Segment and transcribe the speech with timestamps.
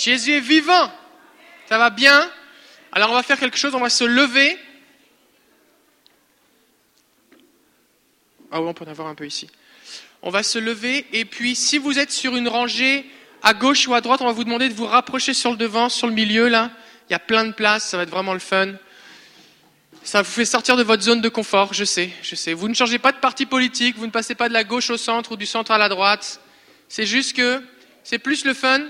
[0.00, 0.90] Jésus est vivant.
[1.68, 2.30] Ça va bien?
[2.92, 4.58] Alors on va faire quelque chose, on va se lever.
[8.50, 9.48] Ah oui, on peut en avoir un peu ici.
[10.22, 13.08] On va se lever et puis si vous êtes sur une rangée
[13.42, 15.88] à gauche ou à droite, on va vous demander de vous rapprocher sur le devant,
[15.88, 16.70] sur le milieu là.
[17.08, 18.72] Il y a plein de places, ça va être vraiment le fun.
[20.02, 22.54] Ça vous fait sortir de votre zone de confort, je sais, je sais.
[22.54, 24.96] Vous ne changez pas de parti politique, vous ne passez pas de la gauche au
[24.96, 26.40] centre ou du centre à la droite.
[26.88, 27.62] C'est juste que
[28.02, 28.80] c'est plus le fun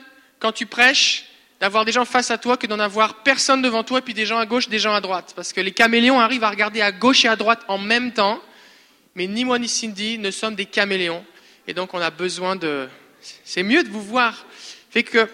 [0.40, 1.26] quand tu prêches
[1.60, 4.38] d'avoir des gens face à toi que d'en avoir personne devant toi puis des gens
[4.38, 5.34] à gauche, des gens à droite.
[5.36, 8.42] Parce que les caméléons arrivent à regarder à gauche et à droite en même temps,
[9.14, 11.24] mais ni moi ni Cindy ne sommes des caméléons.
[11.68, 12.88] Et donc on a besoin de...
[13.44, 14.46] C'est mieux de vous voir.
[14.90, 15.28] Fait que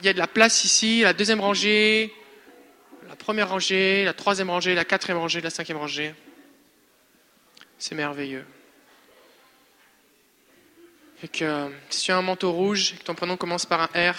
[0.00, 2.14] il y a de la place ici, la deuxième rangée,
[3.08, 6.14] la première rangée, la troisième rangée, la quatrième rangée, la cinquième rangée.
[7.78, 8.46] C'est merveilleux.
[11.28, 14.16] Que si tu as un manteau rouge et que ton prénom commence par un R,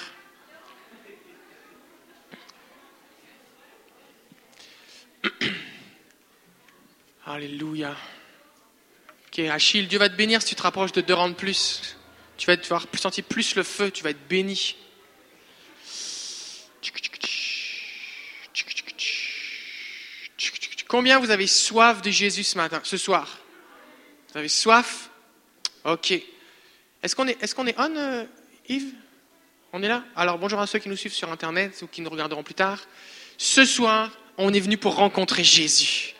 [7.25, 7.95] Alléluia.
[9.27, 11.97] Ok, Achille, Dieu va te bénir si tu te rapproches de deux rangs de plus.
[12.37, 14.75] Tu vas, tu sentir plus le feu, tu vas être béni.
[20.87, 23.39] Combien vous avez soif de Jésus ce matin, ce soir?
[24.29, 25.09] Vous avez soif?
[25.85, 26.13] Ok.
[27.03, 28.23] Est-ce qu'on est, est, qu'on est on, euh,
[28.69, 28.93] Yves?
[29.73, 30.03] On est là?
[30.15, 32.79] Alors bonjour à ceux qui nous suivent sur Internet ou qui nous regarderont plus tard.
[33.37, 36.13] Ce soir, on est venu pour rencontrer Jésus.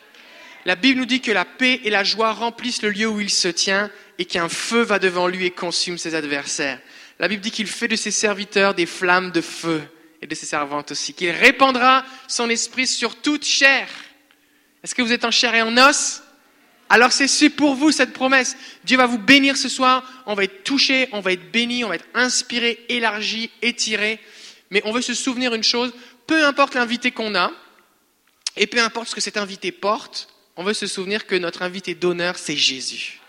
[0.64, 3.30] La Bible nous dit que la paix et la joie remplissent le lieu où il
[3.30, 6.80] se tient et qu'un feu va devant lui et consume ses adversaires.
[7.18, 9.82] La Bible dit qu'il fait de ses serviteurs des flammes de feu
[10.20, 13.88] et de ses servantes aussi, qu'il répandra son esprit sur toute chair.
[14.82, 16.21] Est-ce que vous êtes en chair et en os?
[16.92, 18.54] Alors c'est pour vous cette promesse.
[18.84, 21.88] Dieu va vous bénir ce soir, on va être touché, on va être béni, on
[21.88, 24.20] va être inspiré, élargi, étiré.
[24.70, 25.94] Mais on veut se souvenir une chose,
[26.26, 27.50] peu importe l'invité qu'on a,
[28.58, 31.94] et peu importe ce que cet invité porte, on veut se souvenir que notre invité
[31.94, 33.20] d'honneur, c'est Jésus.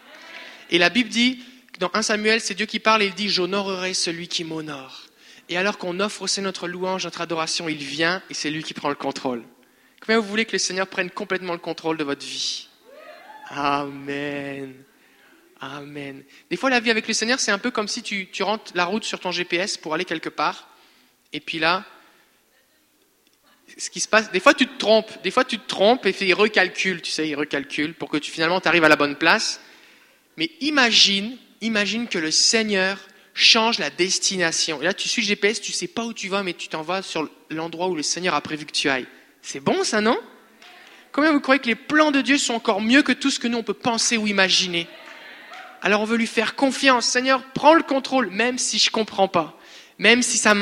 [0.70, 1.42] Et la Bible dit,
[1.80, 5.04] dans 1 Samuel, c'est Dieu qui parle et il dit, j'honorerai celui qui m'honore.
[5.48, 8.74] Et alors qu'on offre aussi notre louange, notre adoration, il vient et c'est lui qui
[8.74, 9.42] prend le contrôle.
[10.02, 12.68] Comment vous voulez que le Seigneur prenne complètement le contrôle de votre vie?
[13.50, 14.74] Amen.
[15.60, 16.24] Amen.
[16.50, 18.72] Des fois, la vie avec le Seigneur, c'est un peu comme si tu, tu rentres
[18.76, 20.68] la route sur ton GPS pour aller quelque part.
[21.32, 21.86] Et puis là,
[23.78, 26.16] ce qui se passe, des fois tu te trompes, des fois tu te trompes et
[26.22, 29.62] il recalcule, tu sais, il recalcule pour que tu finalement arrives à la bonne place.
[30.38, 33.00] Mais imagine, imagine que le Seigneur
[33.34, 34.82] change la destination.
[34.82, 36.82] Et là, tu suis le GPS, tu sais pas où tu vas, mais tu t'en
[36.82, 39.08] vas sur l'endroit où le Seigneur a prévu que tu ailles.
[39.42, 40.20] C'est bon ça, non?
[41.14, 43.48] Combien vous croyez que les plans de Dieu sont encore mieux que tout ce que
[43.48, 44.88] nous on peut penser ou imaginer?
[45.84, 47.06] Alors on veut lui faire confiance.
[47.06, 49.56] Seigneur, prends le contrôle, même si je comprends pas,
[50.00, 50.56] même si ça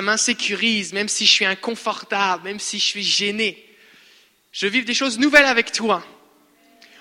[0.00, 3.62] m'insécurise, même si je suis inconfortable, même si je suis gêné.
[4.52, 6.02] Je veux vivre des choses nouvelles avec toi.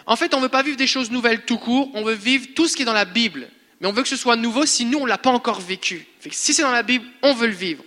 [0.05, 2.47] En fait, on ne veut pas vivre des choses nouvelles tout court, on veut vivre
[2.53, 3.47] tout ce qui est dans la Bible.
[3.79, 6.05] Mais on veut que ce soit nouveau si nous, on l'a pas encore vécu.
[6.31, 7.83] si c'est dans la Bible, on veut le vivre.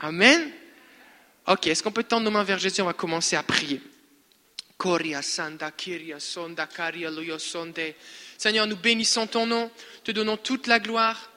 [0.00, 0.50] Amen.
[1.46, 2.80] Ok, est-ce qu'on peut tendre nos mains vers Jésus?
[2.80, 3.80] On va commencer à prier.
[8.36, 9.70] Seigneur, nous bénissons ton nom,
[10.04, 11.30] te donnons toute la gloire.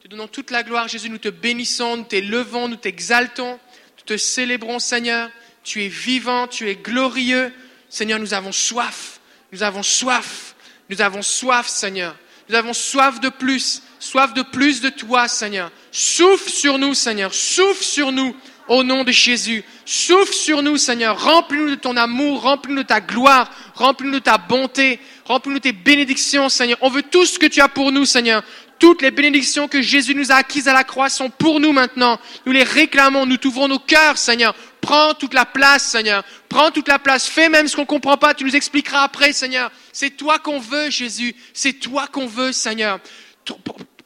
[0.00, 3.58] Te donnons toute la gloire, Jésus, nous te bénissons, nous t'élevons, nous t'exaltons,
[3.98, 5.30] nous te célébrons, Seigneur.
[5.64, 7.52] Tu es vivant, tu es glorieux.
[7.90, 9.20] Seigneur, nous avons soif,
[9.52, 10.54] nous avons soif,
[10.88, 12.16] nous avons soif, Seigneur.
[12.48, 15.70] Nous avons soif de plus, soif de plus de toi, Seigneur.
[15.92, 18.34] Souffle sur nous, Seigneur, souffle sur nous
[18.68, 19.64] au nom de Jésus.
[19.84, 21.22] Souffle sur nous, Seigneur.
[21.22, 25.72] Remplis-nous de ton amour, remplis-nous de ta gloire, remplis-nous de ta bonté, remplis-nous de tes
[25.72, 26.78] bénédictions, Seigneur.
[26.80, 28.42] On veut tout ce que tu as pour nous, Seigneur.
[28.78, 32.18] Toutes les bénédictions que Jésus nous a acquises à la croix sont pour nous maintenant.
[32.44, 34.54] Nous les réclamons, nous t'ouvrons nos cœurs, Seigneur.
[34.82, 36.22] Prends toute la place, Seigneur.
[36.48, 37.26] Prends toute la place.
[37.26, 38.34] Fais même ce qu'on ne comprend pas.
[38.34, 39.72] Tu nous expliqueras après, Seigneur.
[39.92, 41.34] C'est toi qu'on veut, Jésus.
[41.54, 43.00] C'est toi qu'on veut, Seigneur.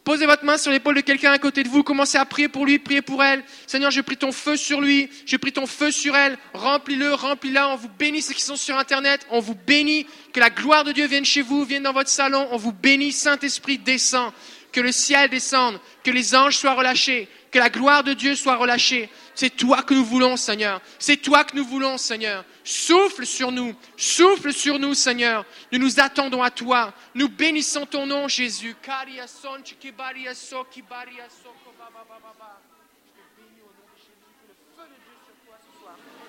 [0.04, 1.82] Posez votre main sur l'épaule de quelqu'un à côté de vous.
[1.82, 3.44] Commencez à prier pour lui, prier pour elle.
[3.66, 5.10] Seigneur, j'ai pris ton feu sur lui.
[5.26, 6.38] J'ai pris ton feu sur elle.
[6.54, 7.68] Remplis-le, remplis-la.
[7.68, 9.26] On vous bénit ceux qui sont sur Internet.
[9.30, 10.06] On vous bénit.
[10.32, 12.48] Que la gloire de Dieu vienne chez vous, vienne dans votre salon.
[12.50, 13.12] On vous bénit.
[13.12, 14.32] Saint-Esprit, descend.
[14.72, 15.78] Que le ciel descende.
[16.02, 17.28] Que les anges soient relâchés.
[17.50, 19.10] Que la gloire de Dieu soit relâchée.
[19.34, 20.80] C'est toi que nous voulons, Seigneur.
[21.00, 22.44] C'est toi que nous voulons, Seigneur.
[22.62, 23.74] Souffle sur nous.
[23.96, 25.44] Souffle sur nous, Seigneur.
[25.72, 26.94] Nous nous attendons à toi.
[27.14, 28.76] Nous bénissons ton nom, Jésus.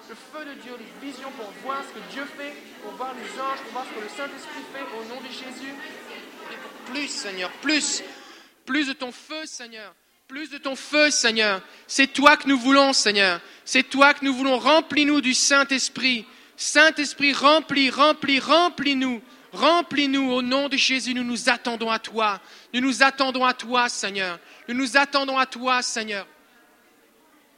[0.10, 2.54] Le feu de Dieu, les visions pour voir ce que Dieu fait,
[2.84, 5.74] pour voir les anges, pour voir ce que le Saint-Esprit fait au nom de Jésus.
[6.52, 8.04] Et pour plus, Seigneur, plus,
[8.66, 9.94] plus de ton feu, Seigneur
[10.32, 11.62] Plus de ton feu, Seigneur.
[11.88, 13.42] C'est toi que nous voulons, Seigneur.
[13.66, 14.58] C'est toi que nous voulons.
[14.58, 16.26] Remplis-nous du Saint-Esprit.
[16.56, 19.22] Saint-Esprit, remplis, remplis, remplis-nous.
[19.52, 21.14] Remplis-nous au nom de Jésus.
[21.14, 22.40] Nous nous attendons à toi.
[22.74, 24.40] Nous nous attendons à toi, Seigneur.
[24.70, 26.26] Nous nous attendons à toi, Seigneur.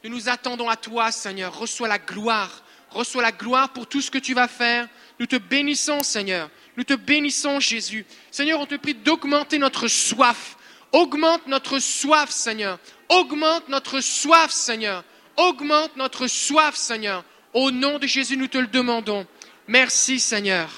[0.03, 1.55] Nous nous attendons à toi, Seigneur.
[1.55, 2.63] Reçois la gloire.
[2.89, 4.87] Reçois la gloire pour tout ce que tu vas faire.
[5.19, 6.49] Nous te bénissons, Seigneur.
[6.75, 8.03] Nous te bénissons, Jésus.
[8.31, 10.57] Seigneur, on te prie d'augmenter notre soif.
[10.93, 12.79] Augmente notre soif, Seigneur.
[13.09, 15.03] Augmente notre soif, Seigneur.
[15.37, 17.25] Augmente notre soif, Seigneur.
[17.53, 19.25] Au nom de Jésus, nous te le demandons.
[19.67, 20.69] Merci, Seigneur.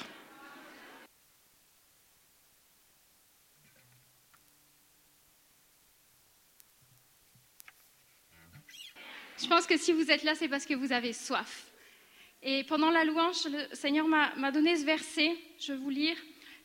[9.38, 11.66] Je pense que si vous êtes là, c'est parce que vous avez soif.
[12.42, 16.16] Et pendant la louange, le Seigneur m'a donné ce verset, je vais vous lire.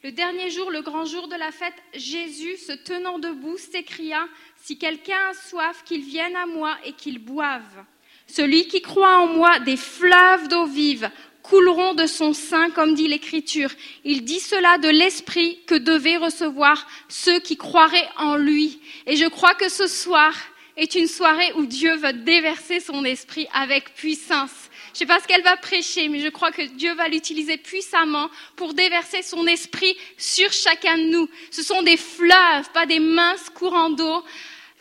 [0.04, 4.28] Le dernier jour, le grand jour de la fête, Jésus, se tenant debout, s'écria,
[4.64, 7.86] Si quelqu'un a soif, qu'il vienne à moi et qu'il boive.
[8.26, 11.12] Celui qui croit en moi, des fleuves d'eau vive
[11.44, 13.70] couleront de son sein, comme dit l'Écriture.
[14.04, 18.80] Il dit cela de l'Esprit que devaient recevoir ceux qui croiraient en lui.
[19.06, 20.34] Et je crois que ce soir
[20.78, 24.71] est une soirée où Dieu veut déverser son esprit avec puissance.
[24.94, 27.58] Je ne sais pas ce qu'elle va prêcher, mais je crois que Dieu va l'utiliser
[27.58, 31.30] puissamment pour déverser son esprit sur chacun de nous.
[31.50, 34.24] Ce sont des fleuves, pas des minces courants d'eau,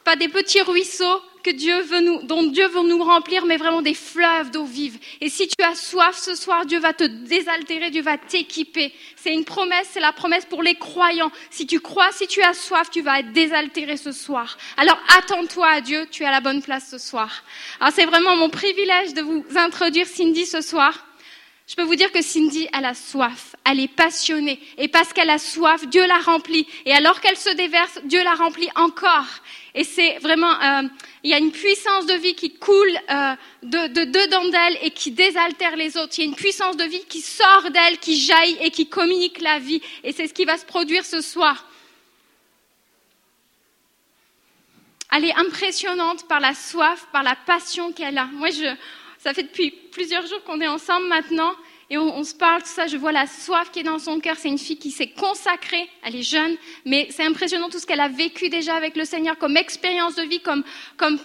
[0.04, 3.82] pas des petits ruisseaux que Dieu veut nous, dont Dieu veut nous remplir, mais vraiment
[3.82, 4.98] des fleuves d'eau vive.
[5.20, 8.92] Et si tu as soif ce soir, Dieu va te désaltérer, Dieu va t'équiper.
[9.16, 11.32] C'est une promesse, c'est la promesse pour les croyants.
[11.50, 14.56] Si tu crois, si tu as soif, tu vas être désaltéré ce soir.
[14.76, 17.44] Alors attends-toi à Dieu, tu es à la bonne place ce soir.
[17.80, 21.06] Alors c'est vraiment mon privilège de vous introduire Cindy ce soir.
[21.70, 24.58] Je peux vous dire que Cindy, elle a soif, elle est passionnée.
[24.76, 26.66] Et parce qu'elle a soif, Dieu la remplit.
[26.84, 29.28] Et alors qu'elle se déverse, Dieu la remplit encore.
[29.74, 30.88] Et c'est vraiment, euh,
[31.22, 34.90] il y a une puissance de vie qui coule euh, de, de dedans d'elle et
[34.90, 36.14] qui désaltère les autres.
[36.18, 39.40] Il y a une puissance de vie qui sort d'elle, qui jaillit et qui communique
[39.40, 39.80] la vie.
[40.02, 41.66] Et c'est ce qui va se produire ce soir.
[45.12, 48.26] Elle est impressionnante par la soif, par la passion qu'elle a.
[48.26, 48.74] Moi, je,
[49.18, 51.54] ça fait depuis plusieurs jours qu'on est ensemble maintenant
[51.92, 54.36] et on, se parle, tout ça, je vois la soif qui est dans son cœur.
[54.38, 57.98] C'est une fille qui s'est consacrée, elle est jeune, mais c'est impressionnant tout ce qu'elle
[57.98, 60.62] a vécu déjà avec le Seigneur comme expérience de vie, comme,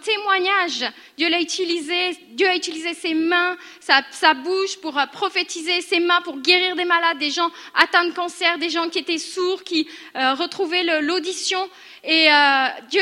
[0.03, 0.91] témoignage.
[1.17, 5.99] Dieu l'a utilisé, Dieu a utilisé ses mains, sa, sa bouche pour euh, prophétiser, ses
[5.99, 9.63] mains pour guérir des malades, des gens atteints de cancer, des gens qui étaient sourds,
[9.63, 11.59] qui euh, retrouvaient l'audition.
[12.03, 13.01] Et euh, Dieu,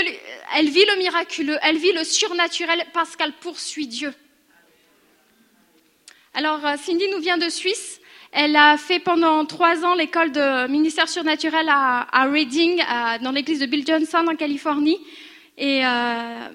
[0.58, 4.14] elle vit le miraculeux, elle vit le surnaturel parce qu'elle poursuit Dieu.
[6.36, 8.02] Alors, euh, Cindy nous vient de Suisse.
[8.32, 12.82] Elle a fait pendant trois ans l'école de ministère surnaturel à, à Reading,
[13.22, 14.98] dans l'église de Bill Johnson en Californie.
[15.60, 16.48] Et euh,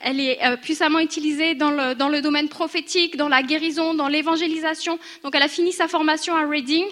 [0.00, 4.08] elle est euh, puissamment utilisée dans le, dans le domaine prophétique, dans la guérison, dans
[4.08, 4.98] l'évangélisation.
[5.22, 6.84] Donc, elle a fini sa formation à Reading.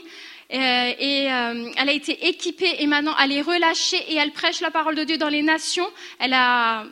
[0.48, 4.60] Et, et euh, elle a été équipée et maintenant elle est relâchée et elle prêche
[4.60, 5.88] la parole de Dieu dans les nations.
[6.20, 6.84] Elle a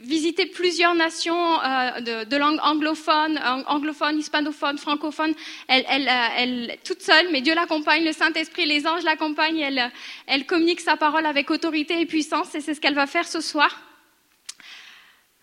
[0.00, 5.34] visité plusieurs nations euh, de, langue anglophone, anglophone, hispanophone, francophone.
[5.68, 9.60] Elle, elle, euh, elle, toute seule, mais Dieu l'accompagne, le Saint-Esprit, les anges l'accompagnent.
[9.60, 9.90] Elle,
[10.26, 13.40] elle communique sa parole avec autorité et puissance, et c'est ce qu'elle va faire ce
[13.40, 13.80] soir.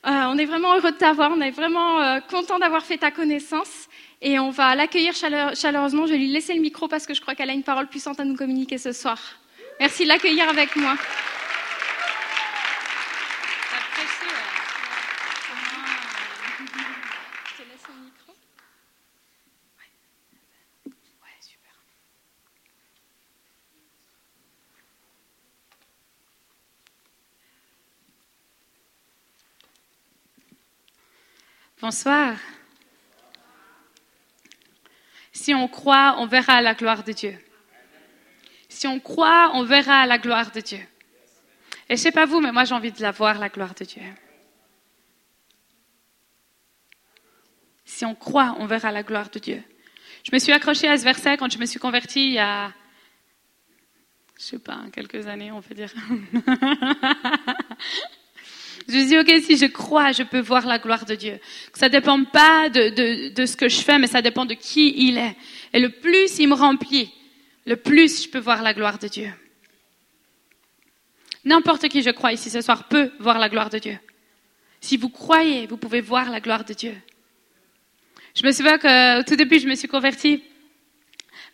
[0.06, 3.12] Euh, on est vraiment heureux de t'avoir, on est vraiment euh, content d'avoir fait ta
[3.12, 3.88] connaissance.
[4.22, 6.08] Et on va l'accueillir chaleureusement.
[6.08, 8.20] Je vais lui laisser le micro parce que je crois qu'elle a une parole puissante
[8.20, 9.20] à nous communiquer ce soir.
[9.80, 10.96] Merci de l'accueillir avec moi.
[31.88, 32.36] Bonsoir.
[35.32, 37.40] Si on croit, on verra la gloire de Dieu.
[38.68, 40.86] Si on croit, on verra la gloire de Dieu.
[41.88, 43.86] Et je sais pas vous, mais moi j'ai envie de la voir, la gloire de
[43.86, 44.02] Dieu.
[47.86, 49.64] Si on croit, on verra la gloire de Dieu.
[50.26, 52.74] Je me suis accrochée à ce verset quand je me suis convertie il y a,
[54.38, 55.94] je sais pas, quelques années, on peut dire.
[58.88, 61.40] Je dis, OK, si je crois, je peux voir la gloire de Dieu.
[61.74, 64.94] Ça dépend pas de, de, de, ce que je fais, mais ça dépend de qui
[65.08, 65.36] il est.
[65.74, 67.12] Et le plus il me remplit,
[67.66, 69.30] le plus je peux voir la gloire de Dieu.
[71.44, 74.00] N'importe qui, je crois, ici ce soir peut voir la gloire de Dieu.
[74.80, 76.96] Si vous croyez, vous pouvez voir la gloire de Dieu.
[78.36, 80.44] Je me souviens que tout début, je me suis convertie.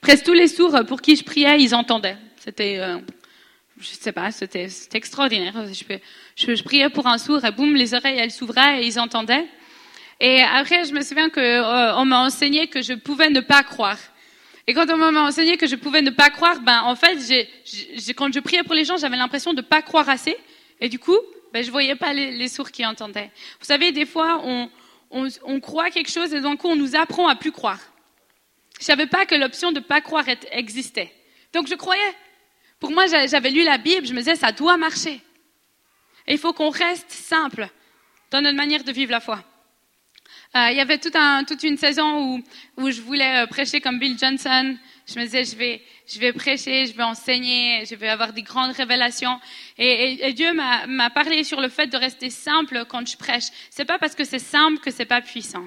[0.02, 2.18] Presque tous les sourds pour qui je priais, ils entendaient.
[2.38, 3.00] C'était, euh,
[3.84, 5.54] je sais pas, c'était extraordinaire.
[6.36, 9.46] Je, priais pour un sourd et boum, les oreilles elles s'ouvraient et ils entendaient.
[10.20, 13.98] Et après, je me souviens que euh, m'a enseigné que je pouvais ne pas croire.
[14.68, 17.18] Et quand on m'a enseigné que je pouvais ne pas croire, ben en fait,
[18.16, 20.38] quand je priais pour les gens, j'avais l'impression de pas croire assez.
[20.80, 21.18] Et du coup,
[21.52, 23.32] ben je voyais pas les, sourds qui entendaient.
[23.60, 24.70] Vous savez, des fois, on,
[25.12, 27.80] on, on croit quelque chose et d'un coup, on nous apprend à plus croire.
[28.80, 31.12] Je savais pas que l'option de pas croire existait.
[31.54, 32.02] Donc je croyais.
[32.84, 35.22] Pour moi, j'a- j'avais lu la Bible, je me disais, ça doit marcher.
[36.28, 37.70] Et il faut qu'on reste simple
[38.30, 39.42] dans notre manière de vivre la foi.
[40.58, 42.42] Euh, il y avait toute une saison
[42.78, 44.76] où, je voulais euh, prêcher comme Bill Johnson.
[45.08, 45.56] Je me disais, je
[46.20, 49.40] vais, prêcher, je vais enseigner, je vais avoir des grandes révélations.
[49.78, 53.46] Et, et- Dieu m'a parlé sur le fait de rester simple quand je prêche.
[53.70, 55.64] C'est pas parce que c'est simple que c'est pas puissant.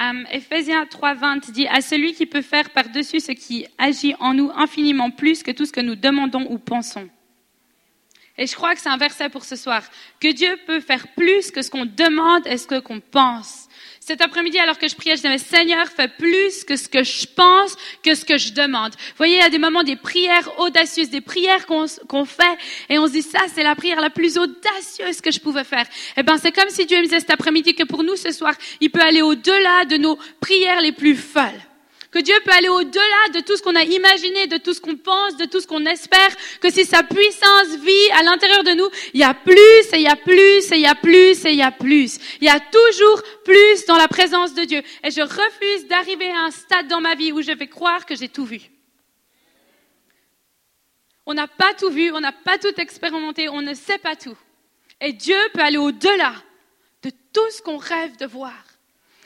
[0.00, 4.50] Um, Ephésiens 3.20 dit à celui qui peut faire par-dessus ce qui agit en nous
[4.54, 7.08] infiniment plus que tout ce que nous demandons ou pensons.
[8.36, 9.82] Et je crois que c'est un verset pour ce soir.
[10.20, 13.67] Que Dieu peut faire plus que ce qu'on demande et ce qu'on pense.
[14.08, 17.26] Cet après-midi, alors que je priais, je disais, Seigneur, fais plus que ce que je
[17.26, 18.92] pense, que ce que je demande.
[18.92, 22.56] Vous voyez, il y a des moments, des prières audacieuses, des prières qu'on fait,
[22.88, 25.84] et on se dit, ça, c'est la prière la plus audacieuse que je pouvais faire.
[26.16, 28.54] Eh ben, c'est comme si Dieu me disait cet après-midi que pour nous, ce soir,
[28.80, 31.67] il peut aller au-delà de nos prières les plus folles.
[32.18, 34.96] Que Dieu peut aller au-delà de tout ce qu'on a imaginé, de tout ce qu'on
[34.96, 38.90] pense, de tout ce qu'on espère, que si sa puissance vit à l'intérieur de nous,
[39.14, 41.50] il y a plus, et il y a plus, et il y a plus, et
[41.50, 42.18] il y a plus.
[42.40, 44.82] Il y a toujours plus dans la présence de Dieu.
[45.04, 48.16] Et je refuse d'arriver à un stade dans ma vie où je vais croire que
[48.16, 48.62] j'ai tout vu.
[51.24, 54.36] On n'a pas tout vu, on n'a pas tout expérimenté, on ne sait pas tout.
[55.00, 56.34] Et Dieu peut aller au-delà
[57.04, 58.67] de tout ce qu'on rêve de voir.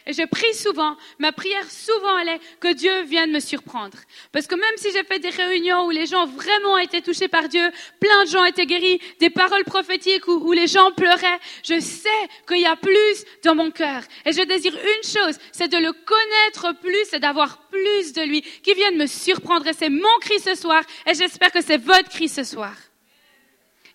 [0.06, 3.98] Et je prie souvent, ma prière souvent elle est que Dieu vienne me surprendre.
[4.32, 7.48] Parce que même si j'ai fait des réunions où les gens vraiment été touchés par
[7.48, 11.80] Dieu, plein de gens étaient guéris, des paroles prophétiques où, où les gens pleuraient, je
[11.80, 12.08] sais
[12.46, 14.02] qu'il y a plus dans mon cœur.
[14.24, 18.42] Et je désire une chose, c'est de le connaître plus et d'avoir plus de lui,
[18.42, 19.66] qui vienne me surprendre.
[19.66, 22.74] Et c'est mon cri ce soir, et j'espère que c'est votre cri ce soir.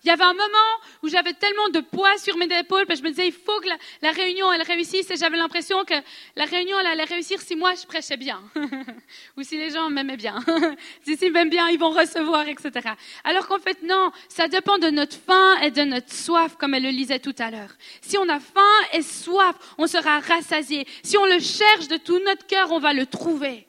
[0.08, 0.72] Il y avait un moment
[1.02, 3.60] où j'avais tellement de poids sur mes épaules, parce que je me disais, il faut
[3.60, 3.68] que
[4.00, 5.92] la, réunion, elle réussisse, et j'avais l'impression que
[6.34, 8.42] la réunion, elle allait réussir si moi, je prêchais bien,
[9.36, 10.42] ou si les gens m'aimaient bien.
[11.04, 12.88] si s'ils m'aiment bien, ils vont recevoir, etc.
[13.22, 16.84] Alors qu'en fait, non, ça dépend de notre faim et de notre soif, comme elle
[16.84, 17.74] le lisait tout à l'heure.
[18.00, 18.62] Si on a faim
[18.94, 20.86] et soif, on sera rassasié.
[21.02, 23.66] Si on le cherche de tout notre cœur, on va le trouver.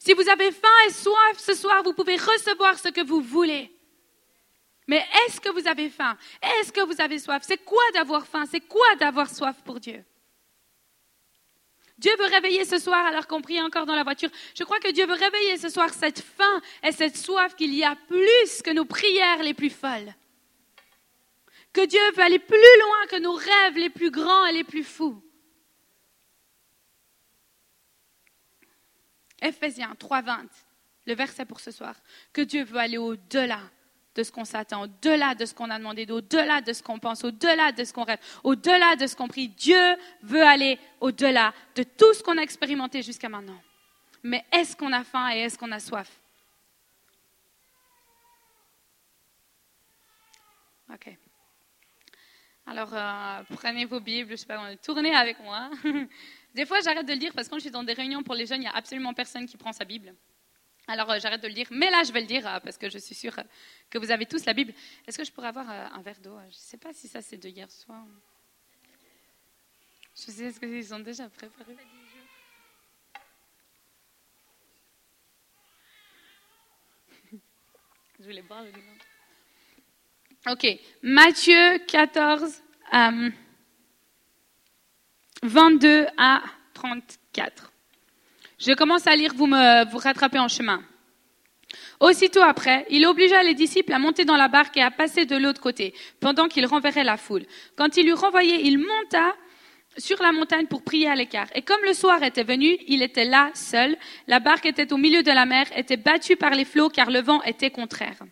[0.00, 3.71] Si vous avez faim et soif ce soir, vous pouvez recevoir ce que vous voulez.
[4.86, 6.16] Mais est-ce que vous avez faim?
[6.42, 7.42] Est-ce que vous avez soif?
[7.46, 8.44] C'est quoi d'avoir faim?
[8.50, 10.04] C'est quoi d'avoir soif pour Dieu?
[11.98, 14.90] Dieu veut réveiller ce soir, alors qu'on prie encore dans la voiture, je crois que
[14.90, 18.70] Dieu veut réveiller ce soir cette faim et cette soif qu'il y a plus que
[18.70, 20.12] nos prières les plus folles.
[21.72, 24.82] Que Dieu veut aller plus loin que nos rêves les plus grands et les plus
[24.82, 25.22] fous.
[29.40, 30.48] Ephésiens 3.20,
[31.06, 31.94] le verset pour ce soir.
[32.32, 33.60] Que Dieu veut aller au-delà
[34.14, 37.24] de ce qu'on s'attend, au-delà de ce qu'on a demandé, au-delà de ce qu'on pense,
[37.24, 39.48] au-delà de ce qu'on rêve, au-delà de ce qu'on prie.
[39.48, 43.60] Dieu veut aller au-delà de tout ce qu'on a expérimenté jusqu'à maintenant.
[44.22, 46.10] Mais est-ce qu'on a faim et est-ce qu'on a soif?
[50.92, 51.16] Ok.
[52.66, 55.70] Alors, euh, prenez vos Bibles, je sais pas, tournez avec moi.
[56.54, 58.34] Des fois, j'arrête de le dire parce que quand je suis dans des réunions pour
[58.34, 60.14] les jeunes, il n'y a absolument personne qui prend sa Bible.
[60.88, 61.66] Alors, euh, j'arrête de le dire.
[61.70, 63.42] Mais là, je vais le dire euh, parce que je suis sûre euh,
[63.88, 64.74] que vous avez tous la Bible.
[65.06, 67.36] Est-ce que je pourrais avoir un verre d'eau Je ne sais pas si ça, c'est
[67.36, 68.04] de hier soir.
[70.14, 71.76] Je sais, est-ce qu'ils sont déjà préparés
[78.18, 78.70] Je voulais boire le.
[80.50, 80.66] Ok,
[81.02, 82.62] Matthieu 14,
[82.94, 83.30] euh,
[85.44, 86.42] 22 à
[86.74, 87.71] 34.
[88.64, 90.84] Je commence à lire, vous me vous rattrapez en chemin.
[91.98, 95.36] Aussitôt après, il obligea les disciples à monter dans la barque et à passer de
[95.36, 97.44] l'autre côté, pendant qu'il renverrait la foule.
[97.76, 99.34] Quand il eut renvoyé, il monta
[99.98, 101.48] sur la montagne pour prier à l'écart.
[101.56, 103.96] Et comme le soir était venu, il était là seul.
[104.28, 107.20] La barque était au milieu de la mer, était battue par les flots car le
[107.20, 108.22] vent était contraire.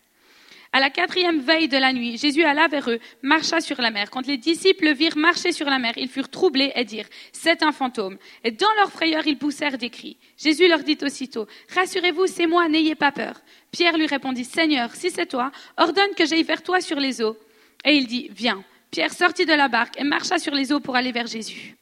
[0.73, 4.09] À la quatrième veille de la nuit, Jésus alla vers eux, marcha sur la mer.
[4.09, 7.61] Quand les disciples le virent marcher sur la mer, ils furent troublés et dirent, c'est
[7.61, 8.17] un fantôme.
[8.45, 10.15] Et dans leur frayeur, ils poussèrent des cris.
[10.37, 13.41] Jésus leur dit aussitôt, rassurez-vous, c'est moi, n'ayez pas peur.
[13.69, 17.37] Pierre lui répondit, Seigneur, si c'est toi, ordonne que j'aille vers toi sur les eaux.
[17.83, 18.63] Et il dit, viens.
[18.91, 21.75] Pierre sortit de la barque et marcha sur les eaux pour aller vers Jésus.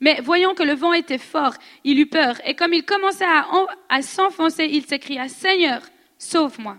[0.00, 3.46] Mais voyant que le vent était fort, il eut peur, et comme il commençait à,
[3.88, 5.80] à s'enfoncer, il s'écria, Seigneur,
[6.18, 6.76] sauve-moi.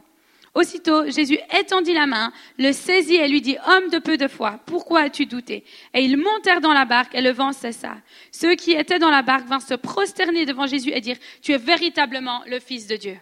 [0.58, 4.60] Aussitôt, Jésus étendit la main, le saisit et lui dit, Homme de peu de foi,
[4.66, 5.64] pourquoi as-tu douté?
[5.94, 7.98] Et ils montèrent dans la barque et le vent cessa.
[8.32, 11.60] Ceux qui étaient dans la barque vinrent se prosterner devant Jésus et dire, Tu es
[11.60, 13.20] véritablement le Fils de Dieu.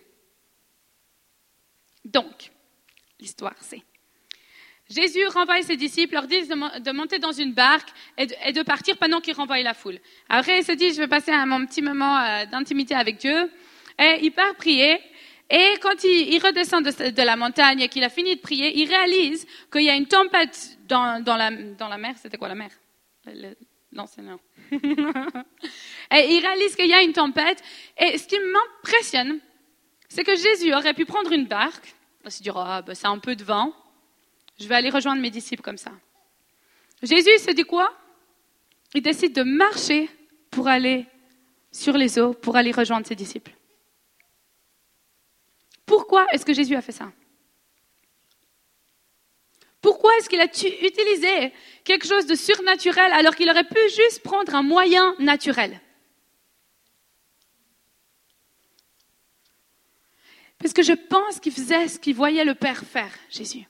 [2.06, 2.52] Donc,
[3.20, 3.82] l'histoire, c'est...
[4.90, 8.36] Jésus renvoie ses disciples, leur dit de mon- de monter dans une barque et de,
[8.46, 10.00] et de partir pendant qu'il renvoie la foule.
[10.30, 13.52] Après, il se dit, je vais passer un mon petit moment euh, d'intimité avec Dieu.
[14.00, 15.02] Et il part prier.
[15.50, 18.88] Et quand il, il redescend de, la montagne et qu'il a fini de prier, il
[18.90, 22.16] réalise qu'il y a une tempête dans, dans la, dans la mer.
[22.18, 22.72] C'était quoi la mer?
[23.26, 23.56] Le- le-
[26.12, 27.64] et il réalise qu'il y a une tempête.
[27.98, 29.40] Et ce qui m'impressionne,
[30.10, 33.20] c'est que Jésus aurait pu prendre une barque, et se dire, ah, ben, c'est un
[33.20, 33.74] peu de vent,
[34.60, 35.92] je vais aller rejoindre mes disciples comme ça.
[37.04, 37.94] Jésus il se dit quoi?
[38.94, 40.10] Il décide de marcher
[40.50, 41.06] pour aller
[41.72, 43.55] sur les eaux, pour aller rejoindre ses disciples.
[45.86, 47.12] Pourquoi est-ce que Jésus a fait ça?
[49.82, 54.56] Pourquoi est-ce qu'il a utilisé quelque chose de surnaturel alors qu'il aurait pu juste prendre
[54.56, 55.80] un moyen naturel?
[60.58, 63.68] Parce que je pense qu'il faisait ce qu'il voyait le Père faire, Jésus.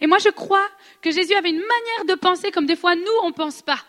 [0.00, 0.68] Et moi, je crois
[1.02, 3.84] que Jésus avait une manière de penser comme des fois nous, on ne pense pas.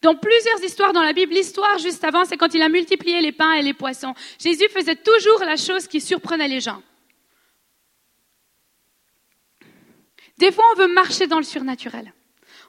[0.00, 3.32] Dans plusieurs histoires dans la Bible, l'histoire juste avant, c'est quand il a multiplié les
[3.32, 4.14] pains et les poissons.
[4.38, 6.82] Jésus faisait toujours la chose qui surprenait les gens.
[10.38, 12.12] Des fois, on veut marcher dans le surnaturel.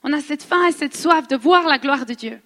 [0.01, 2.41] On a cette faim et cette soif de voir la gloire de Dieu.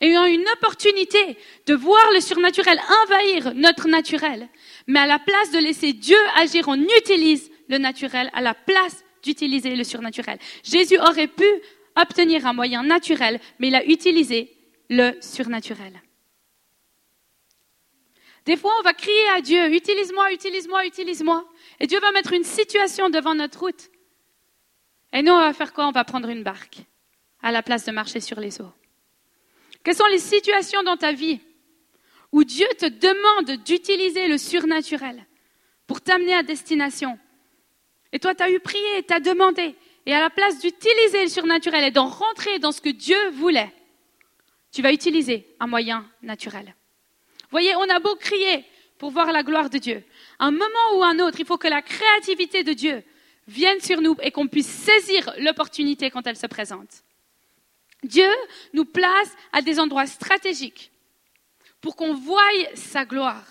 [0.00, 4.48] Et on a une opportunité de voir le surnaturel envahir notre naturel.
[4.86, 9.04] Mais à la place de laisser Dieu agir, on utilise le naturel à la place
[9.22, 10.38] d'utiliser le surnaturel.
[10.62, 11.46] Jésus aurait pu
[11.96, 14.56] obtenir un moyen naturel, mais il a utilisé
[14.90, 16.00] le surnaturel.
[18.44, 21.44] Des fois, on va crier à Dieu, utilise-moi, utilise-moi, utilise-moi.
[21.80, 23.90] Et Dieu va mettre une situation devant notre route.
[25.12, 25.86] Et nous, on va faire quoi?
[25.86, 26.78] On va prendre une barque
[27.40, 28.72] à la place de marcher sur les eaux.
[29.82, 31.40] Quelles sont les situations dans ta vie
[32.32, 35.24] où Dieu te demande d'utiliser le surnaturel
[35.86, 37.18] pour t'amener à destination?
[38.12, 39.74] Et toi, tu as eu prié, tu as demandé.
[40.06, 43.72] Et à la place d'utiliser le surnaturel et d'en rentrer dans ce que Dieu voulait,
[44.70, 46.74] tu vas utiliser un moyen naturel.
[47.50, 48.64] Voyez, on a beau crier
[48.98, 50.04] pour voir la gloire de Dieu.
[50.38, 53.02] Un moment ou un autre, il faut que la créativité de Dieu
[53.46, 57.04] vienne sur nous et qu'on puisse saisir l'opportunité quand elle se présente.
[58.02, 58.30] Dieu
[58.72, 60.90] nous place à des endroits stratégiques
[61.80, 62.42] pour qu'on voie
[62.74, 63.44] sa gloire.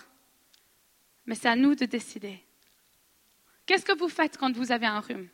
[1.26, 2.40] Mais c'est à nous de décider.
[3.66, 5.28] Qu'est-ce que vous faites quand vous avez un rhume?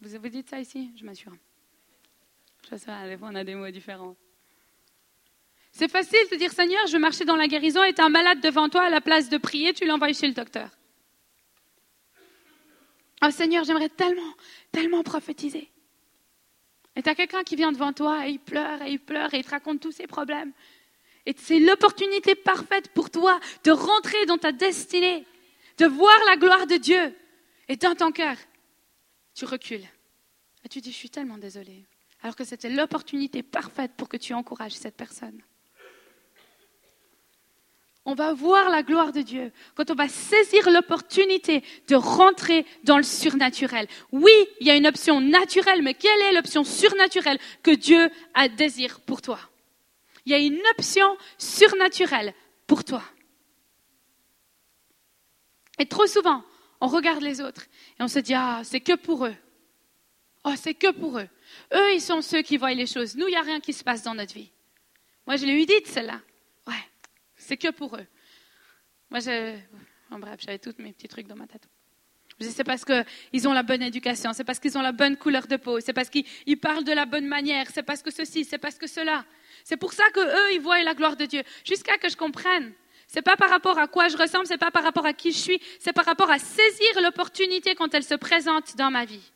[0.00, 0.92] Vous vous dites ça ici?
[0.96, 1.32] Je m'assure.
[2.70, 4.16] Je sais, fois on a des mots différents.
[5.72, 8.82] C'est facile de dire Seigneur, je marcher dans la guérison et un malade devant toi,
[8.82, 10.70] à la place de prier, tu l'envoies chez le docteur.
[13.22, 14.34] Oh Seigneur, j'aimerais tellement,
[14.70, 15.70] tellement prophétiser.
[16.94, 19.38] Et tu as quelqu'un qui vient devant toi et il pleure et il pleure et
[19.38, 20.52] il te raconte tous ses problèmes.
[21.26, 25.26] Et c'est l'opportunité parfaite pour toi de rentrer dans ta destinée,
[25.78, 27.14] de voir la gloire de Dieu.
[27.68, 28.36] Et dans ton cœur,
[29.38, 29.86] tu recules.
[30.64, 31.84] Et tu dis, je suis tellement désolée.
[32.22, 35.40] Alors que c'était l'opportunité parfaite pour que tu encourages cette personne.
[38.04, 42.96] On va voir la gloire de Dieu quand on va saisir l'opportunité de rentrer dans
[42.96, 43.86] le surnaturel.
[44.10, 48.48] Oui, il y a une option naturelle, mais quelle est l'option surnaturelle que Dieu a
[48.48, 49.38] désir pour toi?
[50.26, 52.34] Il y a une option surnaturelle
[52.66, 53.04] pour toi.
[55.78, 56.42] Et trop souvent,
[56.80, 57.66] on regarde les autres
[57.98, 59.36] et on se dit ah c'est que pour eux.
[60.44, 61.28] Oh c'est que pour eux.
[61.74, 63.16] Eux ils sont ceux qui voient les choses.
[63.16, 64.50] Nous il n'y a rien qui se passe dans notre vie.
[65.26, 66.20] Moi je l'ai eu dit celle-là.
[66.66, 66.74] Ouais.
[67.36, 68.06] C'est que pour eux.
[69.10, 69.56] Moi, je...
[70.10, 71.66] en bref, j'avais tous mes petits trucs dans ma tête.
[72.38, 75.16] Je dis, c'est parce qu'ils ont la bonne éducation, c'est parce qu'ils ont la bonne
[75.16, 78.44] couleur de peau, c'est parce qu'ils parlent de la bonne manière, c'est parce que ceci,
[78.44, 79.24] c'est parce que cela.
[79.64, 81.42] C'est pour ça que eux, ils voient la gloire de Dieu.
[81.64, 82.72] Jusqu'à que je comprenne.
[83.08, 85.38] C'est pas par rapport à quoi je ressemble, c'est pas par rapport à qui je
[85.38, 89.32] suis, c'est par rapport à saisir l'opportunité quand elle se présente dans ma vie.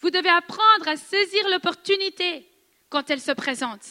[0.00, 2.46] Vous devez apprendre à saisir l'opportunité
[2.88, 3.82] quand elle se présente.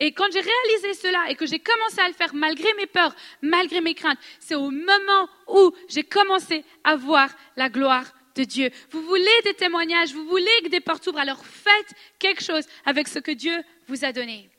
[0.00, 3.14] Et quand j'ai réalisé cela et que j'ai commencé à le faire malgré mes peurs,
[3.42, 8.70] malgré mes craintes, c'est au moment où j'ai commencé à voir la gloire de Dieu.
[8.90, 13.06] Vous voulez des témoignages, vous voulez que des portes s'ouvrent, alors faites quelque chose avec
[13.06, 14.50] ce que Dieu vous a donné.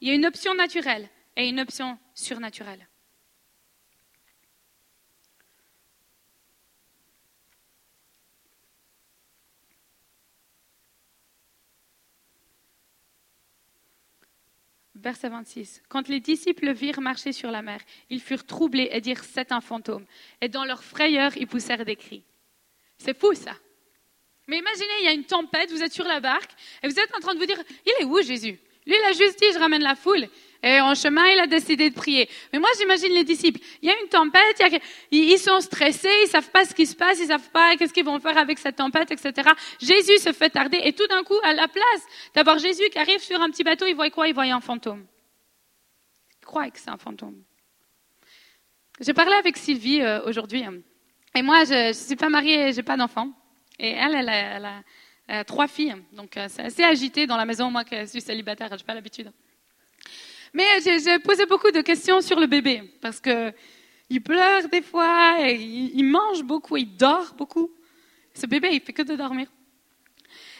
[0.00, 1.08] Il y a une option naturelle
[1.38, 2.86] et une option surnaturelle.
[14.96, 15.82] Verset 26.
[15.88, 19.52] Quand les disciples le virent marcher sur la mer, ils furent troublés et dirent C'est
[19.52, 20.04] un fantôme.
[20.40, 22.24] Et dans leur frayeur, ils poussèrent des cris.
[22.98, 23.54] C'est fou ça.
[24.48, 26.50] Mais imaginez, il y a une tempête, vous êtes sur la barque
[26.82, 28.58] et vous êtes en train de vous dire Il est où Jésus?
[28.86, 30.28] Lui, il a Je ramène la foule.
[30.62, 32.28] Et en chemin, il a décidé de prier.
[32.52, 33.60] Mais moi, j'imagine les disciples.
[33.80, 34.60] Il y a une tempête,
[35.10, 38.04] ils sont stressés, ils savent pas ce qui se passe, ils savent pas qu'est-ce qu'ils
[38.04, 39.50] vont faire avec cette tempête, etc.
[39.80, 43.20] Jésus se fait tarder et tout d'un coup, à la place d'avoir Jésus qui arrive
[43.20, 44.26] sur un petit bateau, il voit quoi?
[44.26, 45.06] Il voit un fantôme.
[46.40, 47.44] Il croit que c'est un fantôme.
[49.00, 50.64] J'ai parlé avec Sylvie euh, aujourd'hui.
[51.36, 53.30] Et moi, je ne suis pas mariée, j'ai pas d'enfant.
[53.78, 54.64] Et elle, elle
[55.28, 55.94] a, trois filles.
[56.12, 57.70] Donc, euh, c'est assez agité dans la maison.
[57.70, 59.30] Moi, qui suis célibataire, j'ai pas l'habitude.
[60.54, 63.52] Mais j'ai posé beaucoup de questions sur le bébé parce que
[64.10, 67.70] il pleure des fois, et il, mange beaucoup, il dort beaucoup.
[68.34, 69.48] Ce bébé, il fait que de dormir.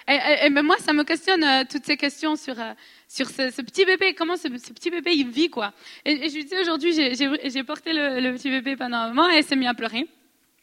[0.07, 2.72] Et, moi, ça me questionne euh, toutes ces questions sur, euh,
[3.09, 5.74] sur ce, petit bébé, comment ce, petit bébé il vit quoi.
[6.05, 9.44] Et, je lui disais aujourd'hui, j'ai porté le, petit bébé pendant un moment et elle
[9.44, 10.07] s'est mise à pleurer.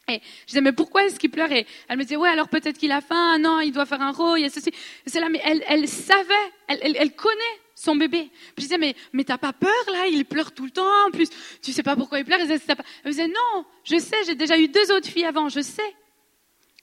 [0.07, 1.51] Et je disais, mais pourquoi est-ce qu'il pleure?
[1.51, 4.11] Et elle me disait, ouais, alors peut-être qu'il a faim, non, il doit faire un
[4.11, 4.71] rôle, il y a ceci.
[5.05, 6.33] C'est là, mais elle, savait,
[6.67, 8.29] elle connaît son bébé.
[8.31, 10.07] Puis je disais, mais, mais t'as pas peur là?
[10.07, 11.07] Il pleure tout le temps.
[11.07, 11.29] En plus,
[11.61, 12.39] tu sais pas pourquoi il pleure.
[12.39, 15.95] Elle disait, disait non, je sais, j'ai déjà eu deux autres filles avant, je sais.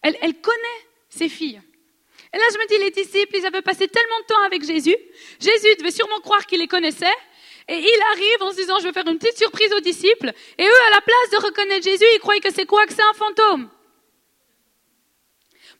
[0.02, 1.60] Elle, elle connaît ses filles.
[2.34, 4.96] Et là, je me dis, les disciples, ils avaient passé tellement de temps avec Jésus.
[5.40, 7.14] Jésus devait sûrement croire qu'il les connaissait.
[7.68, 10.32] Et il arrive en se disant, je vais faire une petite surprise aux disciples.
[10.58, 13.02] Et eux, à la place de reconnaître Jésus, ils croyaient que c'est quoi Que c'est
[13.02, 13.70] un fantôme.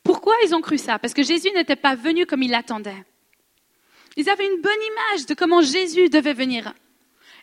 [0.05, 0.99] Pourquoi ils ont cru ça?
[0.99, 3.05] Parce que Jésus n'était pas venu comme il l'attendait.
[4.17, 6.75] Ils avaient une bonne image de comment Jésus devait venir.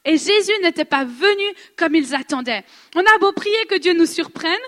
[0.05, 2.63] Et Jésus n'était pas venu comme ils attendaient.
[2.95, 4.59] On a beau prier que Dieu nous surprenne,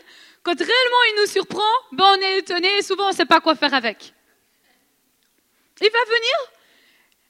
[0.43, 3.39] quand réellement il nous surprend, ben on est étonné et souvent on ne sait pas
[3.39, 4.13] quoi faire avec.
[5.79, 6.51] Il va venir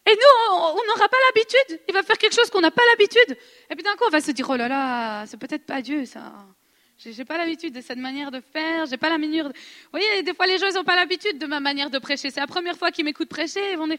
[0.08, 1.80] et nous, on n'aura pas l'habitude.
[1.88, 3.38] Il va faire quelque chose qu'on n'a pas l'habitude.
[3.70, 6.06] Et puis d'un coup, on va se dire, oh là là, c'est peut-être pas Dieu
[6.06, 6.34] ça.
[6.98, 8.86] J'ai pas l'habitude de cette manière de faire.
[8.86, 9.48] J'ai pas la manière.
[9.48, 9.54] Vous
[9.92, 12.30] voyez, des fois les gens ils n'ont pas l'habitude de ma manière de prêcher.
[12.30, 13.72] C'est la première fois qu'ils m'écoutent prêcher.
[13.72, 13.98] Ils vont dire,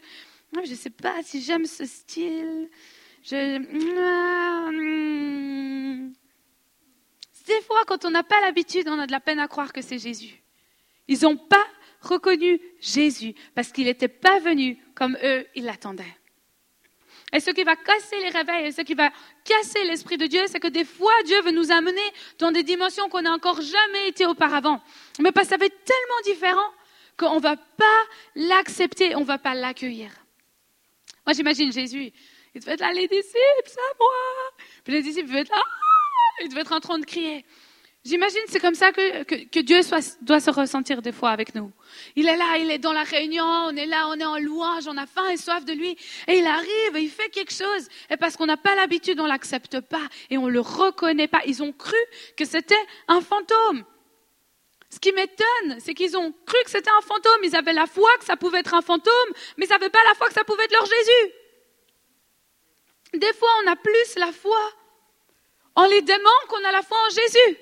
[0.63, 2.69] je ne sais pas si j'aime ce style.
[3.23, 3.57] Je...
[7.47, 9.81] Des fois, quand on n'a pas l'habitude, on a de la peine à croire que
[9.81, 10.41] c'est Jésus.
[11.07, 11.65] Ils n'ont pas
[12.01, 16.17] reconnu Jésus parce qu'il n'était pas venu comme eux, ils l'attendaient.
[17.33, 19.11] Et ce qui va casser les réveils, ce qui va
[19.43, 22.01] casser l'Esprit de Dieu, c'est que des fois, Dieu veut nous amener
[22.37, 24.81] dans des dimensions qu'on n'a encore jamais été auparavant.
[25.19, 26.69] Mais parce que ça va être tellement différent
[27.17, 28.01] qu'on ne va pas
[28.35, 30.11] l'accepter, on ne va pas l'accueillir.
[31.25, 32.11] Moi, j'imagine Jésus,
[32.53, 34.09] il devait être là, les disciples, c'est moi.
[34.83, 36.43] Puis les disciples devaient être là, ah!
[36.43, 37.45] ils devaient être en train de crier.
[38.05, 39.79] J'imagine c'est comme ça que, Dieu
[40.21, 41.71] doit se ressentir des fois avec nous.
[42.17, 44.87] Il est là, il est dans la réunion, on est là, on est en louange,
[44.87, 45.95] on a faim et soif de lui.
[46.27, 47.87] Et il arrive, il fait quelque chose.
[48.09, 51.39] Et parce qu'on n'a pas l'habitude, on l'accepte pas et on le reconnaît pas.
[51.45, 51.95] Ils ont cru
[52.35, 52.75] que c'était
[53.07, 53.85] un fantôme.
[54.93, 57.43] Ce qui m'étonne, c'est qu'ils ont cru que c'était un fantôme.
[57.43, 60.13] Ils avaient la foi que ça pouvait être un fantôme, mais ils n'avaient pas la
[60.13, 61.33] foi que ça pouvait être leur Jésus.
[63.15, 64.59] Des fois, on a plus la foi
[65.73, 67.57] en les démons qu'on a la foi en Jésus.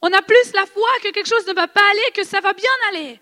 [0.00, 2.52] On a plus la foi que quelque chose ne va pas aller, que ça va
[2.52, 3.20] bien aller.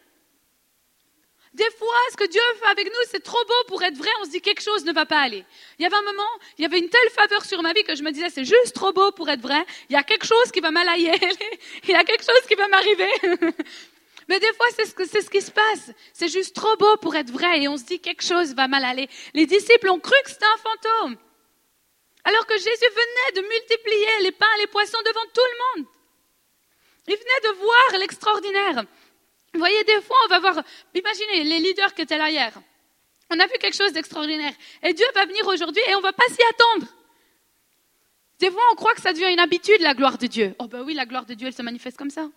[1.55, 4.11] Des fois, ce que Dieu fait avec nous, c'est trop beau pour être vrai.
[4.21, 5.45] On se dit quelque chose ne va pas aller.
[5.79, 7.95] Il y avait un moment, il y avait une telle faveur sur ma vie que
[7.95, 9.65] je me disais, c'est juste trop beau pour être vrai.
[9.89, 11.13] Il y a quelque chose qui va mal aller.
[11.85, 13.09] il y a quelque chose qui va m'arriver.
[14.29, 15.93] Mais des fois, c'est ce, qui se passe.
[16.13, 18.85] C'est juste trop beau pour être vrai et on se dit quelque chose va mal
[18.85, 19.09] aller.
[19.33, 21.17] Les disciples ont cru que c'était un fantôme.
[22.25, 25.89] Alors que Jésus venait de multiplier les pains et les poissons devant tout le monde.
[27.07, 28.85] Il venait de voir l'extraordinaire.
[29.55, 30.65] Vous voyez, des fois, on va voir,
[30.95, 32.53] imaginez les leaders qui étaient là hier.
[33.31, 34.53] On a vu quelque chose d'extraordinaire.
[34.83, 36.87] Et Dieu va venir aujourd'hui et on ne va pas s'y attendre.
[38.41, 40.55] Des fois, on croit que ça devient une habitude, la gloire de Dieu.
[40.59, 42.29] Oh ben oui, la gloire de Dieu, elle se manifeste comme ça.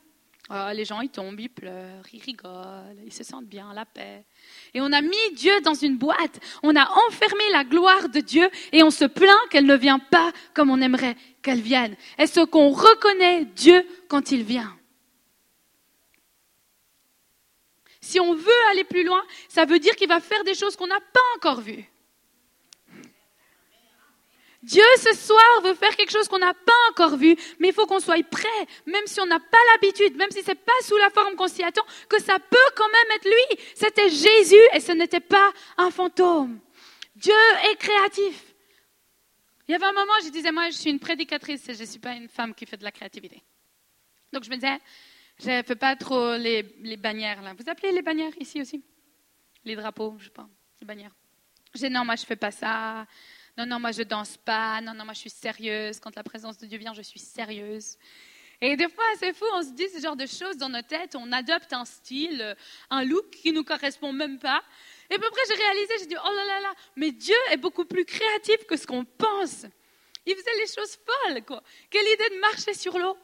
[0.50, 4.24] Oh, les gens, ils tombent, ils pleurent, ils rigolent, ils se sentent bien, la paix.
[4.74, 6.40] Et on a mis Dieu dans une boîte.
[6.64, 10.32] On a enfermé la gloire de Dieu et on se plaint qu'elle ne vient pas
[10.54, 11.98] comme on aimerait qu'elle vienne.
[12.18, 14.77] Est-ce qu'on reconnaît Dieu quand il vient?
[18.08, 20.88] Si on veut aller plus loin, ça veut dire qu'il va faire des choses qu'on
[20.88, 21.84] n'a pas encore vues.
[24.64, 27.86] Dieu ce soir veut faire quelque chose qu'on n'a pas encore vu, mais il faut
[27.86, 30.96] qu'on soit prêt, même si on n'a pas l'habitude, même si ce n'est pas sous
[30.96, 33.66] la forme qu'on s'y attend, que ça peut quand même être lui.
[33.76, 36.62] C'était Jésus et ce n'était pas un fantôme.
[37.18, 37.34] Dieu
[37.70, 38.42] est créatif.
[39.68, 41.86] Il y avait un moment, je disais, moi, je suis une prédicatrice et je ne
[41.86, 43.44] suis pas une femme qui fait de la créativité.
[44.32, 44.80] Donc je me disais,
[45.40, 46.64] je ne fais pas trop les,
[46.98, 47.54] bannières là.
[47.54, 48.84] Vous appelez les bannières ici aussi?
[49.64, 50.48] Les drapeaux, je sais pas,
[50.82, 51.16] les bannières.
[51.76, 53.06] Dis non, moi je fais pas ça.
[53.58, 54.82] Non, non, moi je danse pas.
[54.82, 56.00] Non, non, moi je suis sérieuse.
[56.00, 57.98] Quand la présence de Dieu vient, je suis sérieuse.
[58.60, 61.16] Et des fois, c'est fou, on se dit ce genre de choses dans nos têtes,
[61.16, 62.56] on adopte un style,
[62.90, 64.64] un look qui nous correspond même pas.
[65.12, 67.58] Et à peu près, j'ai réalisé, j'ai dit, oh là là là, mais Dieu est
[67.58, 69.68] beaucoup plus créatif que ce qu'on pense.
[70.26, 71.62] Il faisait les choses folles, quoi.
[71.92, 73.16] Quelle idée de marcher sur l'eau.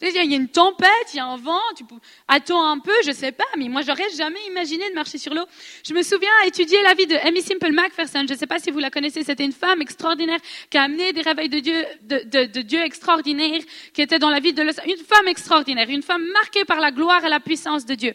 [0.00, 1.84] Il y a une tempête, il y a un vent, tu
[2.28, 5.44] attends un peu, je sais pas, mais moi j'aurais jamais imaginé de marcher sur l'eau.
[5.84, 8.24] Je me souviens étudier la vie de Amy Simple MacPherson.
[8.28, 10.38] Je ne sais pas si vous la connaissez, c'était une femme extraordinaire
[10.70, 13.60] qui a amené des réveils de Dieu, de, Dieu extraordinaires,
[13.92, 17.24] qui était dans la vie de une femme extraordinaire, une femme marquée par la gloire
[17.24, 18.14] et la puissance de Dieu.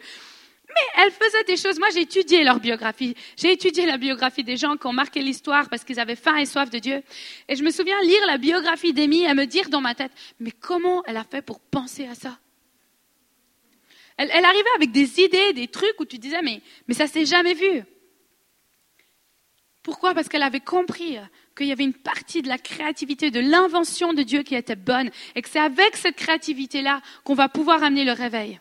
[0.75, 1.79] Mais elle faisait des choses.
[1.79, 3.15] Moi, j'ai étudié leur biographie.
[3.37, 6.45] J'ai étudié la biographie des gens qui ont marqué l'histoire parce qu'ils avaient faim et
[6.45, 7.03] soif de Dieu.
[7.47, 10.51] Et je me souviens lire la biographie d'Amy et me dire dans ma tête, mais
[10.51, 12.37] comment elle a fait pour penser à ça?
[14.17, 17.25] Elle, elle, arrivait avec des idées, des trucs où tu disais, mais, mais ça s'est
[17.25, 17.83] jamais vu.
[19.83, 20.13] Pourquoi?
[20.13, 21.17] Parce qu'elle avait compris
[21.57, 25.11] qu'il y avait une partie de la créativité, de l'invention de Dieu qui était bonne
[25.35, 28.59] et que c'est avec cette créativité-là qu'on va pouvoir amener le réveil.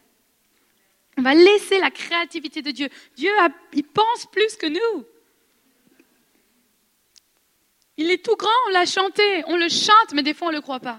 [1.22, 2.88] On va laisser la créativité de Dieu.
[3.14, 3.30] Dieu,
[3.74, 5.06] il pense plus que nous.
[7.96, 10.56] Il est tout grand, on l'a chanté, on le chante, mais des fois on ne
[10.56, 10.98] le croit pas.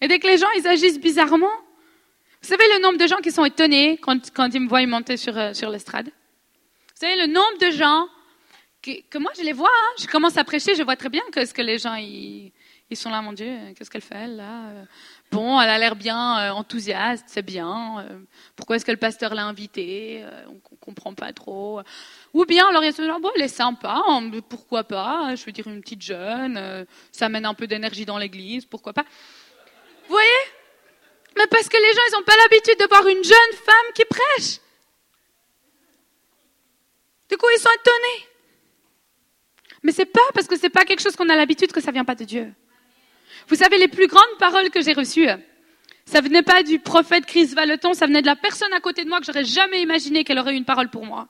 [0.00, 1.52] Et dès que les gens, ils agissent bizarrement,
[2.40, 5.36] vous savez le nombre de gens qui sont étonnés quand, ils me voient monter sur,
[5.36, 6.06] euh, sur l'estrade?
[6.06, 8.08] Vous savez le nombre de gens
[8.80, 9.92] que, moi je les vois, hein.
[10.00, 12.52] je commence à prêcher, je vois très bien que ce que les gens, ils,
[12.88, 14.72] ils sont là, mon Dieu, qu'est-ce qu'elle fait là
[15.30, 17.98] Bon, elle a l'air bien euh, enthousiaste, c'est bien.
[18.00, 18.18] Euh,
[18.56, 21.80] pourquoi est-ce que le pasteur l'a invitée euh, On ne comprend pas trop.
[22.32, 25.52] Ou bien, alors il y a bon, elle est sympa, hein, pourquoi pas Je veux
[25.52, 29.04] dire, une petite jeune, ça amène un peu d'énergie dans l'église, pourquoi pas
[30.06, 30.28] Vous voyez?
[31.36, 34.04] Mais parce que les gens, ils n'ont pas l'habitude de voir une jeune femme qui
[34.06, 34.60] prêche.
[37.30, 38.28] Du coup, ils sont étonnés.
[39.82, 42.04] Mais c'est pas parce que c'est pas quelque chose qu'on a l'habitude que ça vient
[42.04, 42.52] pas de Dieu.
[43.48, 45.26] Vous savez, les plus grandes paroles que j'ai reçues,
[46.04, 49.08] ça venait pas du prophète Chris Valeton, ça venait de la personne à côté de
[49.08, 51.28] moi que j'aurais jamais imaginé qu'elle aurait une parole pour moi.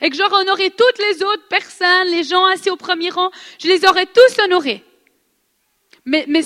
[0.00, 3.68] Et que j'aurais honoré toutes les autres personnes, les gens assis au premier rang, je
[3.68, 4.84] les aurais tous honorés.
[6.04, 6.40] Mais, mais,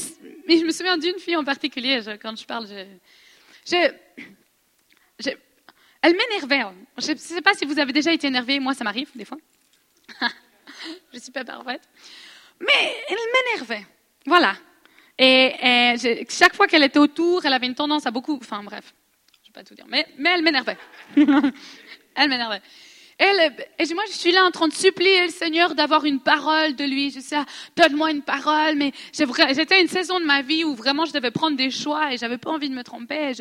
[0.48, 3.88] mais je me souviens d'une fille en particulier, quand je parle, je,
[5.20, 5.30] je,
[6.02, 6.60] elle m'énervait.
[6.60, 6.74] Hein.
[6.98, 9.38] Je ne sais pas si vous avez déjà été énervé, moi ça m'arrive des fois.
[10.20, 11.82] je ne suis pas parfaite.
[12.60, 13.86] Mais elle m'énervait.
[14.26, 14.54] Voilà.
[15.18, 15.94] Et,
[16.28, 18.36] chaque fois qu'elle était autour, elle avait une tendance à beaucoup.
[18.40, 18.94] Enfin bref,
[19.42, 20.78] je ne vais pas tout dire, mais, elle m'énervait.
[21.16, 22.62] elle m'énervait.
[23.20, 26.84] Et, moi, je suis là en train de supplier le Seigneur d'avoir une parole de
[26.84, 27.10] lui.
[27.10, 27.46] Je sais, ah,
[27.76, 28.74] donne-moi une parole.
[28.76, 32.16] Mais j'étais une saison de ma vie où vraiment je devais prendre des choix et
[32.16, 33.32] j'avais pas envie de me tromper.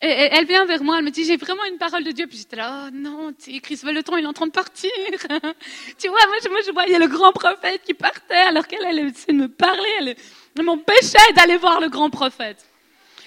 [0.00, 2.26] Et, elle vient vers moi, elle me dit, j'ai vraiment une parole de Dieu.
[2.26, 3.32] Puis j'étais là, oh non,
[3.62, 4.90] Chris Veleton, il est en train de partir.
[5.98, 8.98] tu vois, moi je, moi, je voyais le grand prophète qui partait alors qu'elle, elle
[8.98, 10.16] essayait de me parler.
[10.62, 12.66] Mon péché d'aller voir le grand prophète.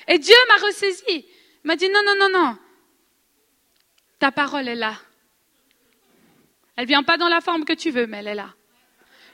[0.08, 1.26] Et Dieu m'a ressaisi.
[1.64, 2.58] M'a dit, non, non, non, non.
[4.20, 4.96] Ta parole est là.
[6.76, 8.54] Elle vient pas dans la forme que tu veux, mais elle est là.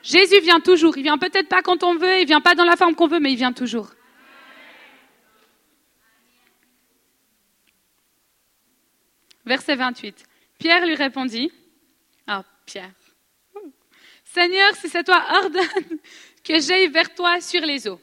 [0.03, 0.97] Jésus vient toujours.
[0.97, 3.19] Il vient peut-être pas quand on veut, il vient pas dans la forme qu'on veut,
[3.19, 3.89] mais il vient toujours.
[9.45, 10.25] Verset 28.
[10.59, 11.51] Pierre lui répondit,
[12.27, 12.91] ah, Pierre,
[14.25, 15.99] Seigneur, si c'est toi, ordonne
[16.47, 17.99] que j'aille vers toi sur les eaux.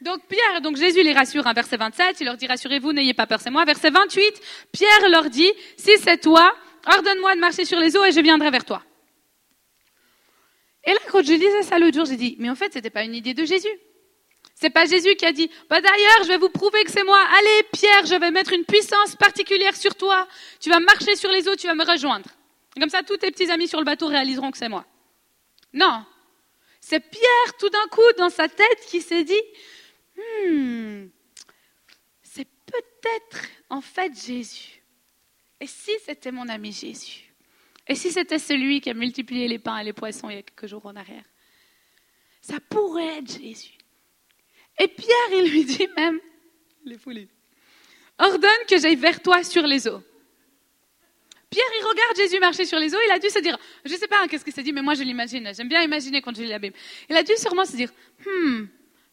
[0.00, 3.26] Donc Pierre, donc Jésus les rassure, un verset 27, il leur dit rassurez-vous, n'ayez pas
[3.26, 3.64] peur, c'est moi.
[3.64, 4.40] Verset 28,
[4.72, 6.54] Pierre leur dit si c'est toi,
[6.86, 8.82] ordonne-moi de marcher sur les eaux et je viendrai vers toi.
[10.84, 13.02] Et là, quand je disais ça l'autre jour, j'ai dit mais en fait, c'était pas
[13.02, 13.68] une idée de Jésus.
[14.54, 17.20] C'est pas Jésus qui a dit bah d'ailleurs, je vais vous prouver que c'est moi.
[17.38, 20.28] Allez Pierre, je vais mettre une puissance particulière sur toi.
[20.60, 22.28] Tu vas marcher sur les eaux, tu vas me rejoindre.
[22.78, 24.84] Comme ça, tous tes petits amis sur le bateau réaliseront que c'est moi.
[25.72, 26.04] Non,
[26.88, 29.42] c'est Pierre, tout d'un coup, dans sa tête, qui s'est dit,
[30.16, 31.08] hmm,
[32.22, 34.84] c'est peut-être en fait Jésus.
[35.60, 37.34] Et si c'était mon ami Jésus?
[37.88, 40.42] Et si c'était celui qui a multiplié les pains et les poissons il y a
[40.42, 41.24] quelques jours en arrière?
[42.40, 43.78] Ça pourrait être Jésus.
[44.78, 46.20] Et Pierre, il lui dit même,
[46.84, 47.28] les foulis,
[48.16, 50.04] ordonne que j'aille vers toi sur les eaux.
[51.56, 53.96] Pierre, il regarde Jésus marcher sur les eaux, il a dû se dire, je ne
[53.96, 56.42] sais pas qu'est-ce qu'il s'est dit, mais moi je l'imagine, j'aime bien imaginer quand je
[56.42, 56.76] lis la Bible.
[57.08, 57.90] Il a dû sûrement se dire,
[58.26, 58.64] hmm,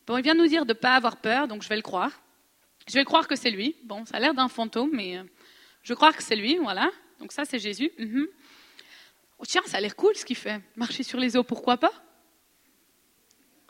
[0.06, 2.12] bon, il vient nous dire de ne pas avoir peur, donc je vais le croire.
[2.86, 3.78] Je vais croire que c'est lui.
[3.86, 5.24] Bon, ça a l'air d'un fantôme, mais euh,
[5.84, 6.92] je crois que c'est lui, voilà.
[7.22, 7.90] Donc ça, c'est Jésus.
[7.98, 8.28] Mhm.
[9.40, 10.60] oh, tiens, ça a l'air cool ce qu'il fait.
[10.76, 11.94] Marcher sur les eaux, pourquoi pas?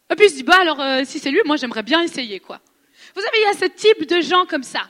[0.10, 2.40] Et puis il se dit, bah alors, euh, si c'est lui, moi j'aimerais bien essayer,
[2.40, 2.60] quoi.
[3.14, 4.90] Vous savez, il y a ce type de gens comme ça,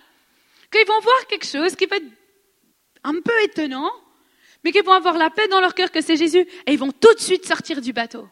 [0.71, 1.97] qu'ils vont voir quelque chose qui va
[3.03, 3.91] un peu étonnant,
[4.63, 6.91] mais qui vont avoir la paix dans leur cœur que c'est Jésus et ils vont
[6.91, 8.27] tout de suite sortir du bateau.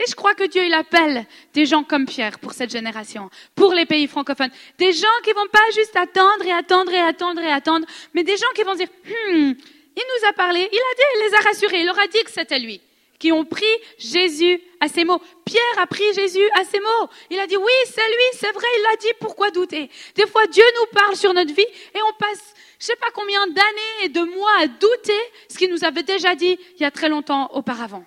[0.00, 3.72] Et je crois que Dieu, il appelle des gens comme Pierre pour cette génération, pour
[3.72, 4.50] les pays francophones.
[4.78, 8.36] Des gens qui vont pas juste attendre et attendre et attendre et attendre, mais des
[8.36, 9.52] gens qui vont dire, hmm,
[9.96, 12.24] il nous a parlé, il a dit, il les a rassurés, il leur a dit
[12.24, 12.80] que c'était lui.
[13.18, 13.64] Qui ont pris
[13.98, 15.22] Jésus à ses mots.
[15.44, 17.08] Pierre a pris Jésus à ses mots.
[17.30, 19.88] Il a dit, oui, c'est lui, c'est vrai, il l'a dit, pourquoi douter?
[20.16, 23.46] Des fois, Dieu nous parle sur notre vie et on passe, je sais pas combien
[23.46, 26.90] d'années et de mois à douter ce qu'il nous avait déjà dit il y a
[26.90, 28.04] très longtemps auparavant.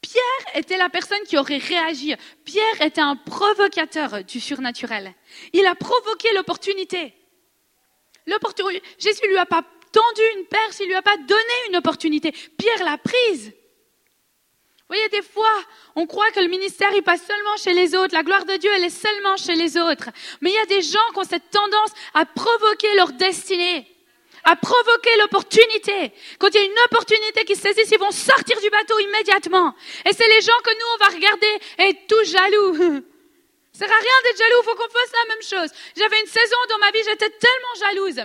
[0.00, 2.16] Pierre était la personne qui aurait réagi.
[2.44, 5.14] Pierre était un provocateur du surnaturel.
[5.52, 7.14] Il a provoqué l'opportunité.
[8.98, 12.32] Jésus lui a pas tendu une perche, il lui a pas donné une opportunité.
[12.32, 13.52] Pierre l'a prise.
[14.92, 15.54] Vous voyez, des fois,
[15.96, 18.12] on croit que le ministère, il passe seulement chez les autres.
[18.12, 20.10] La gloire de Dieu, elle est seulement chez les autres.
[20.42, 23.88] Mais il y a des gens qui ont cette tendance à provoquer leur destinée
[24.44, 26.12] à provoquer l'opportunité.
[26.38, 29.72] Quand il y a une opportunité qui se saisit, ils vont sortir du bateau immédiatement.
[30.04, 32.74] Et c'est les gens que nous, on va regarder et être tout jaloux.
[33.72, 35.78] Ça sert à rien d'être jaloux, faut qu'on fasse la même chose.
[35.96, 38.24] J'avais une saison dans ma vie, j'étais tellement jalouse.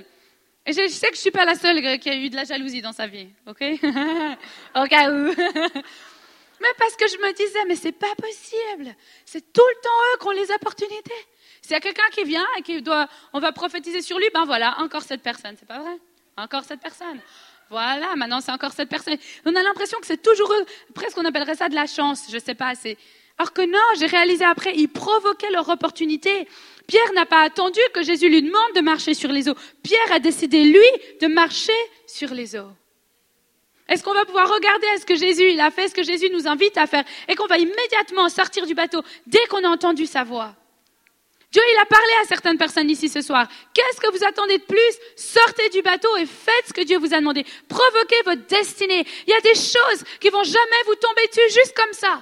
[0.65, 2.81] Et je sais que je suis pas la seule qui a eu de la jalousie
[2.81, 3.61] dans sa vie, ok?
[4.75, 5.33] Au cas où.
[6.61, 8.95] mais parce que je me disais, mais c'est pas possible.
[9.25, 11.27] C'est tout le temps eux qui ont les opportunités.
[11.61, 14.45] S'il y a quelqu'un qui vient et qui doit, on va prophétiser sur lui, ben
[14.45, 15.97] voilà, encore cette personne, c'est pas vrai?
[16.37, 17.19] Encore cette personne.
[17.69, 19.17] Voilà, maintenant c'est encore cette personne.
[19.45, 22.37] On a l'impression que c'est toujours eux, presque on appellerait ça de la chance, je
[22.37, 22.97] sais pas, c'est.
[23.37, 26.47] Alors que non, j'ai réalisé après, ils provoquaient leur opportunité.
[26.87, 29.55] Pierre n'a pas attendu que Jésus lui demande de marcher sur les eaux.
[29.83, 30.87] Pierre a décidé, lui,
[31.21, 31.73] de marcher
[32.07, 32.71] sur les eaux.
[33.89, 36.47] Est-ce qu'on va pouvoir regarder à ce que Jésus a fait, ce que Jésus nous
[36.47, 40.23] invite à faire, et qu'on va immédiatement sortir du bateau dès qu'on a entendu sa
[40.23, 40.53] voix?
[41.51, 43.47] Dieu, il a parlé à certaines personnes ici ce soir.
[43.73, 44.99] Qu'est-ce que vous attendez de plus?
[45.15, 47.45] Sortez du bateau et faites ce que Dieu vous a demandé.
[47.69, 49.05] Provoquez votre destinée.
[49.25, 52.21] Il y a des choses qui vont jamais vous tomber dessus juste comme ça.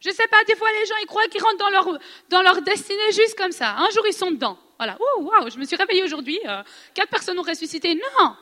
[0.00, 1.98] Je sais pas, des fois les gens ils croient qu'ils rentrent dans leur,
[2.28, 3.76] dans leur destinée juste comme ça.
[3.76, 4.58] Un jour ils sont dedans.
[4.78, 4.98] Voilà.
[5.00, 6.38] Ouh, waouh, je me suis réveillée aujourd'hui.
[6.46, 6.62] Euh,
[6.94, 7.94] quatre personnes ont ressuscité.
[7.94, 8.36] Non.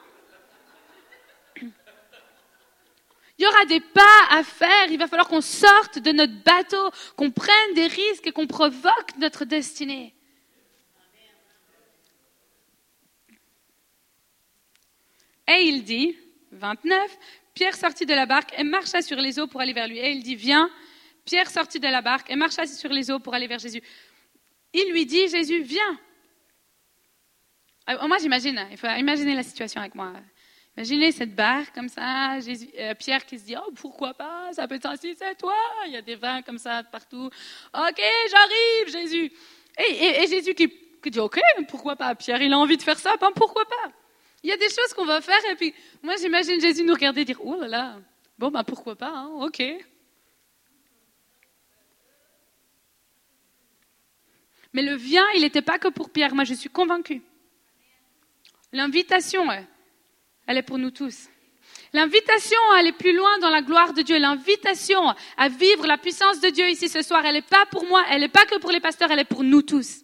[3.42, 4.88] Il y aura des pas à faire.
[4.88, 9.16] Il va falloir qu'on sorte de notre bateau, qu'on prenne des risques et qu'on provoque
[9.18, 10.14] notre destinée.
[15.48, 16.16] Et il dit,
[16.52, 17.18] 29,
[17.52, 19.98] Pierre sortit de la barque et marcha sur les eaux pour aller vers lui.
[19.98, 20.70] Et il dit, viens.
[21.24, 23.83] Pierre sortit de la barque et marcha sur les eaux pour aller vers Jésus.
[24.72, 25.98] Il lui dit, Jésus, viens.
[27.87, 30.12] Ah, moi, j'imagine, il faut imaginer la situation avec moi.
[30.76, 34.76] Imaginez cette barre comme ça, euh, Pierre qui se dit, oh, pourquoi pas, ça peut
[34.76, 35.54] être ainsi, c'est toi.
[35.87, 37.26] Il y a des vins comme ça partout.
[37.74, 39.32] Ok, j'arrive, Jésus.
[39.78, 40.68] Et, Jésus qui,
[41.11, 42.14] dit, ok, pourquoi pas.
[42.14, 43.92] Pierre, il a envie de faire ça, ben pourquoi pas.
[44.42, 47.20] Il y a des choses qu'on va faire et puis moi j'imagine Jésus nous regarder
[47.20, 48.00] et dire, oh là là,
[48.38, 49.62] bon ben pourquoi pas, hein, ok.
[54.72, 57.22] Mais le vient, il n'était pas que pour Pierre, moi je suis convaincue.
[58.72, 59.46] L'invitation,
[60.46, 61.28] elle est pour nous tous.
[61.92, 66.40] L'invitation à aller plus loin dans la gloire de Dieu, l'invitation à vivre la puissance
[66.40, 68.70] de Dieu ici ce soir, elle n'est pas pour moi, elle n'est pas que pour
[68.70, 70.00] les pasteurs, elle est pour nous tous.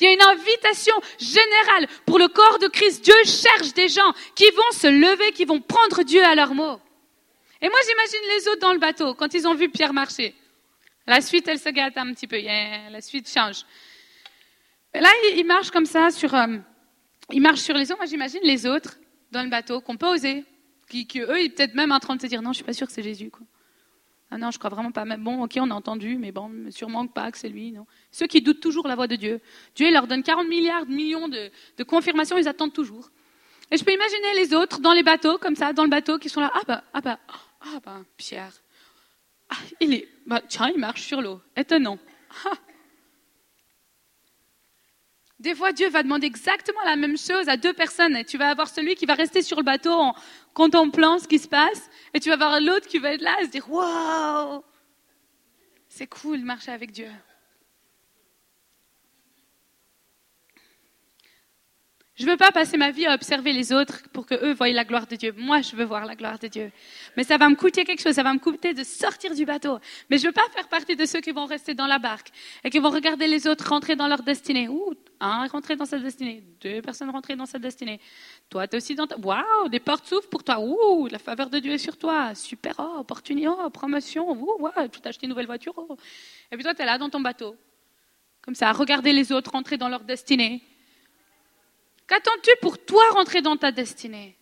[0.00, 3.04] Il y a une invitation générale pour le corps de Christ.
[3.04, 6.78] Dieu cherche des gens qui vont se lever, qui vont prendre Dieu à leur mot.
[7.62, 10.34] Et moi, j'imagine les autres dans le bateau, quand ils ont vu Pierre marcher.
[11.06, 12.38] La suite, elle se gâte un petit peu.
[12.38, 13.64] la suite change.
[14.92, 16.56] Là, il marche comme ça sur, euh,
[17.30, 17.96] il marche sur les eaux.
[17.96, 18.98] Moi, j'imagine les autres
[19.36, 20.44] dans le bateau, qu'on peut oser,
[20.88, 22.86] qui, eux, ils peut-être même en train de se dire non, je suis pas sûr
[22.86, 23.30] que c'est Jésus.
[23.30, 23.46] Quoi.
[24.30, 25.04] Ah non, je crois vraiment pas.
[25.04, 27.72] Bon, ok, on a entendu, mais bon, sûrement pas que c'est lui.
[27.72, 27.86] Non.
[28.10, 29.40] Ceux qui doutent toujours la voix de Dieu.
[29.74, 33.10] Dieu il leur donne 40 milliards millions de, de confirmations, ils attendent toujours.
[33.70, 36.28] Et je peux imaginer les autres dans les bateaux, comme ça, dans le bateau, qui
[36.28, 36.50] sont là.
[36.54, 37.18] Ah bah, ah bah,
[37.60, 38.52] ah bah, Pierre.
[39.48, 41.40] Ah, il est, bah, tiens, il marche sur l'eau.
[41.56, 41.98] Étonnant.
[42.44, 42.52] Ah,
[45.38, 48.16] des fois, Dieu va demander exactement la même chose à deux personnes.
[48.16, 50.14] Et tu vas avoir celui qui va rester sur le bateau en
[50.54, 51.90] contemplant ce qui se passe.
[52.14, 54.62] Et tu vas avoir l'autre qui va être là et se dire Waouh
[55.88, 57.10] C'est cool de marcher avec Dieu.
[62.14, 64.70] Je ne veux pas passer ma vie à observer les autres pour que eux voient
[64.70, 65.34] la gloire de Dieu.
[65.36, 66.72] Moi, je veux voir la gloire de Dieu.
[67.14, 69.78] Mais ça va me coûter quelque chose, ça va me coûter de sortir du bateau.
[70.08, 72.30] Mais je ne veux pas faire partie de ceux qui vont rester dans la barque
[72.64, 74.66] et qui vont regarder les autres rentrer dans leur destinée.
[75.20, 78.00] Un rentrer dans sa destinée, deux personnes rentrer dans sa destinée.
[78.48, 79.16] Toi, tu es aussi dans ta...
[79.18, 80.58] Waouh, des portes s'ouvrent pour toi.
[80.60, 82.34] Ouh, la faveur de Dieu est sur toi.
[82.34, 84.30] Super, oh, opportunité, oh, promotion.
[84.30, 85.74] Ouh, tu t'as acheté une nouvelle voiture.
[85.76, 85.96] Oh.
[86.50, 87.56] Et puis toi, tu es là dans ton bateau.
[88.42, 90.62] Comme ça, à regarder les autres rentrer dans leur destinée
[92.06, 94.36] Qu'attends-tu pour toi rentrer dans ta destinée?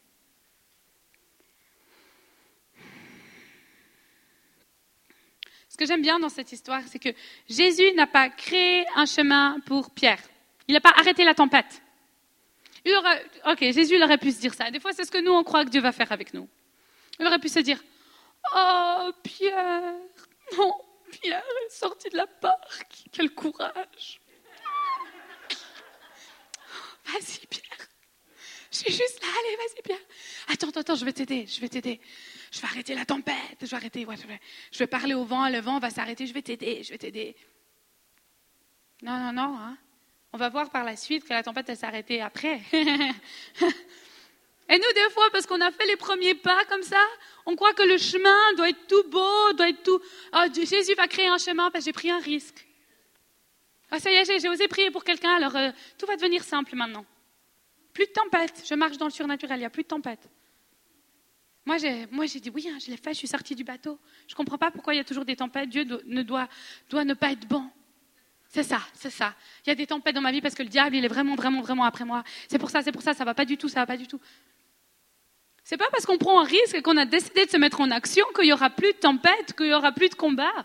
[5.69, 7.09] Ce que j'aime bien dans cette histoire, c'est que
[7.49, 10.21] Jésus n'a pas créé un chemin pour Pierre.
[10.69, 11.83] Il n'a pas arrêté la tempête.
[12.85, 14.71] Il aurait, ok, Jésus aurait pu se dire ça.
[14.71, 16.49] Des fois, c'est ce que nous, on croit que Dieu va faire avec nous.
[17.19, 17.83] Il aurait pu se dire,
[18.55, 19.95] oh, Pierre,
[20.59, 20.73] non,
[21.11, 23.05] Pierre est sorti de la barque.
[23.11, 24.21] Quel courage.
[27.07, 27.89] Vas-y, Pierre.
[28.71, 29.99] Je suis juste là, allez, vas-y, Pierre.
[30.49, 32.01] Attends, attends, je vais t'aider, je vais t'aider.
[32.51, 34.41] Je vais arrêter la tempête, je vais arrêter, je, vais,
[34.73, 37.37] je vais parler au vent, le vent va s'arrêter, je vais t'aider, je vais t'aider.
[39.03, 39.79] Non, non, non, hein.
[40.35, 42.61] On va voir par la suite que la tempête, elle s'est arrêtée après.
[42.73, 42.81] Et
[44.79, 47.01] nous, des fois, parce qu'on a fait les premiers pas comme ça,
[47.47, 50.01] on croit que le chemin doit être tout beau, doit être tout.
[50.33, 52.67] Oh, Jésus va créer un chemin parce que j'ai pris un risque.
[53.93, 56.75] Ah, ça y est, j'ai osé prier pour quelqu'un, alors euh, tout va devenir simple
[56.75, 57.07] maintenant.
[57.93, 60.29] Plus de tempête, je marche dans le surnaturel, il n'y a plus de tempête.
[61.65, 64.01] Moi, j'ai, moi, j'ai dit oui, hein, je l'ai fait, je suis sortie du bateau.
[64.27, 65.69] Je ne comprends pas pourquoi il y a toujours des tempêtes.
[65.69, 66.49] Dieu ne doit,
[66.91, 67.71] doit ne pas être bon.
[68.55, 69.35] C'est ça, c'est ça.
[69.67, 71.35] Il y a des tempêtes dans ma vie parce que le diable, il est vraiment,
[71.35, 72.23] vraiment, vraiment après moi.
[72.49, 74.07] C'est pour ça, c'est pour ça, ça va pas du tout, ça va pas du
[74.07, 74.21] tout.
[75.65, 77.91] C'est pas parce qu'on prend un risque et qu'on a décidé de se mettre en
[77.91, 80.65] action qu'il y aura plus de tempêtes, qu'il y aura plus de combats.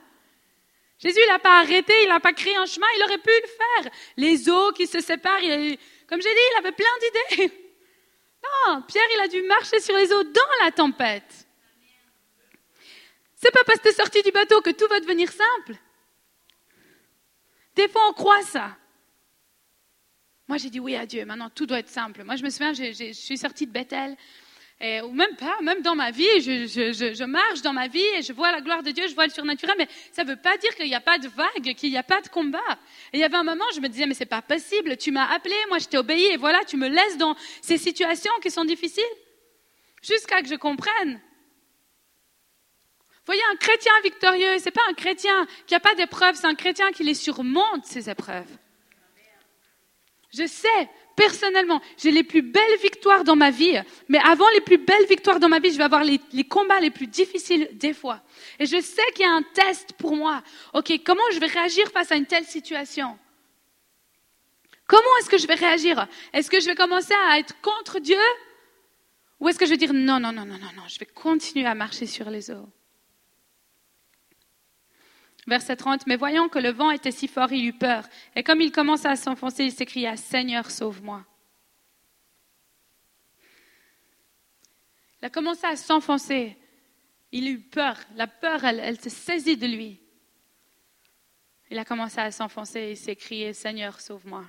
[1.00, 3.48] Jésus, il n'a pas arrêté, il n'a pas créé un chemin, il aurait pu le
[3.48, 3.92] faire.
[4.18, 6.86] Les eaux qui se séparent, comme j'ai dit, il avait plein
[7.38, 7.54] d'idées.
[8.68, 11.46] Non, Pierre, il a dû marcher sur les eaux dans la tempête.
[13.36, 15.78] C'est pas parce que tu es sorti du bateau que tout va devenir simple.
[17.80, 18.76] Des fois, on croit ça.
[20.50, 21.24] Moi, j'ai dit oui à Dieu.
[21.24, 22.26] Maintenant, tout doit être simple.
[22.26, 24.18] Moi, je me souviens, je suis sortie de Bethel.
[24.82, 28.34] Et, ou même pas, même dans ma vie, je, marche dans ma vie et je
[28.34, 30.76] vois la gloire de Dieu, je vois le surnaturel, mais ça ne veut pas dire
[30.76, 32.60] qu'il n'y a pas de vague, qu'il n'y a pas de combat.
[33.14, 35.34] Et il y avait un moment, je me disais, mais c'est pas possible, tu m'as
[35.34, 38.66] appelé, moi je t'ai obéi, et voilà, tu me laisses dans ces situations qui sont
[38.66, 39.04] difficiles.
[40.02, 41.22] Jusqu'à que je comprenne.
[43.30, 46.92] Voyez, un chrétien victorieux, c'est pas un chrétien qui n'a pas d'épreuves, c'est un chrétien
[46.92, 48.50] qui les surmonte, ces épreuves.
[50.34, 54.80] Je sais personnellement, j'ai les plus belles victoires dans ma vie, mais avant les plus
[54.80, 58.24] belles victoires dans ma vie, je vais avoir les, combats les plus difficiles des fois.
[58.58, 60.42] Et je sais qu'il y a un test pour moi.
[60.74, 63.16] Ok, comment je vais réagir face à une telle situation?
[64.88, 66.08] Comment est-ce que je vais réagir?
[66.34, 68.18] Est-ce que je vais commencer à être contre Dieu?
[69.40, 71.68] Ou est-ce que je vais dire non, non, non, non, non, non, je vais continuer
[71.68, 72.68] à marcher sur les eaux?
[75.50, 78.08] Verset 30, mais voyant que le vent était si fort, il eut peur.
[78.36, 81.26] Et comme il commença à s'enfoncer, il s'écria, Seigneur, sauve-moi.
[85.20, 86.56] Il a commencé à s'enfoncer.
[87.32, 87.98] Il eut peur.
[88.16, 90.00] La peur, elle, se saisit de lui.
[91.72, 94.46] Il a commencé à s'enfoncer et s'écrier, Seigneur, sauve-moi.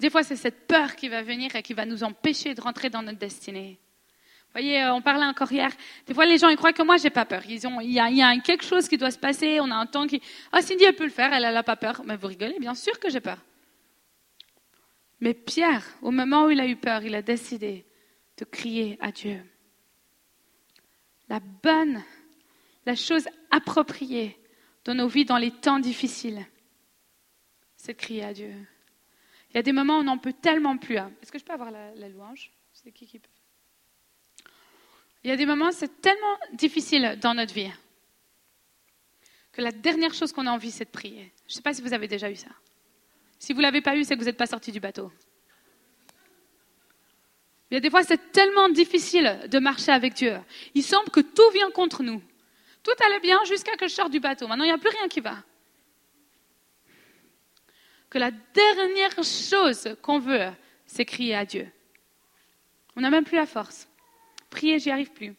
[0.00, 2.90] Des fois, c'est cette peur qui va venir et qui va nous empêcher de rentrer
[2.90, 3.78] dans notre destinée
[4.58, 5.70] voyez, euh, on parlait encore hier.
[6.06, 7.42] Des fois, les gens, ils croient que moi, j'ai pas peur.
[7.48, 9.60] Ils ont, il y a, quelque chose qui doit se passer.
[9.60, 10.20] On a un temps qui,
[10.52, 11.32] ah, Cindy, elle peut le faire.
[11.32, 12.02] Elle, elle a pas peur.
[12.04, 13.38] Mais vous rigolez, bien sûr que j'ai peur.
[15.20, 17.86] Mais Pierre, au moment où il a eu peur, il a décidé
[18.36, 19.42] de crier à Dieu.
[21.28, 22.02] La bonne,
[22.86, 24.38] la chose appropriée
[24.84, 26.46] dans nos vies, dans les temps difficiles,
[27.76, 28.54] c'est de crier à Dieu.
[29.50, 30.98] Il y a des moments où on n'en peut tellement plus.
[30.98, 31.12] Hein.
[31.20, 32.52] Est-ce que je peux avoir la, la louange?
[32.72, 33.28] C'est qui qui peut?
[35.24, 37.70] Il y a des moments, c'est tellement difficile dans notre vie
[39.58, 41.32] que la dernière chose qu'on a envie, c'est de prier.
[41.48, 42.46] Je ne sais pas si vous avez déjà eu ça.
[43.40, 45.10] Si vous ne l'avez pas eu, c'est que vous n'êtes pas sorti du bateau.
[47.68, 50.38] Il y a des fois, c'est tellement difficile de marcher avec Dieu.
[50.74, 52.22] Il semble que tout vient contre nous.
[52.84, 54.46] Tout allait bien jusqu'à que je sorte du bateau.
[54.46, 55.42] Maintenant, il n'y a plus rien qui va.
[58.10, 60.52] Que la dernière chose qu'on veut,
[60.86, 61.68] c'est crier à Dieu.
[62.94, 63.87] On n'a même plus la force.
[64.50, 65.34] Prier, j'y arrive plus.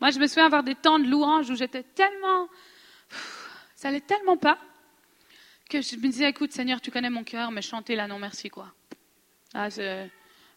[0.00, 2.48] Moi, je me souviens avoir des temps de louange où j'étais tellement.
[3.74, 4.58] Ça allait tellement pas
[5.68, 8.50] que je me disais écoute, Seigneur, tu connais mon cœur, mais chanter là, non, merci,
[8.50, 8.74] quoi.
[9.54, 9.68] Ah,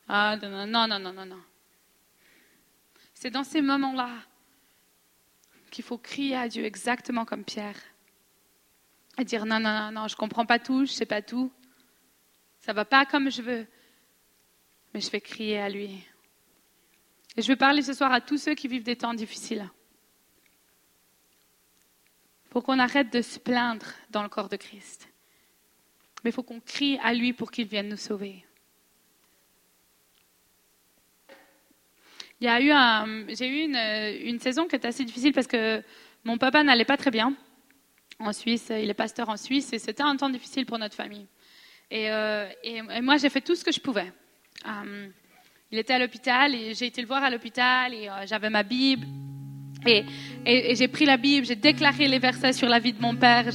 [0.08, 1.42] ah non, non, non, non, non, non.
[3.14, 4.10] C'est dans ces moments-là
[5.72, 7.80] qu'il faut crier à Dieu exactement comme Pierre.
[9.18, 11.52] Et dire non, non, non, non, je comprends pas tout, je sais pas tout.
[12.60, 13.68] Ça va pas comme je veux.
[14.94, 16.04] Mais je vais crier à lui.
[17.36, 19.70] Et je veux parler ce soir à tous ceux qui vivent des temps difficiles.
[22.50, 25.10] Pour qu'on arrête de se plaindre dans le corps de Christ.
[26.24, 28.46] Mais il faut qu'on crie à lui pour qu'il vienne nous sauver.
[32.40, 35.82] Il y a eu j'ai eu une, saison qui était assez difficile parce que
[36.24, 37.34] mon papa n'allait pas très bien
[38.20, 38.70] en Suisse.
[38.70, 41.26] Il est pasteur en Suisse et c'était un temps difficile pour notre famille.
[41.90, 42.50] Et, euh,
[43.02, 44.12] moi, j'ai fait tout ce que je pouvais.
[44.68, 45.10] Euh,
[45.74, 48.62] il était à l'hôpital et j'ai été le voir à l'hôpital et euh, j'avais ma
[48.62, 49.08] Bible.
[49.88, 50.06] Et,
[50.76, 53.46] j'ai pris la Bible, j'ai déclaré les versets sur la vie de mon père.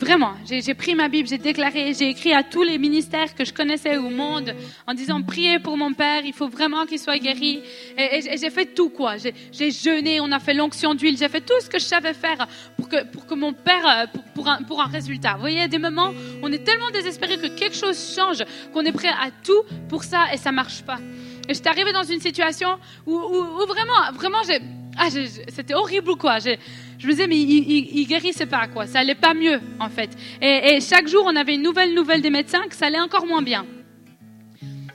[0.00, 3.52] Vraiment, j'ai pris ma Bible, j'ai déclaré, j'ai écrit à tous les ministères que je
[3.52, 4.52] connaissais au monde
[4.88, 7.62] en disant priez pour mon père, il faut vraiment qu'il soit guéri.
[7.96, 9.14] Et, j'ai fait tout quoi.
[9.16, 12.48] J'ai jeûné, on a fait l'onction d'huile, j'ai fait tout ce que je savais faire
[12.76, 15.34] pour que, pour que mon père, euh, pour, un, pour un résultat.
[15.34, 18.92] Vous voyez, a des moments on est tellement désespéré que quelque chose change, qu'on est
[18.92, 20.98] prêt à tout pour ça et ça marche pas.
[21.48, 24.40] Et j'étais arrivée dans une situation où, où, vraiment, vraiment,
[24.96, 25.08] ah,
[25.48, 26.38] c'était horrible ou quoi.
[26.38, 28.86] Je me disais, mais il, il, guérissait pas, quoi.
[28.86, 30.10] Ça allait pas mieux, en fait.
[30.40, 33.42] Et, chaque jour, on avait une nouvelle nouvelle des médecins que ça allait encore moins
[33.42, 33.66] bien.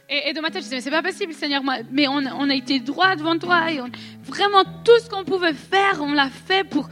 [0.09, 1.61] Et, et de ma tête, je disais, mais c'est pas possible, Seigneur.
[1.91, 3.71] Mais on, a été droit devant toi.
[3.71, 3.79] Et
[4.23, 6.89] vraiment, tout ce qu'on pouvait faire, on l'a fait pour,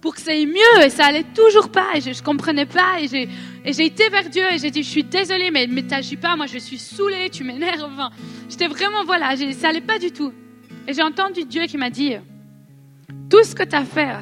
[0.00, 0.84] pour que ça aille mieux.
[0.84, 1.88] Et ça allait toujours pas.
[1.94, 3.00] Et je, je comprenais pas.
[3.00, 6.36] Et j'ai, été vers Dieu et j'ai dit, je suis désolée, mais, mais t'agis pas.
[6.36, 8.10] Moi, je suis saoulée, tu m'énerves.
[8.48, 10.32] J'étais vraiment, voilà, ça allait pas du tout.
[10.88, 12.14] Et j'ai entendu Dieu qui m'a dit,
[13.28, 14.14] tout ce que tu as fait,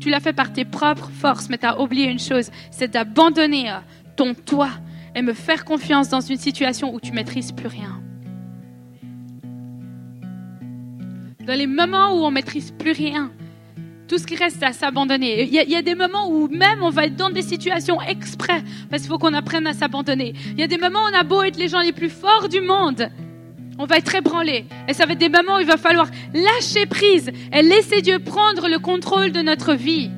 [0.00, 3.72] tu l'as fait par tes propres forces, mais tu as oublié une chose, c'est d'abandonner
[4.16, 4.70] ton toi
[5.14, 8.02] et me faire confiance dans une situation où tu maîtrises plus rien.
[11.46, 13.32] Dans les moments où on maîtrise plus rien,
[14.10, 15.44] tout ce qui reste, à s'abandonner.
[15.44, 19.02] Il, y, a des moments où même on va être dans des situations exprès, parce
[19.02, 20.34] qu'il faut qu'on apprenne à s'abandonner.
[20.50, 22.48] Il y a des moments où on a beau être les gens les plus forts
[22.48, 23.08] du monde,
[23.78, 24.64] on va être ébranlé.
[24.88, 28.18] Et ça va être des moments où il va falloir lâcher prise et laisser Dieu
[28.18, 30.10] prendre le contrôle de notre vie.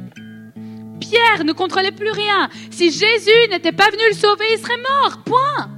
[0.98, 2.48] Pierre ne contrôlait plus rien.
[2.70, 5.18] Si Jésus n'était pas venu le sauver, il serait mort.
[5.22, 5.70] Point.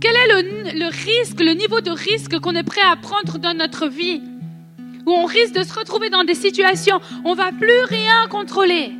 [0.00, 3.88] Quel est le risque, le niveau de risque qu'on est prêt à prendre dans notre
[3.88, 4.22] vie?
[5.10, 8.92] Où on risque de se retrouver dans des situations où on va plus rien contrôler.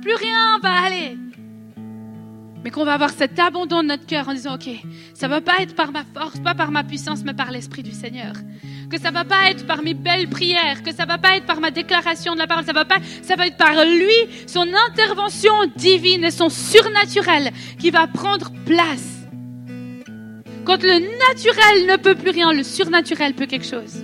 [0.00, 1.18] Plus rien va aller
[2.64, 4.68] mais qu'on va avoir cet abandon de notre cœur en disant, OK,
[5.14, 7.92] ça va pas être par ma force, pas par ma puissance, mais par l'Esprit du
[7.92, 8.32] Seigneur.
[8.90, 11.60] Que ça va pas être par mes belles prières, que ça va pas être par
[11.60, 15.52] ma déclaration de la parole, ça va pas, ça va être par lui, son intervention
[15.76, 19.26] divine et son surnaturel qui va prendre place.
[20.64, 24.02] Quand le naturel ne peut plus rien, le surnaturel peut quelque chose.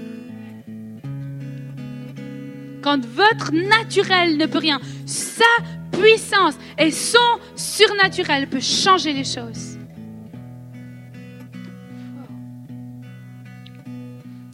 [2.85, 5.43] Quand votre naturel ne peut rien, ça
[5.91, 9.79] puissance et son surnaturel peut changer les choses.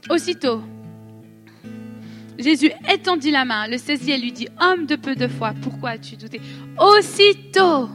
[0.08, 0.62] Aussitôt,
[2.38, 5.90] Jésus étendit la main, le saisit et lui dit, Homme de peu de foi, pourquoi
[5.90, 6.40] as-tu douté?
[6.78, 7.88] Aussitôt,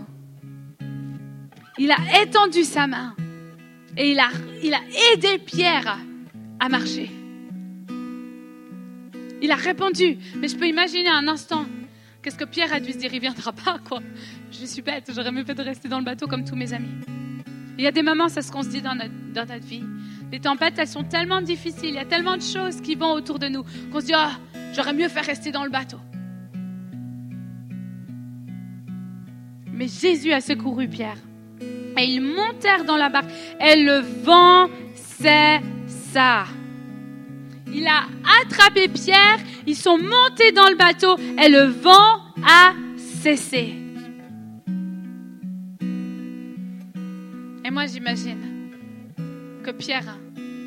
[1.78, 3.16] il a étendu sa main
[3.96, 4.22] et il
[4.62, 4.82] il a
[5.14, 5.98] aidé Pierre
[6.60, 7.10] à marcher.
[9.42, 11.66] Il a répondu, mais je peux imaginer un instant
[12.26, 13.14] Qu'est-ce que Pierre a dû se dire?
[13.14, 14.00] Il viendra pas, quoi.
[14.52, 16.90] Je suis bête, j'aurais mieux fait de rester dans le bateau comme tous mes amis.
[17.78, 19.84] Il y a des moments, c'est ce qu'on se dit dans notre, dans notre vie.
[20.32, 23.38] Les tempêtes, elles sont tellement difficiles, il y a tellement de choses qui vont autour
[23.38, 23.62] de nous
[23.92, 24.32] qu'on se dit Ah,
[24.74, 26.00] j'aurais mieux fait rester dans le bateau.
[29.72, 31.20] Mais Jésus a secouru Pierre.
[31.96, 33.30] Et ils montèrent dans la barque.
[33.62, 36.46] Et le vent cessa
[37.74, 38.04] il a
[38.42, 43.76] attrapé Pierre, ils sont montés dans le bateau et le vent a cessé.
[47.64, 48.70] Et moi j'imagine
[49.64, 50.20] que Pierre,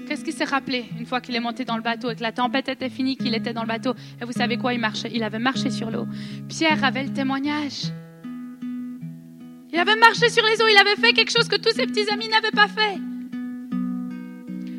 [0.06, 2.32] qu'est-ce qu'il s'est rappelé une fois qu'il est monté dans le bateau et que la
[2.32, 3.94] tempête était finie, qu'il était dans le bateau?
[4.20, 6.06] Et vous savez quoi, il marchait, il avait marché sur l'eau.
[6.48, 7.92] Pierre avait le témoignage.
[9.70, 12.08] Il avait marché sur les eaux, il avait fait quelque chose que tous ses petits
[12.10, 12.98] amis n'avaient pas fait.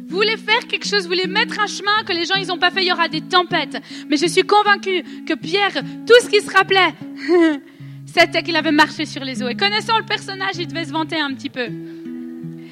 [0.10, 2.58] Vous voulez faire quelque chose, vous voulez mettre un chemin que les gens ils n'ont
[2.58, 3.78] pas fait, il y aura des tempêtes.
[4.10, 6.96] Mais je suis convaincue que Pierre, tout ce qu'il se rappelait,
[8.08, 9.50] c'était qu'il avait marché sur les eaux.
[9.50, 11.68] Et connaissant le personnage, il devait se vanter un petit peu.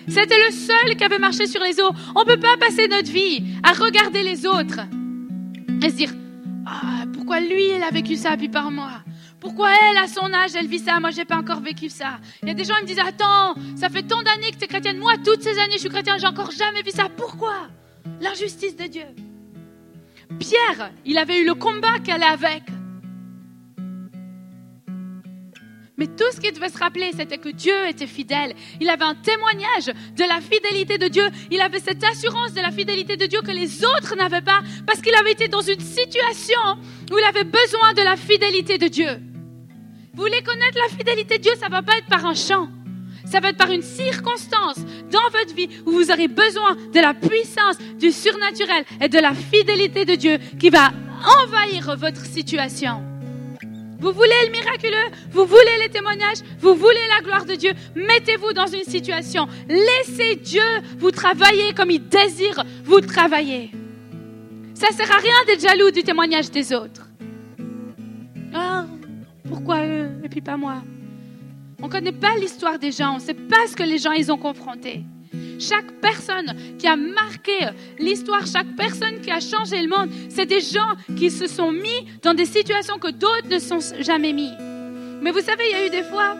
[0.08, 1.92] C'était le seul qui avait marché sur les eaux.
[2.16, 4.80] On ne peut pas passer notre vie à regarder les autres
[5.84, 6.14] et se dire,
[6.66, 9.02] ah, pourquoi lui, il a vécu ça, puis par moi?
[9.48, 11.00] Pourquoi elle, à son âge, elle vit ça?
[11.00, 12.20] Moi, j'ai pas encore vécu ça.
[12.41, 14.66] Il y a des gens qui me disent Attends, ça fait tant d'années que tu
[14.66, 14.98] es chrétienne.
[14.98, 17.08] Moi, toutes ces années, je suis chrétienne, j'ai encore jamais vu ça.
[17.16, 17.56] Pourquoi?
[18.20, 19.06] L'injustice de Dieu.
[20.38, 22.64] Pierre, il avait eu le combat qu'elle avec.
[25.95, 28.54] Mais tout ce qu'il devait se rappeler, c'était que Dieu était fidèle.
[28.82, 31.24] Il avait un témoignage de la fidélité de Dieu.
[31.50, 35.02] Il avait cette assurance de la fidélité de Dieu que les autres n'avaient pas parce
[35.02, 36.60] qu'il avait été dans une situation
[37.12, 39.22] où il avait besoin de la fidélité de Dieu.
[40.18, 42.70] Vous voulez connaître la fidélité de Dieu, ça ne va pas être par un chant.
[43.24, 44.78] Ça va être par une circonstance
[45.11, 49.36] dans votre vie où vous aurez besoin de la puissance du surnaturel et de la
[49.36, 50.91] fidélité de Dieu qui va
[51.43, 53.03] envahir votre situation.
[53.99, 57.74] Vous voulez le miraculeux, vous voulez les témoignages, vous voulez la gloire de Dieu?
[57.95, 59.47] Mettez-vous dans une situation.
[59.70, 60.63] Laissez Dieu
[60.97, 63.70] vous travailler comme il désire vous travailler.
[64.74, 67.07] Ça sert à rien d'être jaloux du témoignage des autres.
[69.48, 70.84] Pourquoi eux et puis pas moi?
[71.82, 74.12] On ne connaît pas l'histoire des gens, on ne sait pas ce que les gens
[74.12, 75.04] ils ont confronté.
[75.60, 77.58] Chaque personne qui a marqué
[78.00, 82.08] l'histoire, chaque personne qui a changé le monde, c'est des gens qui se sont mis
[82.22, 84.52] dans des situations que d'autres ne sont jamais mis.
[85.22, 86.36] Mais vous savez, il y a eu des fois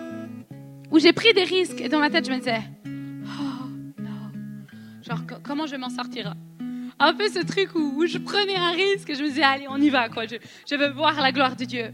[0.91, 3.68] où j'ai pris des risques et dans ma tête, je me disais, oh
[3.99, 4.32] non,
[5.01, 6.34] genre comment je vais m'en sortir?
[6.99, 9.78] Un peu ce truc où, je prenais un risque et je me disais, allez, on
[9.78, 10.26] y va, quoi.
[10.26, 10.36] Je,
[10.70, 11.93] je veux voir la gloire de Dieu.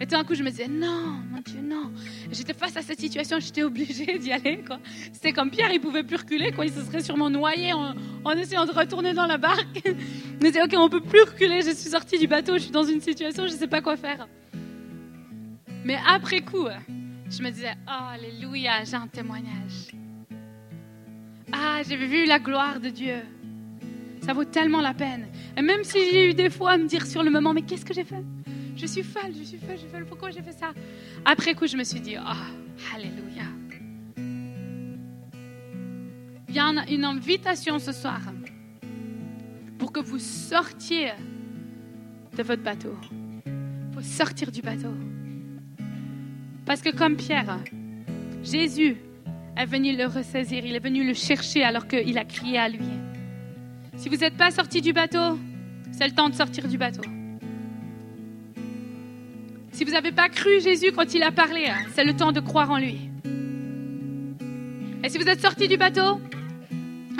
[0.00, 1.92] Et tout d'un coup, je me disais, non, mon Dieu, non.
[2.32, 4.64] J'étais face à cette situation, j'étais obligée d'y aller.
[5.12, 6.66] C'était comme Pierre, il pouvait plus reculer, quoi.
[6.66, 9.82] il se serait sûrement noyé en, essayant de retourner dans la barque.
[9.84, 9.90] Je
[10.46, 12.82] me disais, ok, on peut plus reculer, je suis sortie du bateau, je suis dans
[12.82, 14.26] une situation, je ne sais pas quoi faire.
[15.84, 16.66] Mais après coup,
[17.30, 19.92] je me disais, oh, alléluia, j'ai un témoignage.
[21.52, 23.22] Ah, j'ai vu la gloire de Dieu.
[24.22, 25.28] Ça vaut tellement la peine.
[25.56, 27.84] Et même si j'ai eu des fois à me dire sur le moment, mais qu'est-ce
[27.84, 28.24] que j'ai fait?
[28.76, 30.72] Je suis folle, je suis folle, je suis folle, pourquoi j'ai fait ça?
[31.24, 33.44] Après coup, je me suis dit, oh, alléluia.
[36.48, 38.20] Il y a une invitation ce soir
[39.78, 41.12] pour que vous sortiez
[42.36, 42.96] de votre bateau.
[43.46, 44.94] Il faut sortir du bateau.
[46.64, 47.58] Parce que comme Pierre,
[48.42, 48.96] Jésus
[49.56, 52.88] est venu le ressaisir, il est venu le chercher alors qu'il a crié à lui.
[53.96, 55.38] Si vous n'êtes pas sorti du bateau,
[55.92, 57.02] c'est le temps de sortir du bateau.
[59.74, 61.64] Si vous n'avez pas cru Jésus quand il a parlé,
[61.94, 63.10] c'est le temps de croire en lui.
[65.02, 66.20] Et si vous êtes sorti du bateau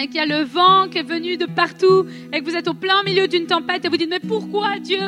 [0.00, 2.68] et qu'il y a le vent qui est venu de partout et que vous êtes
[2.68, 5.00] au plein milieu d'une tempête et vous dites mais pourquoi Dieu?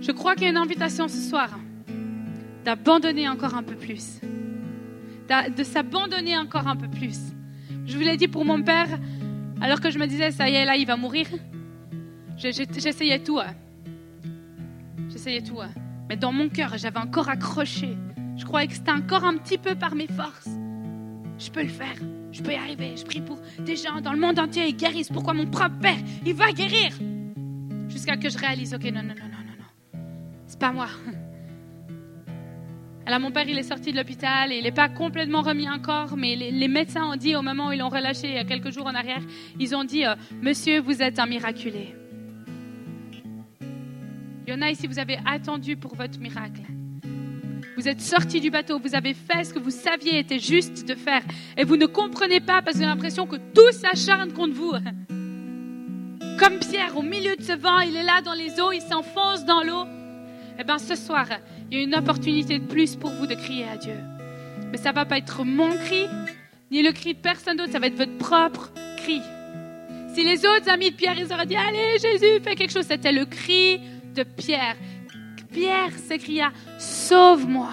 [0.00, 1.58] Je crois qu'il y a une invitation ce soir
[2.64, 4.20] d'abandonner encore un peu plus,
[5.56, 7.18] de s'abandonner encore un peu plus.
[7.84, 8.96] Je vous l'ai dit pour mon père,
[9.60, 11.26] alors que je me disais ça y est là il va mourir.
[12.36, 13.40] J'essayais tout.
[13.40, 13.56] Hein
[15.18, 15.60] j'essayais tout.
[15.60, 15.70] Hein.
[16.08, 17.96] Mais dans mon cœur, j'avais encore accroché.
[18.36, 20.48] Je croyais que c'était encore un petit peu par mes forces.
[21.38, 21.96] Je peux le faire.
[22.30, 22.96] Je peux y arriver.
[22.96, 25.08] Je prie pour des gens dans le monde entier, ils guérissent.
[25.08, 26.92] Pourquoi mon propre père, il va guérir?
[27.88, 30.00] Jusqu'à que je réalise, ok, non, non, non, non, non, non.
[30.46, 30.86] C'est pas moi.
[33.06, 36.16] Alors mon père, il est sorti de l'hôpital et il n'est pas complètement remis encore,
[36.16, 38.70] mais les, médecins ont dit au moment où ils l'ont relâché il y a quelques
[38.70, 39.22] jours en arrière,
[39.58, 41.94] ils ont dit, euh, Monsieur, vous êtes un miraculé.
[44.48, 46.62] Il y en a ici, vous avez attendu pour votre miracle.
[47.76, 50.94] Vous êtes sorti du bateau, vous avez fait ce que vous saviez était juste de
[50.94, 51.20] faire.
[51.58, 54.72] Et vous ne comprenez pas parce que vous l'impression que tout s'acharne contre vous.
[56.38, 59.44] Comme Pierre, au milieu de ce vent, il est là dans les eaux, il s'enfonce
[59.44, 59.84] dans l'eau.
[60.58, 61.26] Eh bien, ce soir,
[61.70, 63.98] il y a une opportunité de plus pour vous de crier à Dieu.
[64.72, 66.06] Mais ça ne va pas être mon cri,
[66.70, 69.20] ni le cri de personne d'autre, ça va être votre propre cri.
[70.14, 73.12] Si les autres amis de Pierre, ils auraient dit, allez, Jésus, fais quelque chose, c'était
[73.12, 73.78] le cri
[74.22, 74.76] Pierre.
[75.52, 77.70] Pierre s'écria, Sauve-moi.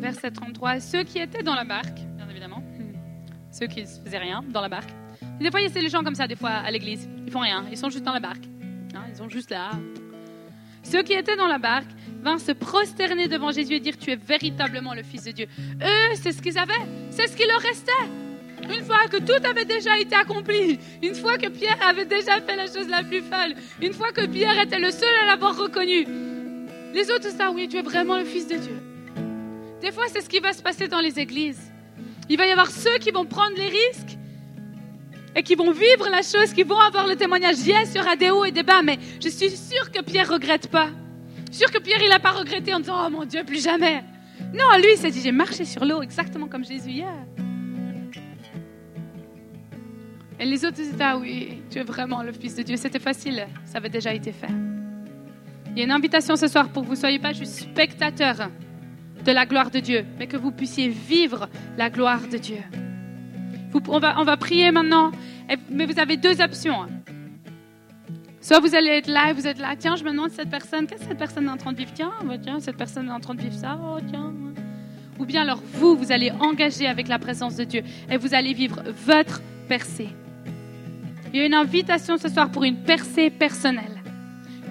[0.00, 2.62] Verset 33, ceux qui étaient dans la barque, bien évidemment,
[3.50, 4.90] ceux qui ne faisaient rien dans la barque.
[5.40, 7.08] Des fois, a des gens comme ça, des fois, à l'église.
[7.26, 8.44] Ils font rien, ils sont juste dans la barque.
[8.94, 9.70] Hein, ils sont juste là.
[10.82, 11.90] Ceux qui étaient dans la barque
[12.22, 15.46] vinrent se prosterner devant Jésus et dire Tu es véritablement le Fils de Dieu.
[15.82, 16.72] Eux, c'est ce qu'ils avaient,
[17.10, 18.23] c'est ce qui leur restait.
[18.68, 22.56] Une fois que tout avait déjà été accompli, une fois que Pierre avait déjà fait
[22.56, 26.06] la chose la plus folle, une fois que Pierre était le seul à l'avoir reconnu,
[26.94, 28.76] les autres ça, oui, tu es vraiment le Fils de Dieu.
[29.80, 31.60] Des fois, c'est ce qui va se passer dans les églises.
[32.28, 34.16] Il va y avoir ceux qui vont prendre les risques
[35.36, 37.58] et qui vont vivre la chose, qui vont avoir le témoignage.
[37.66, 40.30] Yes, il y aura des hauts et des bas, mais je suis sûre que Pierre
[40.30, 40.88] regrette pas.
[41.50, 44.02] Sûr que Pierre, il n'a pas regretté en disant, oh mon Dieu, plus jamais.
[44.54, 47.12] Non, lui, il s'est dit, j'ai marché sur l'eau exactement comme Jésus hier.
[50.38, 52.76] Et les autres disaient, ah oui, tu es vraiment le Fils de Dieu.
[52.76, 54.50] C'était facile, ça avait déjà été fait.
[55.70, 58.50] Il y a une invitation ce soir pour que vous ne soyez pas juste spectateurs
[59.24, 62.58] de la gloire de Dieu, mais que vous puissiez vivre la gloire de Dieu.
[63.88, 65.10] on, va, prier maintenant,
[65.70, 66.86] mais vous avez deux options.
[68.40, 70.86] Soit vous allez être là et vous êtes là, tiens, je me demande cette personne,
[70.86, 71.92] qu'est-ce que cette personne est en train de vivre?
[71.94, 72.12] Tiens,
[72.42, 74.32] tiens, cette personne est en train de vivre ça, oh tiens.
[75.18, 78.52] Ou bien alors vous, vous allez engager avec la présence de Dieu et vous allez
[78.52, 80.08] vivre votre percée.
[81.34, 84.00] Il y a une invitation ce soir pour une percée personnelle.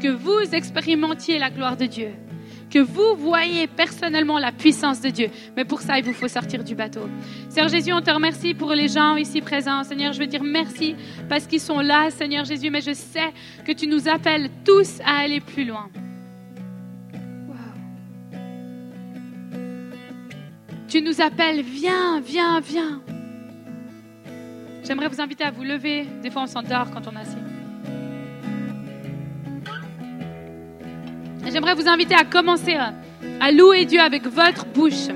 [0.02, 2.12] Que vous expérimentiez la gloire de Dieu.
[2.72, 5.30] que vous voyez personnellement la puissance de Dieu.
[5.56, 7.08] Mais pour ça, il vous faut sortir du bateau.
[7.48, 9.84] Seigneur Jésus, on te remercie pour les gens ici présents.
[9.84, 10.96] Seigneur, je veux dire merci
[11.30, 13.32] parce qu'ils sont là, Seigneur Jésus, mais je sais
[13.64, 15.88] que tu nous appelles tous à aller plus loin.
[20.88, 23.02] Tu nous appelles, viens, viens, viens.
[24.84, 26.06] J'aimerais vous inviter à vous lever.
[26.22, 27.38] Des fois, on s'endort quand on est assis.
[31.52, 35.08] J'aimerais vous inviter à commencer à louer Dieu avec votre bouche.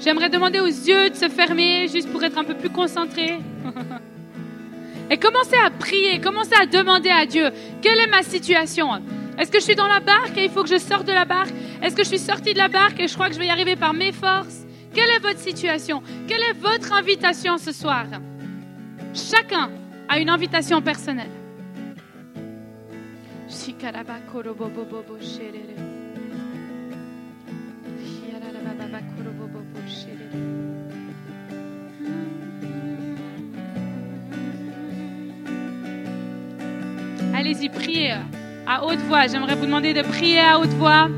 [0.00, 3.38] J'aimerais demander aux yeux de se fermer juste pour être un peu plus concentré.
[5.10, 7.50] Et commencer à prier, commencer à demander à Dieu,
[7.80, 8.90] quelle est ma situation?
[9.38, 11.24] Est-ce que je suis dans la barque et il faut que je sorte de la
[11.24, 11.54] barque?
[11.82, 13.50] Est-ce que je suis sorti de la barque et je crois que je vais y
[13.50, 14.66] arriver par mes forces?
[14.92, 16.02] Quelle est votre situation?
[16.26, 18.04] Quelle est votre invitation ce soir?
[19.14, 19.70] Chacun
[20.08, 21.30] a une invitation personnelle.
[37.34, 38.14] Allez-y, priez
[38.66, 39.26] à haute voix.
[39.26, 41.08] J'aimerais vous demander de prier à haute voix.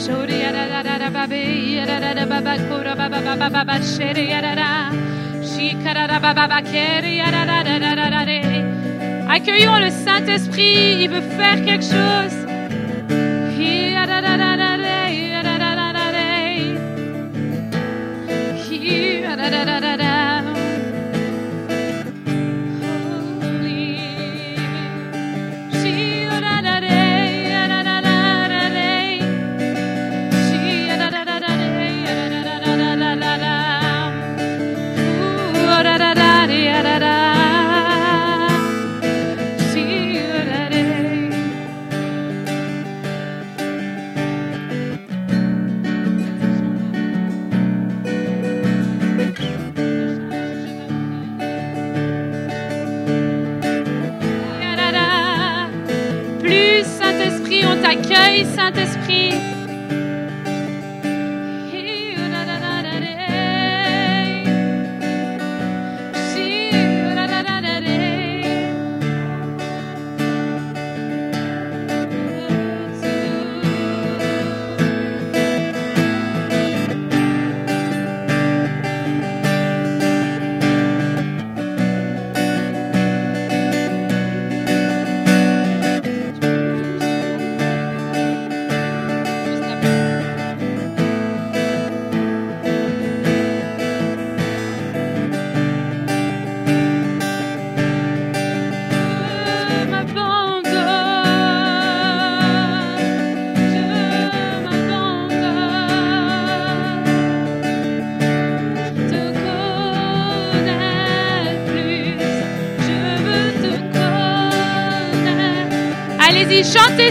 [0.00, 0.39] Shori
[9.28, 12.40] Accueillons le Saint-Esprit, il veut faire quelque chose.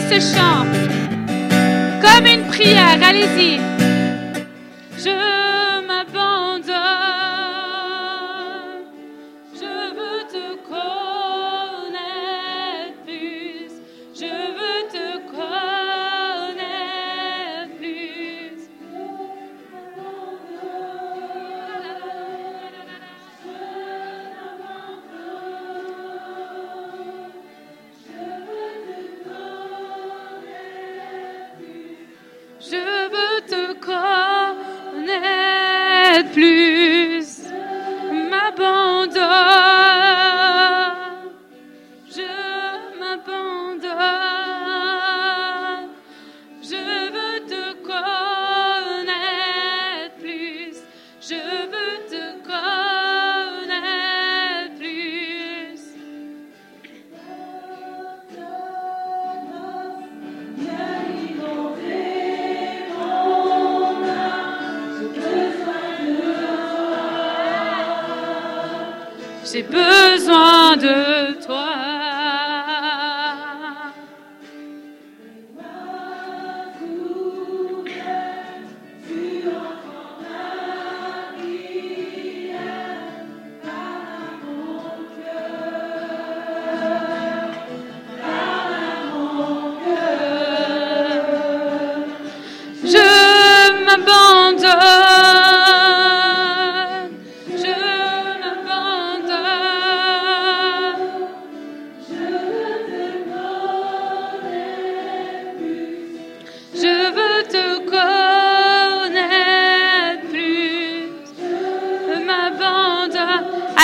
[0.10, 0.69] Chantez ce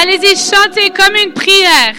[0.07, 1.95] Allez-y, chantez comme une prière.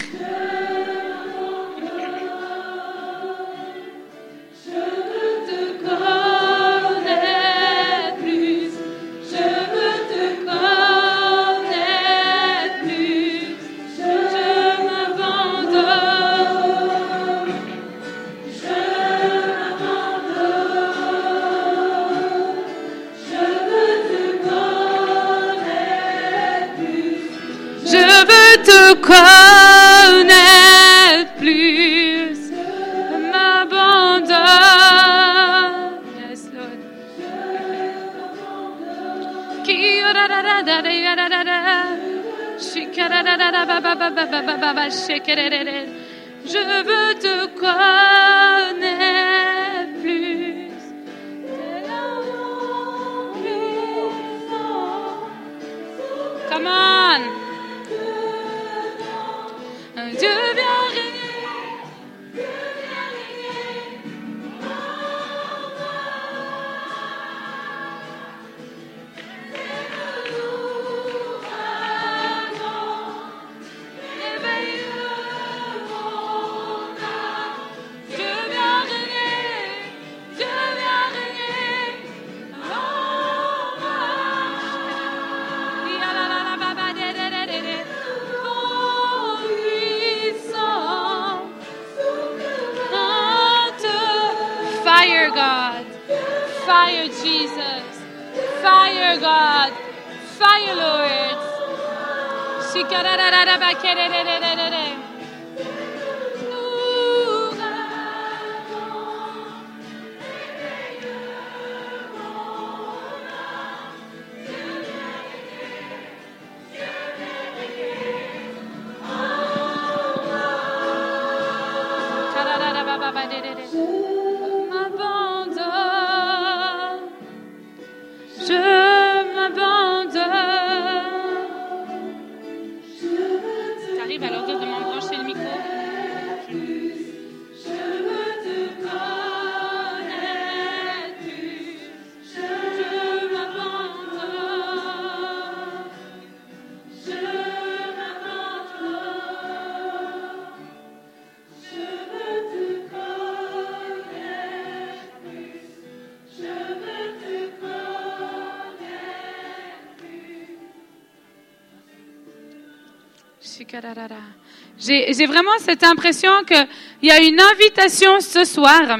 [164.78, 166.66] J'ai vraiment cette impression qu'il
[167.02, 168.98] y a une invitation ce soir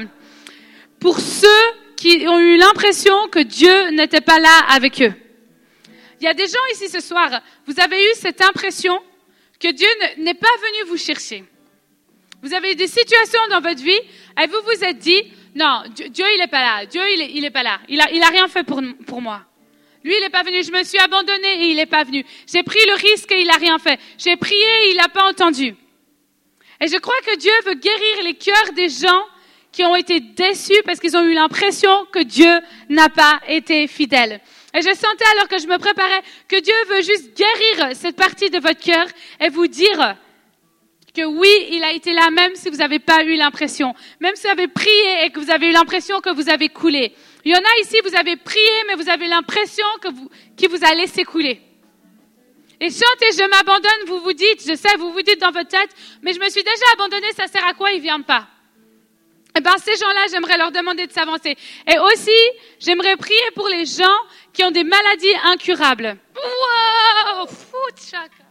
[0.99, 1.47] pour ceux
[1.95, 5.13] qui ont eu l'impression que Dieu n'était pas là avec eux.
[6.19, 7.29] Il y a des gens ici ce soir,
[7.67, 8.99] vous avez eu cette impression
[9.59, 9.87] que Dieu
[10.17, 11.43] ne- n'est pas venu vous chercher.
[12.41, 13.99] Vous avez eu des situations dans votre vie
[14.41, 15.21] et vous vous êtes dit,
[15.55, 16.85] non, Dieu, il n'est pas là.
[16.85, 17.79] Dieu, il est, il est pas là.
[17.89, 19.41] Il a, il a rien fait pour moi.
[20.03, 20.63] Lui, il n'est pas venu.
[20.63, 22.25] Je me suis abandonnée et il n'est pas venu.
[22.51, 23.99] J'ai pris le risque et il n'a rien fait.
[24.17, 25.75] J'ai prié et il n'a pas entendu.
[26.79, 29.23] Et je crois que Dieu veut guérir les cœurs des gens
[29.71, 34.41] qui ont été déçus parce qu'ils ont eu l'impression que Dieu n'a pas été fidèle.
[34.73, 38.49] Et je sentais alors que je me préparais que Dieu veut juste guérir cette partie
[38.49, 39.07] de votre cœur
[39.39, 40.17] et vous dire
[41.15, 43.95] que oui, il a été là même si vous n'avez pas eu l'impression.
[44.19, 47.13] Même si vous avez prié et que vous avez eu l'impression que vous avez coulé.
[47.47, 50.67] Il y en a ici, vous avez prié, mais vous avez l'impression que vous, qu'il
[50.67, 51.61] vous a laissé couler.
[52.81, 55.89] Et chantez, je m'abandonne, vous vous dites, je sais, vous vous dites dans votre tête,
[56.21, 58.49] mais je me suis déjà abandonné, ça sert à quoi, il vient pas?
[59.57, 61.55] Eh ben, ces gens-là, j'aimerais leur demander de s'avancer.
[61.89, 62.37] Et aussi,
[62.81, 64.17] j'aimerais prier pour les gens
[64.51, 66.17] qui ont des maladies incurables.
[66.35, 67.47] Wow!
[67.95, 68.46] Chaka.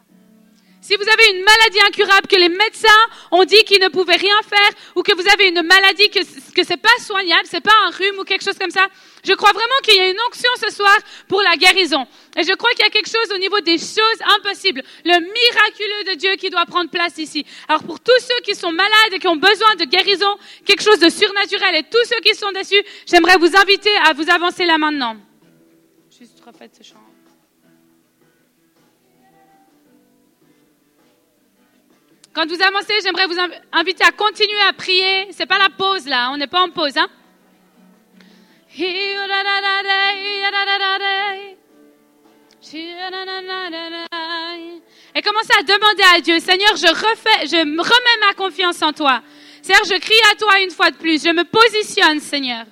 [0.87, 4.41] Si vous avez une maladie incurable que les médecins ont dit qu'ils ne pouvaient rien
[4.49, 6.21] faire, ou que vous avez une maladie que,
[6.53, 8.87] que c'est pas soignable, c'est pas un rhume ou quelque chose comme ça,
[9.25, 12.07] Je crois vraiment qu'il y a une onction ce soir pour la guérison.
[12.37, 16.13] Et je crois qu'il y a quelque chose au niveau des choses impossibles, le miraculeux
[16.13, 17.45] de Dieu qui doit prendre place ici.
[17.67, 21.01] Alors pour tous ceux qui sont malades et qui ont besoin de guérison, quelque chose
[21.01, 22.81] de surnaturel, et tous ceux qui sont dessus,
[23.11, 25.17] j'aimerais vous inviter à vous avancer là maintenant.
[26.17, 27.06] Juste refaites ce chant.
[32.37, 33.39] Quand vous avancez, j'aimerais vous
[33.73, 35.29] inviter à continuer à prier.
[35.31, 37.09] C'est pas la pause là, on n'est pas en pause, hein.
[45.15, 49.23] Et commencez à demander à Dieu, Seigneur, je refais, je remets ma confiance en toi.
[49.63, 52.67] Seigneur, je crie à toi une fois de plus, je me positionne, Seigneur.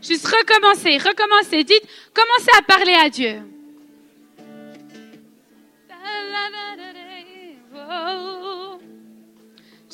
[0.00, 1.64] Juste recommencer, recommencer.
[1.64, 1.82] Dites,
[2.14, 3.42] commencez à parler à Dieu.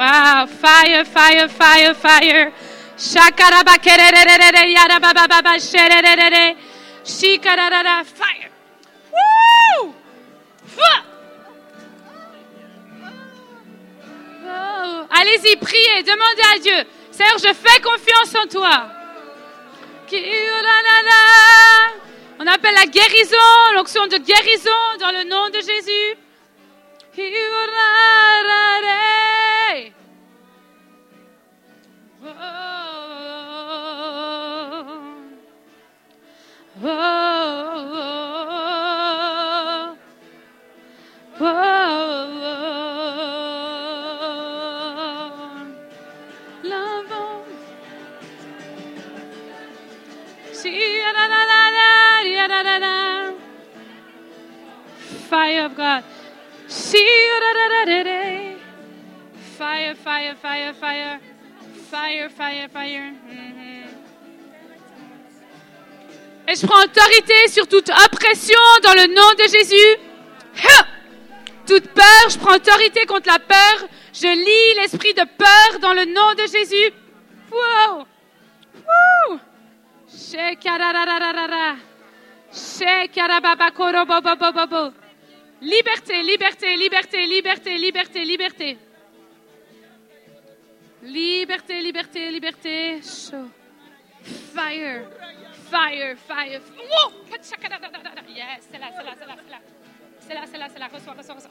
[0.00, 2.52] Wow, fire, fire, fire, fire.
[8.06, 8.50] Fire.
[9.12, 9.92] Woo!
[14.42, 16.86] Oh, Allez-y, priez, demandez à Dieu.
[17.10, 18.86] Seigneur, je fais confiance en toi.
[22.38, 23.36] On appelle la guérison,
[23.74, 26.16] l'onction de guérison dans le nom de Jésus.
[55.30, 56.04] Fire of God.
[56.66, 57.20] See
[59.60, 61.29] fire, fire, fire, fire.
[61.90, 63.12] Fire, fire, fire.
[63.26, 63.70] Mm-hmm.
[66.48, 69.98] Et je prends autorité sur toute oppression dans le nom de Jésus.
[71.66, 73.88] Toute peur, je prends autorité contre la peur.
[74.12, 76.92] Je lis l'esprit de peur dans le nom de Jésus.
[77.50, 78.06] Wow.
[78.74, 79.40] Wow.
[85.60, 88.78] Liberté, liberté, liberté, liberté, liberté, liberté.
[91.02, 93.00] Liberté, liberté, liberté.
[94.22, 95.08] Fire,
[95.70, 96.60] fire, fire.
[98.28, 99.58] Yes, c'est là, c'est là, c'est là, c'est là.
[100.20, 100.88] C'est là, c'est là, c'est là.
[100.92, 101.50] Reçois, reçois, reçois.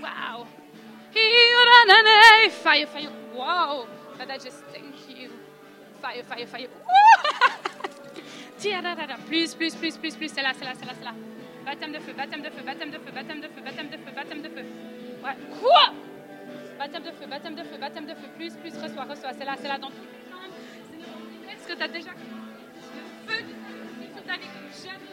[0.00, 0.46] Wow.
[2.62, 3.10] Fire, fire.
[3.34, 3.86] Wow.
[4.20, 5.30] I just thank you.
[6.00, 6.68] Fire, fire, fire.
[9.26, 10.28] Plus, plus, plus, plus, plus.
[10.28, 11.12] C'est là, c'est là, c'est là, c'est là.
[11.64, 14.12] Baptême de feu, baptême de feu, baptême de feu, baptême de feu, baptême de feu,
[14.14, 14.64] baptême de feu.
[15.24, 15.36] Ouais.
[15.60, 15.92] Quoi
[16.82, 18.28] Baptême de feu, baptême de feu, baptême de feu.
[18.36, 19.30] Plus, plus, reçois, reçois.
[19.38, 20.02] C'est là, c'est là dans tout.
[21.48, 22.16] Est-ce que tu as déjà le
[23.32, 23.44] feu
[24.12, 24.48] sur ta vie
[24.82, 25.12] jamais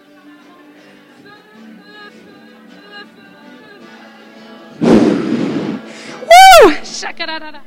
[6.23, 7.61] Wouh Chakarada.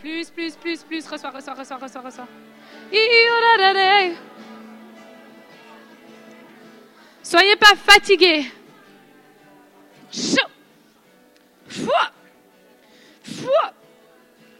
[0.00, 1.08] Plus, plus, plus, plus.
[1.08, 2.28] Reçois, reçois, reçois, reçois, reçois.
[7.24, 8.52] Soyez pas fatigués.
[10.12, 10.46] Chaud.
[13.26, 13.70] Foi.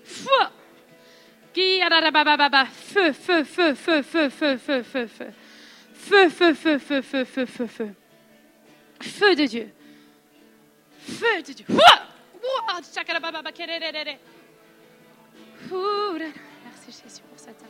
[0.05, 0.47] Foi.
[2.73, 5.35] Feu, feu, feu, feu, feu, feu, feu, feu, feu.
[5.95, 7.97] Feu, feu, feu, feu, feu, feu, feu, feu.
[9.01, 9.73] Feu de Dieu.
[10.99, 11.67] Feu de Dieu.
[16.65, 17.69] Merci Jésus pour cette âme.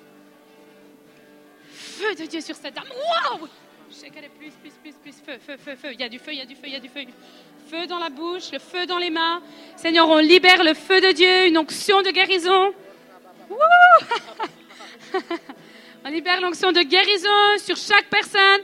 [1.71, 2.89] Feu de Dieu sur cette âme.
[2.91, 3.49] Wow!
[3.87, 5.93] Plus, plus, plus, plus, feu, feu, feu, feu.
[5.93, 7.03] Il y a du feu, il y a du feu, il y a du feu.
[7.71, 9.43] Feu dans la bouche, le feu dans les mains.
[9.77, 12.75] Seigneur, on libère le feu de Dieu, une onction de guérison.
[16.05, 18.61] on libère l'onction de guérison sur chaque personne.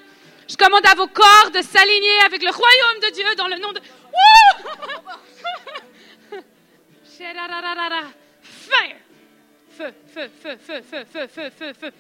[0.48, 3.72] Je commande à vos corps de s'aligner avec le royaume de Dieu dans le nom
[3.72, 3.80] de...
[9.70, 11.92] Feu, feu, feu, feu, feu, feu, feu, feu, feu.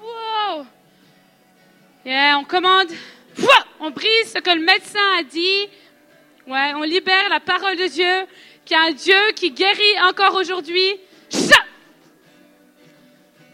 [0.00, 0.66] Wow!
[2.04, 2.88] On commande,
[3.80, 5.68] on brise ce que le médecin a dit.
[6.46, 8.26] Ouais, on libère la parole de Dieu,
[8.64, 10.98] qui est un Dieu qui guérit encore aujourd'hui.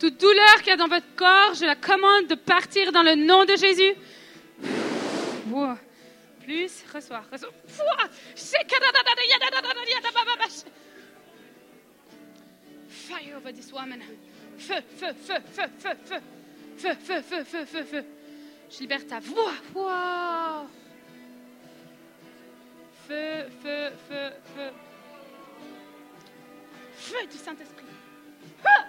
[0.01, 3.17] Toute douleur qu'il y a dans votre corps, je la commande de partir dans le
[3.17, 3.95] nom de Jésus.
[6.45, 7.51] Plus, reçois, reçois.
[12.89, 14.01] Fire over this woman.
[14.59, 16.21] Feu, feu, feu, feu, feu.
[16.79, 18.05] Feu, feu, feu, feu, feu, feu.
[18.71, 19.53] Je libère ta voix.
[19.75, 20.69] Wow.
[23.09, 24.71] Feu, feu, feu, feu.
[26.93, 27.87] Feu du Saint-Esprit.
[28.65, 28.85] Ah!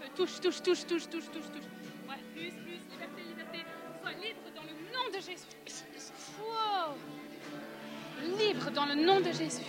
[0.00, 1.68] Feu, Touche, touche, touche, touche, touche, touche, touche.
[2.08, 3.58] Ouais, plus, plus, liberté, liberté.
[4.02, 5.46] Sois libre dans le nom de Jésus.
[6.40, 6.96] Wow.
[8.38, 9.64] Libre dans le nom de Jésus.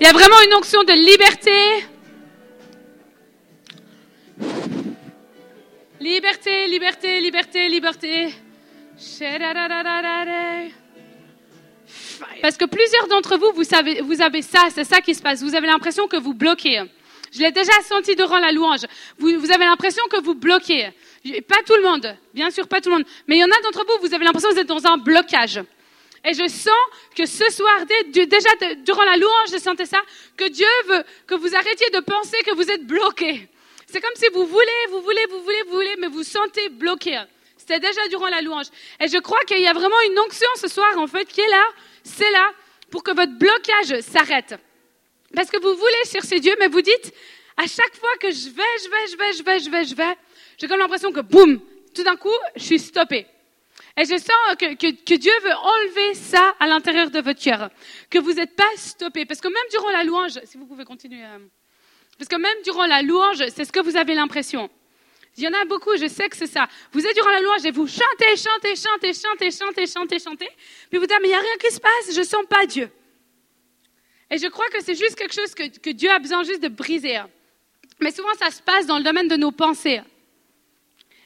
[0.00, 1.93] Il y a vraiment une onction de liberté.
[6.04, 8.34] Liberté, liberté, liberté, liberté.
[12.42, 15.42] Parce que plusieurs d'entre vous, vous, savez, vous avez ça, c'est ça qui se passe.
[15.42, 16.82] Vous avez l'impression que vous bloquez.
[17.32, 18.82] Je l'ai déjà senti durant la louange.
[19.16, 20.90] Vous, vous avez l'impression que vous bloquez.
[21.48, 23.06] Pas tout le monde, bien sûr, pas tout le monde.
[23.26, 24.98] Mais il y en a d'entre vous, vous avez l'impression que vous êtes dans un
[24.98, 25.58] blocage.
[26.22, 26.84] Et je sens
[27.16, 30.02] que ce soir, déjà durant la louange, je sentais ça,
[30.36, 33.48] que Dieu veut que vous arrêtiez de penser que vous êtes bloqué.
[33.94, 37.22] C'est comme si vous voulez, vous voulez, vous voulez, vous voulez, mais vous sentez bloqué.
[37.56, 38.66] C'était déjà durant la louange.
[38.98, 41.48] Et je crois qu'il y a vraiment une onction ce soir, en fait, qui est
[41.48, 41.64] là,
[42.02, 42.50] c'est là,
[42.90, 44.56] pour que votre blocage s'arrête.
[45.32, 47.14] Parce que vous voulez chercher Dieu, mais vous dites,
[47.56, 49.94] à chaque fois que je vais, je vais, je vais, je vais, je vais, je
[49.94, 50.16] vais,
[50.58, 51.60] j'ai comme l'impression que boum,
[51.94, 53.28] tout d'un coup, je suis stoppée.
[53.96, 57.70] Et je sens que Dieu veut enlever ça à l'intérieur de votre cœur.
[58.10, 59.24] Que vous n'êtes pas stoppé.
[59.24, 61.22] Parce que même durant la louange, si vous pouvez continuer.
[61.22, 61.38] euh,
[62.18, 64.70] parce que même durant la louange, c'est ce que vous avez l'impression.
[65.36, 66.68] Il y en a beaucoup, je sais que c'est ça.
[66.92, 70.50] Vous êtes durant la louange et vous chantez, chantez, chantez, chantez, chantez, chantez, chantez.
[70.90, 72.66] Puis vous dites, mais il n'y a rien qui se passe, je ne sens pas
[72.66, 72.88] Dieu.
[74.30, 76.68] Et je crois que c'est juste quelque chose que, que Dieu a besoin juste de
[76.68, 77.20] briser.
[78.00, 80.00] Mais souvent, ça se passe dans le domaine de nos pensées.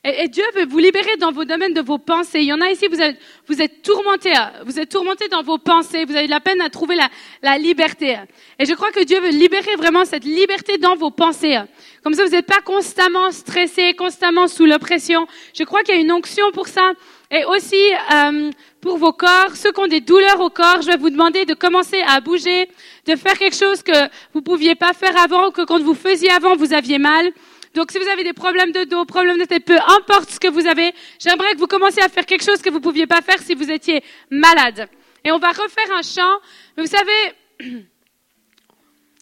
[0.05, 2.41] Et, et Dieu veut vous libérer dans vos domaines de vos pensées.
[2.41, 4.33] Il y en a ici, vous êtes, vous êtes tourmentés.
[4.65, 6.05] Vous êtes tourmentés dans vos pensées.
[6.05, 7.09] Vous avez de la peine à trouver la,
[7.43, 8.17] la liberté.
[8.59, 11.59] Et je crois que Dieu veut libérer vraiment cette liberté dans vos pensées.
[12.03, 15.27] Comme ça, vous n'êtes pas constamment stressé, constamment sous l'oppression.
[15.55, 16.93] Je crois qu'il y a une onction pour ça.
[17.31, 17.77] Et aussi,
[18.15, 21.45] euh, pour vos corps, ceux qui ont des douleurs au corps, je vais vous demander
[21.45, 22.69] de commencer à bouger,
[23.07, 26.57] de faire quelque chose que vous pouviez pas faire avant, que quand vous faisiez avant,
[26.57, 27.31] vous aviez mal.
[27.75, 30.49] Donc, si vous avez des problèmes de dos, problèmes de tête, peu importe ce que
[30.49, 33.39] vous avez, j'aimerais que vous commenciez à faire quelque chose que vous pouviez pas faire
[33.41, 34.89] si vous étiez malade.
[35.25, 36.39] Et on va refaire un chant.
[36.77, 37.35] Mais vous savez,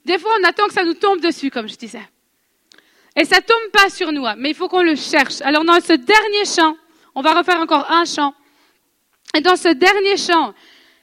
[0.04, 2.06] des fois, on attend que ça nous tombe dessus, comme je disais.
[3.16, 5.40] Et ça tombe pas sur nous, mais il faut qu'on le cherche.
[5.40, 6.76] Alors, dans ce dernier chant,
[7.14, 8.34] on va refaire encore un chant.
[9.34, 10.54] Et dans ce dernier chant,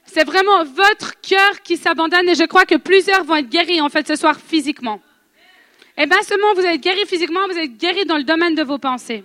[0.06, 3.88] c'est vraiment votre cœur qui s'abandonne et je crois que plusieurs vont être guéris en
[3.88, 5.00] fait ce soir physiquement.
[5.96, 8.78] Et bien seulement vous êtes guéris physiquement, vous êtes guéris dans le domaine de vos
[8.78, 9.24] pensées.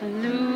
[0.00, 0.46] Hallelujah.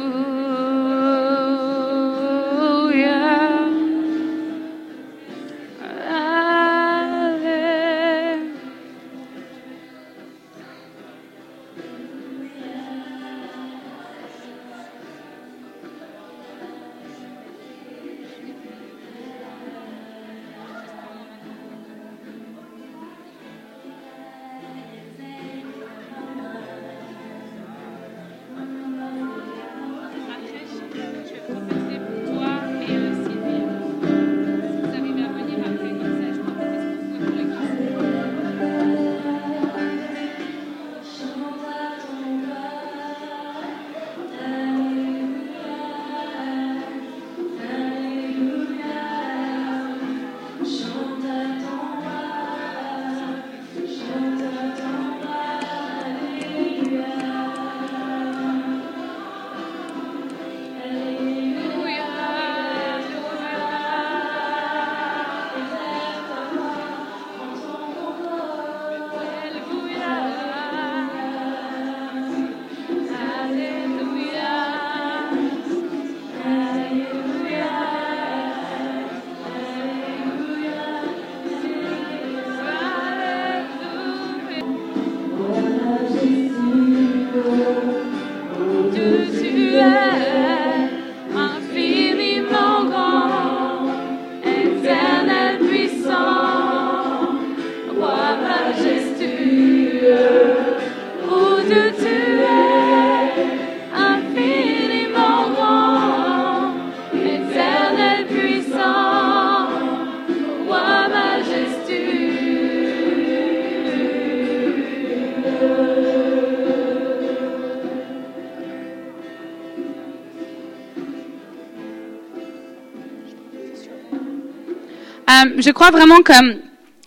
[125.61, 126.33] Je crois vraiment que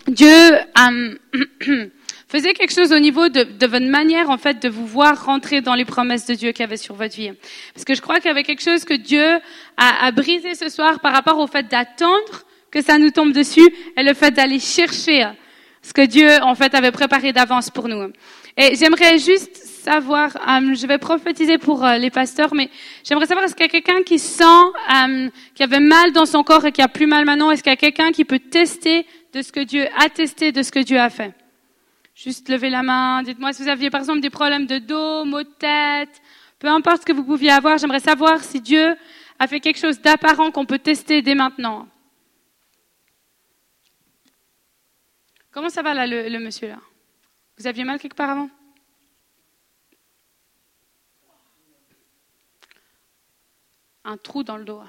[0.08, 1.14] Dieu euh,
[2.28, 5.74] faisait quelque chose au niveau de, votre manière, en fait, de vous voir rentrer dans
[5.74, 7.32] les promesses de Dieu qu'il y avait sur votre vie.
[7.74, 9.38] Parce que je crois qu'il y avait quelque chose que Dieu
[9.76, 13.68] a, a brisé ce soir par rapport au fait d'attendre que ça nous tombe dessus
[13.96, 15.26] et le fait d'aller chercher
[15.82, 18.10] ce que Dieu, en fait, avait préparé d'avance pour nous.
[18.56, 22.70] Et j'aimerais juste savoir, euh, je vais prophétiser pour euh, les pasteurs, mais
[23.04, 26.42] j'aimerais savoir, est-ce qu'il y a quelqu'un qui sent euh, qui avait mal dans son
[26.42, 27.50] corps et qui a plus mal maintenant?
[27.50, 30.62] Est-ce qu'il y a quelqu'un qui peut tester de ce que Dieu a testé, de
[30.62, 31.34] ce que Dieu a fait?
[32.14, 35.42] Juste lever la main, dites-moi si vous aviez par exemple des problèmes de dos, maux
[35.42, 36.22] de tête,
[36.58, 38.96] peu importe ce que vous pouviez avoir, j'aimerais savoir si Dieu
[39.38, 41.88] a fait quelque chose d'apparent qu'on peut tester dès maintenant.
[45.50, 46.78] Comment ça va là, le, le monsieur là?
[47.58, 48.48] Vous aviez mal quelque part avant?
[54.04, 54.82] Un trou dans le dos.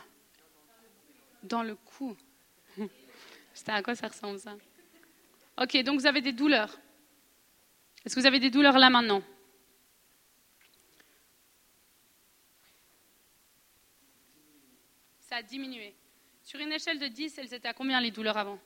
[1.44, 2.16] Dans le cou.
[3.54, 4.56] C'était à quoi ça ressemble ça?
[5.58, 6.78] Ok, donc vous avez des douleurs.
[8.04, 9.24] Est-ce que vous avez des douleurs là maintenant?
[15.22, 15.96] Ça a diminué.
[16.44, 18.60] Sur une échelle de 10, elles étaient à combien les douleurs avant?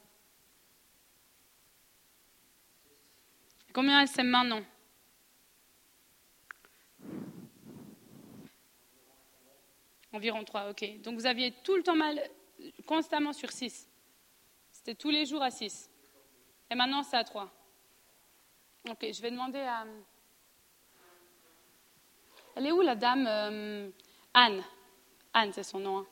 [3.72, 4.64] Combien elles s'aiment maintenant?
[10.12, 11.02] Environ 3, ok.
[11.02, 12.20] Donc vous aviez tout le temps mal,
[12.86, 13.88] constamment sur 6.
[14.72, 15.90] C'était tous les jours à 6.
[16.72, 17.52] Et maintenant c'est à 3.
[18.90, 19.86] Ok, je vais demander à...
[22.56, 23.90] Elle est où la dame euh,
[24.34, 24.64] Anne?
[25.34, 26.00] Anne, c'est son nom.
[26.00, 26.06] Hein.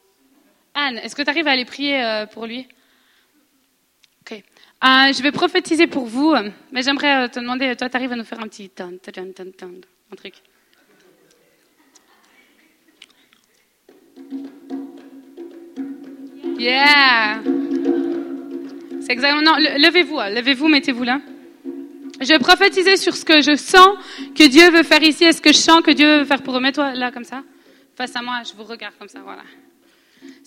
[0.73, 2.67] Anne, est-ce que tu arrives à aller prier euh, pour lui?
[4.21, 4.33] Ok.
[4.33, 4.43] Euh,
[4.81, 6.35] je vais prophétiser pour vous,
[6.71, 8.69] mais j'aimerais te demander, toi, tu arrives à nous faire un petit...
[8.79, 10.35] Un truc.
[16.57, 17.41] Yeah!
[19.01, 19.41] C'est exactement.
[19.41, 20.29] Non, levez-vous, hein.
[20.29, 21.21] levez-vous, mettez-vous là.
[22.19, 23.89] Je vais prophétiser sur ce que je sens
[24.35, 25.23] que Dieu veut faire ici.
[25.23, 26.59] Est-ce que je sens que Dieu veut faire pour eux?
[26.59, 27.43] Mets-toi là comme ça.
[27.95, 29.43] Face à moi, je vous regarde comme ça, voilà.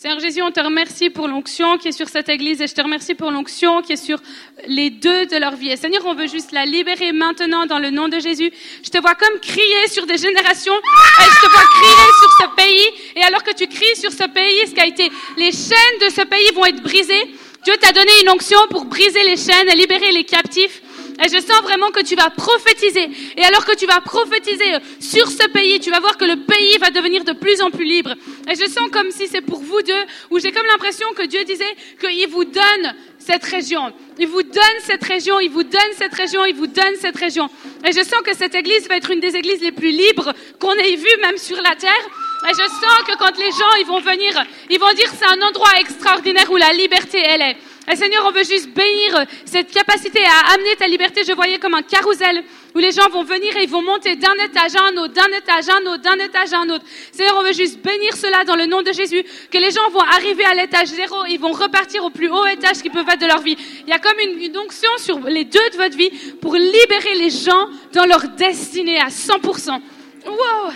[0.01, 2.81] Seigneur Jésus, on te remercie pour l'onction qui est sur cette église et je te
[2.81, 4.19] remercie pour l'onction qui est sur
[4.67, 5.69] les deux de leur vie.
[5.69, 8.51] Et Seigneur, on veut juste la libérer maintenant dans le nom de Jésus.
[8.83, 12.57] Je te vois comme crier sur des générations et je te vois crier sur ce
[12.57, 13.13] pays.
[13.17, 15.07] Et alors que tu cries sur ce pays, ce qui a été,
[15.37, 17.35] les chaînes de ce pays vont être brisées.
[17.65, 20.81] Dieu t'a donné une onction pour briser les chaînes et libérer les captifs.
[21.23, 23.11] Et je sens vraiment que tu vas prophétiser.
[23.37, 26.79] Et alors que tu vas prophétiser sur ce pays, tu vas voir que le pays
[26.79, 28.15] va devenir de plus en plus libre.
[28.51, 31.45] Et je sens comme si c'est pour vous deux, où j'ai comme l'impression que Dieu
[31.45, 33.93] disait qu'il vous donne cette région.
[34.19, 37.49] Il vous donne cette région, il vous donne cette région, il vous donne cette région.
[37.87, 40.73] Et je sens que cette église va être une des églises les plus libres qu'on
[40.73, 42.05] ait vues même sur la terre.
[42.49, 45.43] Et je sens que quand les gens ils vont venir, ils vont dire c'est un
[45.43, 47.57] endroit extraordinaire où la liberté elle est.
[47.89, 51.23] Et Seigneur, on veut juste bénir cette capacité à amener ta liberté.
[51.27, 52.45] Je voyais comme un carrousel
[52.75, 55.37] où les gens vont venir et ils vont monter d'un étage à un autre, d'un
[55.37, 56.85] étage à un autre, d'un étage à un autre.
[57.11, 60.01] Seigneur, on veut juste bénir cela dans le nom de Jésus, que les gens vont
[60.03, 63.27] arriver à l'étage zéro, ils vont repartir au plus haut étage qu'ils peuvent être de
[63.27, 63.57] leur vie.
[63.83, 67.15] Il y a comme une, une onction sur les deux de votre vie pour libérer
[67.17, 69.81] les gens dans leur destinée à 100%.
[70.27, 70.73] Wow!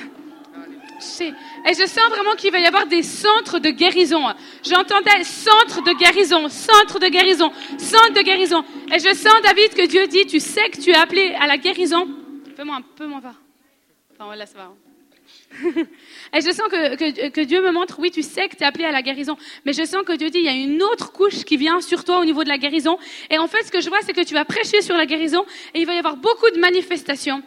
[1.66, 4.22] Et je sens vraiment qu'il va y avoir des centres de guérison.
[4.62, 8.64] J'entendais centre de guérison, centre de guérison, centre de guérison.
[8.92, 11.56] Et je sens, David, que Dieu dit, tu sais que tu es appelé à la
[11.56, 12.06] guérison.
[12.54, 13.34] Fais-moi un peu moins bas.
[14.12, 14.72] Enfin, là, ça va.
[16.34, 18.66] Et je sens que, que, que, Dieu me montre, oui, tu sais que tu es
[18.66, 21.12] appelé à la guérison, mais je sens que Dieu dit, il y a une autre
[21.12, 22.98] couche qui vient sur toi au niveau de la guérison.
[23.30, 25.44] Et en fait, ce que je vois, c'est que tu vas prêcher sur la guérison
[25.74, 27.42] et il va y avoir beaucoup de manifestations.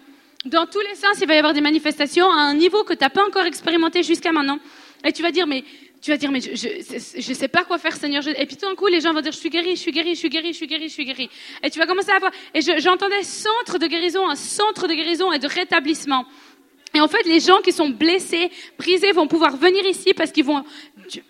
[0.50, 3.00] Dans tous les sens, il va y avoir des manifestations à un niveau que tu
[3.02, 4.60] n'as pas encore expérimenté jusqu'à maintenant.
[5.04, 5.64] Et tu vas dire, mais
[6.02, 8.26] tu vas dire, mais je ne sais pas quoi faire, Seigneur.
[8.28, 10.16] Et puis tout d'un coup, les gens vont dire, je suis guéri, je suis guéri,
[10.16, 11.30] je suis guéri, je suis guéri, je suis guéri.
[11.64, 12.32] Et tu vas commencer à voir.
[12.54, 16.26] Et j'entendais centre de guérison, un centre de guérison et de rétablissement.
[16.94, 20.46] Et en fait, les gens qui sont blessés, brisés, vont pouvoir venir ici parce qu'ils
[20.46, 20.64] vont.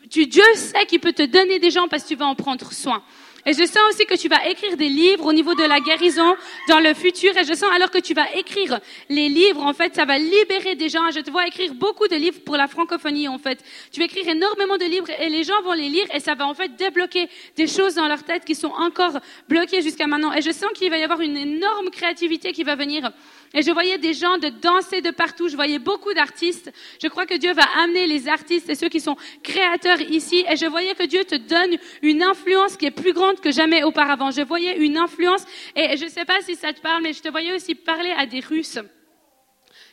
[0.05, 3.03] Dieu sait qu'il peut te donner des gens parce que tu vas en prendre soin.
[3.45, 6.35] Et je sens aussi que tu vas écrire des livres au niveau de la guérison
[6.67, 7.35] dans le futur.
[7.37, 10.75] Et je sens alors que tu vas écrire les livres, en fait, ça va libérer
[10.75, 11.09] des gens.
[11.11, 13.63] Je te vois écrire beaucoup de livres pour la francophonie, en fait.
[13.91, 16.45] Tu vas écrire énormément de livres et les gens vont les lire et ça va
[16.45, 20.33] en fait débloquer des choses dans leur tête qui sont encore bloquées jusqu'à maintenant.
[20.33, 23.11] Et je sens qu'il va y avoir une énorme créativité qui va venir
[23.53, 25.47] et je voyais des gens de danser de partout.
[25.47, 26.71] Je voyais beaucoup d'artistes.
[27.01, 30.45] Je crois que Dieu va amener les artistes et ceux qui sont créateurs ici.
[30.49, 33.83] Et je voyais que Dieu te donne une influence qui est plus grande que jamais
[33.83, 34.31] auparavant.
[34.31, 35.45] Je voyais une influence.
[35.75, 38.13] Et je ne sais pas si ça te parle, mais je te voyais aussi parler
[38.17, 38.79] à des Russes.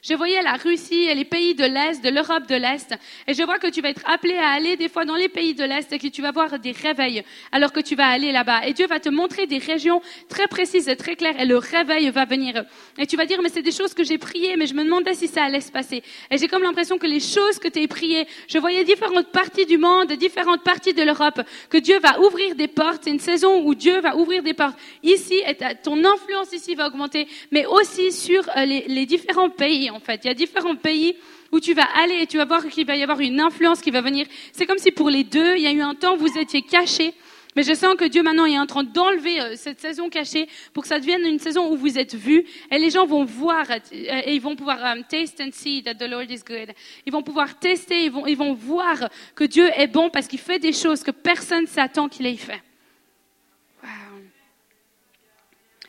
[0.07, 2.95] Je voyais la Russie et les pays de l'Est, de l'Europe de l'Est.
[3.27, 5.55] Et je vois que tu vas être appelé à aller des fois dans les pays
[5.55, 8.67] de l'Est et que tu vas voir des réveils alors que tu vas aller là-bas.
[8.67, 12.11] Et Dieu va te montrer des régions très précises et très claires et le réveil
[12.11, 12.67] va venir.
[12.99, 15.15] Et tu vas dire, mais c'est des choses que j'ai priées, mais je me demandais
[15.15, 16.03] si ça allait se passer.
[16.31, 19.65] Et j'ai comme l'impression que les choses que tu as priées, je voyais différentes parties
[19.65, 21.41] du monde, différentes parties de l'Europe,
[21.71, 23.05] que Dieu va ouvrir des portes.
[23.05, 24.77] C'est une saison où Dieu va ouvrir des portes.
[25.03, 29.91] Ici, et ton influence ici va augmenter, mais aussi sur euh, les, les différents pays
[29.95, 30.21] en fait.
[30.25, 31.17] Il y a différents pays
[31.53, 33.91] où tu vas aller et tu vas voir qu'il va y avoir une influence qui
[33.91, 34.27] va venir.
[34.53, 36.63] C'est comme si pour les deux, il y a eu un temps où vous étiez
[36.63, 37.15] cachés.
[37.57, 40.83] Mais je sens que Dieu maintenant est en train d'enlever euh, cette saison cachée pour
[40.83, 43.79] que ça devienne une saison où vous êtes vus et les gens vont voir euh,
[43.93, 46.75] et ils vont pouvoir um, taste and see that the Lord is good.
[47.07, 50.41] Ils vont pouvoir tester, ils vont, ils vont voir que Dieu est bon parce qu'il
[50.41, 52.61] fait des choses que personne s'attend qu'il ait fait.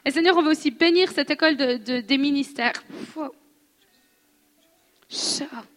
[0.08, 2.84] Et Seigneur, on veut aussi bénir cette école de, de, des ministères.
[3.16, 3.34] Wow.
[5.16, 5.75] So.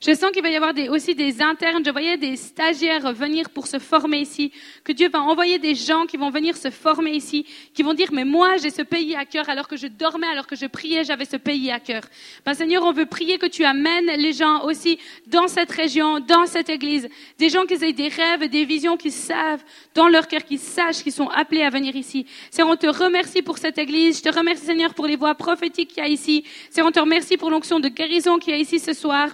[0.00, 1.82] Je sens qu'il va y avoir des, aussi des internes.
[1.84, 4.52] Je voyais des stagiaires venir pour se former ici.
[4.84, 7.44] Que Dieu va envoyer des gens qui vont venir se former ici,
[7.74, 9.48] qui vont dire, mais moi, j'ai ce pays à cœur.
[9.48, 12.02] Alors que je dormais, alors que je priais, j'avais ce pays à cœur.
[12.44, 16.46] Ben, Seigneur, on veut prier que tu amènes les gens aussi dans cette région, dans
[16.46, 17.08] cette église.
[17.38, 19.64] Des gens qui aient des rêves, des visions, qui savent
[19.94, 22.26] dans leur cœur, qui sachent qu'ils sont appelés à venir ici.
[22.50, 24.18] Seigneur, on te remercie pour cette église.
[24.18, 26.44] Je te remercie, Seigneur, pour les voix prophétiques qu'il y a ici.
[26.70, 29.30] Seigneur, on te remercie pour l'onction de guérison qu'il y a ici ce soir.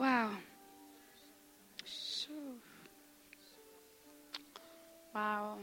[0.00, 0.30] Wow.
[5.14, 5.58] Wow.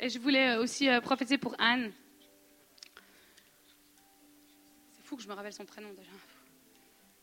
[0.00, 1.92] Et je voulais aussi euh, prophétiser pour Anne.
[4.92, 6.10] C'est fou que je me rappelle son prénom déjà.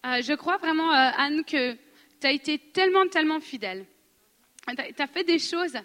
[0.06, 3.86] Euh, je crois vraiment, euh, Anne, que tu as été tellement, tellement fidèle.
[4.70, 5.78] Tu as, fait des choses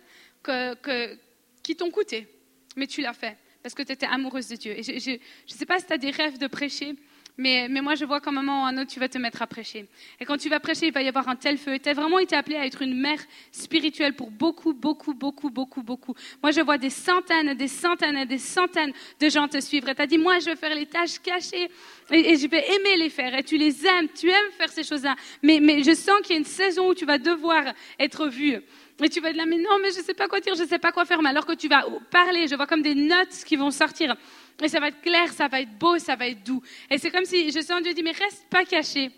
[1.65, 2.29] qui t'ont coûté,
[2.77, 4.79] mais tu l'as fait parce que tu étais amoureuse de Dieu.
[4.79, 6.95] Et je ne sais pas si tu as des rêves de prêcher,
[7.41, 9.41] mais, mais, moi je vois qu'à un moment ou un autre, tu vas te mettre
[9.41, 9.87] à prêcher.
[10.21, 11.79] Et quand tu vas prêcher, il va y avoir un tel feu.
[11.79, 13.19] Tu as vraiment été appelée à être une mère
[13.51, 16.15] spirituelle pour beaucoup, beaucoup, beaucoup, beaucoup, beaucoup.
[16.43, 19.89] Moi je vois des centaines, des centaines et des centaines de gens te suivre.
[19.89, 21.71] Et tu as dit, moi je vais faire les tâches cachées
[22.11, 23.35] et, et, je vais aimer les faire.
[23.35, 25.17] Et tu les aimes, tu aimes faire ces choses-là.
[25.43, 28.61] Mais, mais je sens qu'il y a une saison où tu vas devoir être vue.
[29.03, 30.63] Et tu vas être là, mais non, mais je ne sais pas quoi dire, je
[30.63, 31.23] ne sais pas quoi faire.
[31.23, 34.15] Mais alors que tu vas parler, je vois comme des notes qui vont sortir.
[34.63, 36.63] Et ça va être clair, ça va être beau, ça va être doux.
[36.91, 39.11] Et c'est comme si je sens Dieu dit, mais reste pas caché.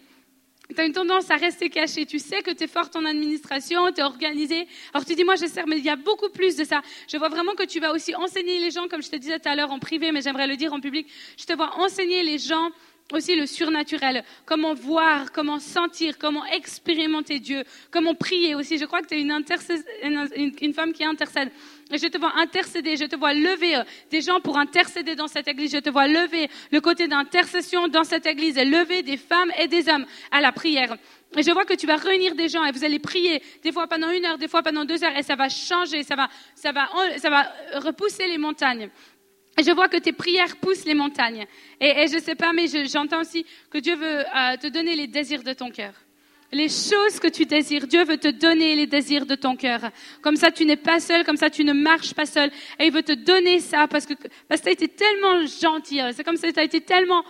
[0.74, 2.06] Tu as une tendance à rester caché.
[2.06, 4.66] Tu sais que tu es forte en administration, tu es organisée.
[4.94, 6.81] Alors tu dis, moi je sers, mais il y a beaucoup plus de ça.
[7.09, 9.48] Je vois vraiment que tu vas aussi enseigner les gens, comme je te disais tout
[9.48, 11.06] à l'heure en privé, mais j'aimerais le dire en public.
[11.36, 12.70] Je te vois enseigner les gens
[13.12, 18.78] aussi le surnaturel, comment voir, comment sentir, comment expérimenter Dieu, comment prier aussi.
[18.78, 21.50] Je crois que tu es une, femme qui intercède.
[21.90, 25.46] Je te vois intercéder, je te vois lever euh, des gens pour intercéder dans cette
[25.46, 25.72] église.
[25.72, 29.68] Je te vois lever le côté d'intercession dans cette église et lever des femmes et
[29.68, 30.96] des hommes à la prière.
[31.36, 33.86] Et je vois que tu vas réunir des gens et vous allez prier des fois
[33.86, 36.72] pendant une heure, des fois pendant deux heures et ça va changer, ça va, ça
[36.72, 38.90] va repousser les montagnes.
[39.58, 41.46] Je vois que tes prières poussent les montagnes.
[41.80, 45.06] Et, je ne sais pas, mais j'entends aussi que Dieu veut euh, te donner les
[45.06, 45.92] désirs de ton cœur.
[46.52, 49.80] Les choses que tu désires, Dieu veut te donner les désirs de ton cœur.
[50.20, 52.50] Comme ça, tu n'es pas seul, comme ça, tu ne marches pas seul.
[52.78, 54.14] Et il veut te donner ça parce que,
[54.48, 56.00] parce que tu as été tellement gentil.
[56.12, 57.24] C'est comme ça, tu as été tellement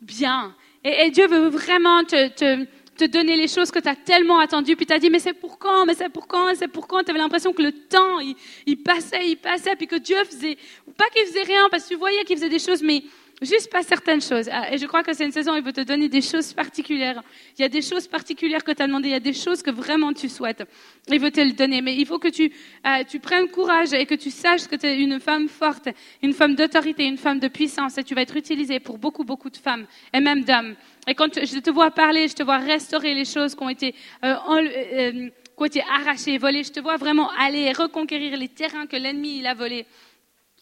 [0.00, 0.54] bien.
[0.84, 2.66] Et, et Dieu veut vraiment te, te,
[2.98, 5.32] te donner les choses que tu as tellement attendues, puis tu as dit, mais c'est
[5.32, 7.02] pour quand, mais c'est pour quand, c'est pour quand?
[7.04, 8.34] Tu avais l'impression que le temps, il,
[8.66, 10.58] il, passait, il passait, puis que Dieu faisait,
[10.96, 13.02] pas qu'il faisait rien, parce que tu voyais qu'il faisait des choses, mais
[13.42, 14.48] juste pas certaines choses.
[14.50, 16.52] Ah, et je crois que c'est une saison où il veut te donner des choses
[16.52, 17.22] particulières.
[17.56, 19.62] Il y a des choses particulières que tu as demandé, il y a des choses
[19.62, 20.64] que vraiment tu souhaites.
[21.08, 21.80] Il veut te le donner.
[21.82, 22.52] Mais il faut que tu,
[22.86, 25.88] euh, tu prennes courage et que tu saches que tu es une femme forte,
[26.22, 29.50] une femme d'autorité, une femme de puissance, et tu vas être utilisée pour beaucoup, beaucoup
[29.50, 30.74] de femmes, et même d'hommes.
[31.08, 33.94] Et quand je te vois parler, je te vois restaurer les choses qui ont été,
[34.24, 36.62] euh, euh, été arrachées, volées.
[36.62, 39.86] Je te vois vraiment aller reconquérir les terrains que l'ennemi a volés.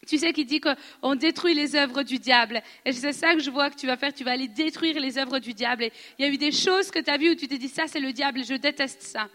[0.07, 2.61] Tu sais qu'il dit qu'on détruit les œuvres du diable.
[2.85, 4.13] Et c'est ça que je vois que tu vas faire.
[4.13, 5.83] Tu vas aller détruire les œuvres du diable.
[5.83, 7.67] Et il y a eu des choses que tu as vues où tu t'es dit,
[7.67, 9.27] ça c'est le diable, je déteste ça.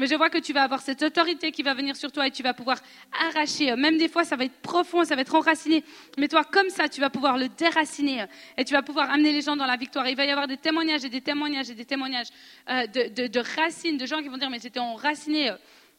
[0.00, 2.30] Mais je vois que tu vas avoir cette autorité qui va venir sur toi et
[2.30, 2.78] tu vas pouvoir
[3.28, 3.76] arracher.
[3.76, 5.84] Même des fois, ça va être profond, ça va être enraciné.
[6.16, 8.24] Mais toi, comme ça, tu vas pouvoir le déraciner
[8.56, 10.08] et tu vas pouvoir amener les gens dans la victoire.
[10.08, 12.28] Il va y avoir des témoignages et des témoignages et des témoignages
[12.70, 15.52] euh, de, racines, de gens qui vont dire, mais j'étais enraciné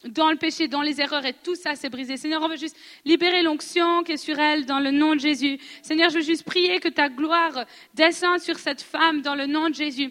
[0.04, 2.16] dans le péché, dans les erreurs, et tout ça s'est brisé.
[2.16, 5.60] Seigneur, on veut juste libérer l'onction qui est sur elle dans le nom de Jésus.
[5.80, 9.68] Seigneur, je veux juste prier que ta gloire descende sur cette femme dans le nom
[9.68, 10.10] de Jésus.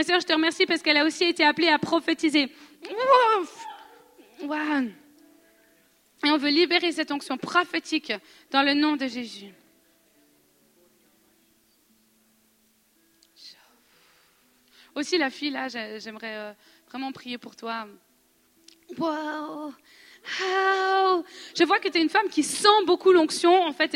[0.00, 2.50] Seigneur, je te remercie parce qu'elle a aussi été appelée à prophétiser.
[6.24, 8.12] Et on veut libérer cette onction prophétique
[8.50, 9.52] dans le nom de Jésus.
[14.94, 16.52] Aussi, la fille, là, j'aimerais euh,
[16.88, 17.88] vraiment prier pour toi.
[18.98, 19.72] Wow!
[21.54, 23.94] Je vois que tu es une femme qui sent beaucoup l'onction, en fait.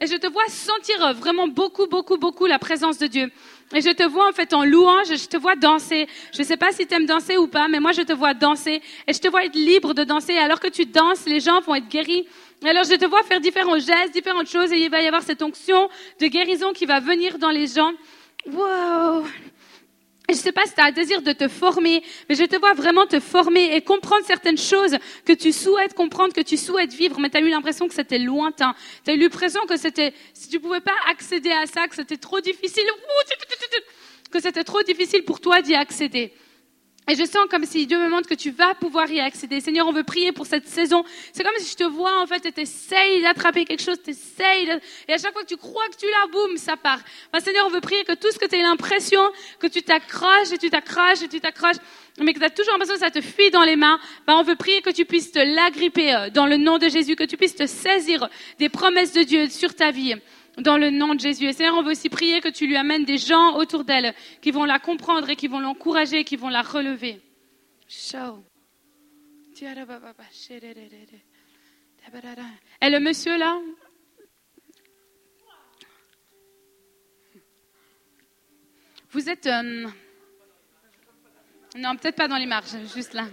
[0.00, 3.30] Et je te vois sentir vraiment beaucoup, beaucoup, beaucoup la présence de Dieu.
[3.74, 6.06] Et je te vois en fait en louange, je te vois danser.
[6.32, 8.32] Je ne sais pas si tu aimes danser ou pas, mais moi je te vois
[8.32, 8.80] danser.
[9.06, 10.34] Et je te vois être libre de danser.
[10.34, 12.26] Et alors que tu danses, les gens vont être guéris.
[12.64, 14.72] Et alors je te vois faire différents gestes, différentes choses.
[14.72, 15.88] Et il va y avoir cette onction
[16.20, 17.92] de guérison qui va venir dans les gens.
[18.46, 19.24] Wow!
[20.28, 22.56] Je ne sais pas si tu as un désir de te former, mais je te
[22.56, 26.92] vois vraiment te former et comprendre certaines choses que tu souhaites comprendre, que tu souhaites
[26.92, 28.74] vivre, mais tu as eu l'impression que c'était lointain.
[29.04, 32.16] Tu as eu l'impression que c'était, si tu pouvais pas accéder à ça, que c'était
[32.16, 32.84] trop difficile,
[34.30, 36.32] que c'était trop difficile pour toi d'y accéder.
[37.08, 39.60] Et je sens comme si Dieu me montre que tu vas pouvoir y accéder.
[39.60, 41.04] Seigneur, on veut prier pour cette saison.
[41.32, 44.68] C'est comme si je te vois, en fait, et t'essayes d'attraper quelque chose, t'essayes,
[45.06, 46.98] et à chaque fois que tu crois que tu l'as, boum, ça part.
[47.32, 49.20] Enfin, Seigneur, on veut prier que tout ce que tu as l'impression,
[49.60, 51.76] que tu t'accroches, et tu t'accroches, et tu t'accroches,
[52.18, 54.42] mais que tu as toujours l'impression que ça te fuit dans les mains, ben, on
[54.42, 57.36] veut prier que tu puisses te l'agripper euh, dans le nom de Jésus, que tu
[57.36, 58.28] puisses te saisir
[58.58, 60.16] des promesses de Dieu sur ta vie
[60.58, 61.46] dans le nom de Jésus.
[61.46, 64.50] Et Seigneur, on veut aussi prier que tu lui amènes des gens autour d'elle qui
[64.50, 67.20] vont la comprendre et qui vont l'encourager, qui vont la relever.
[72.82, 73.58] Et le monsieur là?
[79.10, 79.46] Vous êtes...
[79.46, 79.86] Euh,
[81.76, 83.26] non, peut-être pas dans les marges, juste là.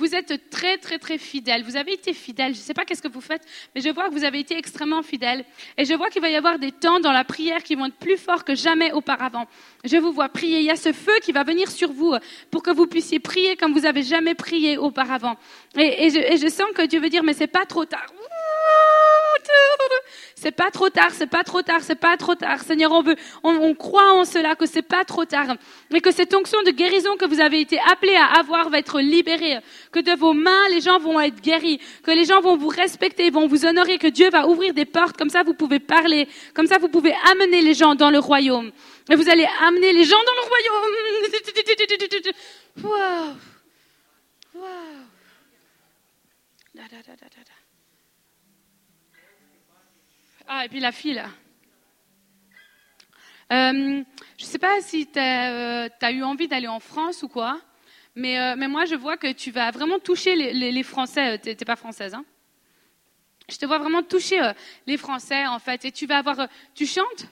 [0.00, 1.62] Vous êtes très, très, très fidèle.
[1.62, 2.54] Vous avez été fidèle.
[2.54, 3.42] Je ne sais pas qu'est-ce que vous faites,
[3.74, 5.44] mais je vois que vous avez été extrêmement fidèle.
[5.76, 7.98] Et je vois qu'il va y avoir des temps dans la prière qui vont être
[7.98, 9.46] plus forts que jamais auparavant.
[9.84, 10.60] Je vous vois prier.
[10.60, 12.14] Il y a ce feu qui va venir sur vous
[12.50, 15.36] pour que vous puissiez prier comme vous avez jamais prié auparavant.
[15.76, 18.10] Et, je, et je sens que Dieu veut dire, mais c'est pas trop tard.
[20.34, 22.60] C'est pas trop tard, c'est pas trop tard, c'est pas trop tard.
[22.62, 25.56] Seigneur, on veut, on, croit en cela que c'est pas trop tard.
[25.90, 29.00] Mais que cette onction de guérison que vous avez été appelé à avoir va être
[29.00, 29.58] libérée.
[29.92, 31.78] Que de vos mains, les gens vont être guéris.
[32.02, 33.98] Que les gens vont vous respecter, vont vous honorer.
[33.98, 35.16] Que Dieu va ouvrir des portes.
[35.16, 36.26] Comme ça, vous pouvez parler.
[36.54, 38.70] Comme ça, vous pouvez amener les gens dans le royaume.
[39.10, 40.90] Et vous allez amener les gens dans le royaume.
[42.82, 43.36] Wow.
[44.54, 45.10] Wow.
[50.52, 51.28] Ah, et puis la fille, là.
[53.52, 54.02] Euh,
[54.36, 57.60] je ne sais pas si tu as, euh, eu envie d'aller en France ou quoi,
[58.16, 61.38] mais, euh, mais, moi, je vois que tu vas vraiment toucher les, les, Français.
[61.38, 62.24] Tu n'es pas française, hein
[63.48, 64.40] Je te vois vraiment toucher
[64.88, 65.84] les Français, en fait.
[65.84, 66.48] Et tu vas avoir...
[66.74, 67.26] Tu chantes?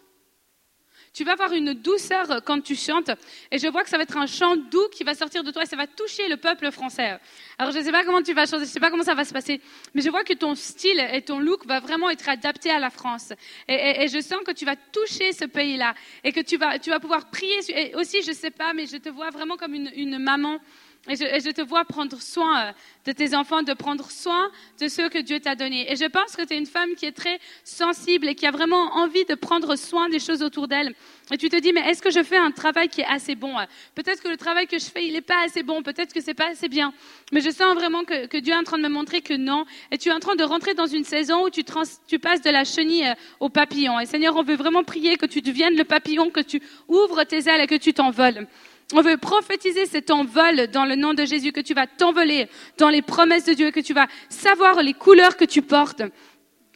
[1.18, 3.10] Tu vas avoir une douceur quand tu chantes.
[3.50, 5.64] Et je vois que ça va être un chant doux qui va sortir de toi
[5.64, 7.18] et ça va toucher le peuple français.
[7.58, 9.16] Alors je ne sais pas comment tu vas chanter, je ne sais pas comment ça
[9.16, 9.60] va se passer.
[9.94, 12.90] Mais je vois que ton style et ton look va vraiment être adapté à la
[12.90, 13.32] France.
[13.66, 15.92] Et, je sens que tu vas toucher ce pays-là.
[16.22, 17.58] Et que tu vas, tu vas pouvoir prier.
[17.96, 20.60] Aussi, je ne sais pas, mais je te vois vraiment comme une maman
[21.08, 22.72] et je, te vois prendre soin euh,
[23.06, 25.90] de tes enfants, de prendre soin de ceux que Dieu t'a donnés.
[25.90, 28.50] Et je pense que tu es une femme qui est très sensible et qui a
[28.50, 30.94] vraiment envie de prendre soin des choses autour d'elle.
[31.30, 33.54] Et tu te dis, mais est-ce que je fais un travail qui est assez bon
[33.94, 35.82] Peut-être que le travail que je fais, il n'est pas assez bon.
[35.82, 36.92] Peut-être que c'est pas assez bien.
[37.32, 39.64] Mais je sens vraiment que, que, Dieu est en train de me montrer que non.
[39.90, 42.42] Et tu es en train de rentrer dans une saison où tu, trans, tu passes
[42.42, 43.98] de la chenille euh, au papillon.
[44.00, 47.48] Et Seigneur, on veut vraiment prier que tu deviennes le papillon, que tu ouvres tes
[47.48, 48.46] ailes et que tu t'envoles.
[48.94, 52.48] On veut prophétiser cet envol dans le nom de Jésus, que tu vas t'envoler
[52.78, 56.02] dans les promesses de Dieu, que tu vas savoir les couleurs que tu portes.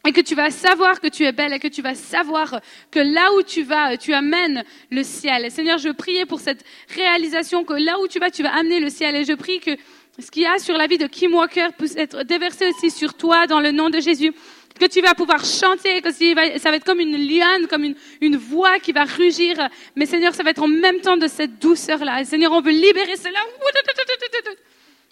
[0.05, 2.59] Et que tu vas savoir que tu es belle et que tu vas savoir
[2.91, 5.49] que là où tu vas, tu amènes le ciel.
[5.49, 8.89] Seigneur, je prie pour cette réalisation que là où tu vas, tu vas amener le
[8.89, 9.15] ciel.
[9.15, 9.71] Et je prie que
[10.19, 13.13] ce qu'il y a sur la vie de Kim Walker puisse être déversé aussi sur
[13.13, 14.33] toi dans le nom de Jésus
[14.79, 18.79] que tu vas pouvoir chanter, que ça va être comme une liane, comme une, voix
[18.79, 19.55] qui va rugir.
[19.95, 22.23] Mais Seigneur, ça va être en même temps de cette douceur-là.
[22.25, 23.39] Seigneur, on veut libérer cela.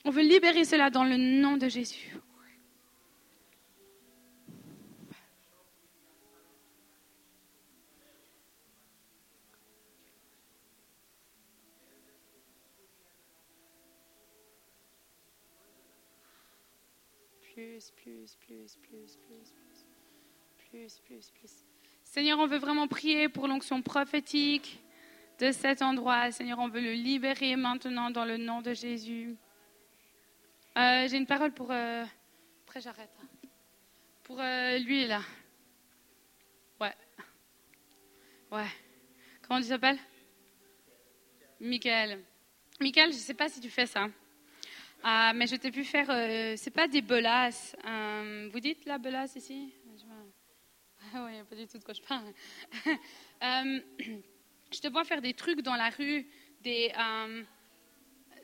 [0.04, 2.12] On veut libérer cela dans le nom de Jésus.
[17.54, 19.20] Plus, plus, plus, plus,
[20.72, 21.52] plus plus, plus.
[22.06, 24.82] Seigneur, on veut vraiment prier pour l'onction prophétique
[25.40, 26.32] de cet endroit.
[26.32, 29.36] Seigneur, on veut le libérer maintenant dans le nom de Jésus.
[30.78, 31.72] Euh, j'ai une parole pour...
[31.72, 32.06] Euh,
[32.64, 33.12] après, j'arrête.
[34.24, 35.22] Pour euh, lui, là.
[36.80, 36.96] Ouais.
[38.50, 38.70] Ouais.
[39.42, 40.00] Comment tu s'appelles
[41.60, 42.24] Michael.
[42.80, 44.08] Michael, je ne sais pas si tu fais ça.
[45.04, 46.10] Ah, mais je t'ai pu faire.
[46.10, 47.76] Euh, c'est pas des belasses.
[47.86, 49.74] Euh, vous dites la belasse ici?
[51.16, 52.26] Oui, pas du tout de quoi je parle.
[53.44, 53.80] Euh,
[54.72, 56.28] je te vois faire des trucs dans la rue,
[56.62, 56.92] des.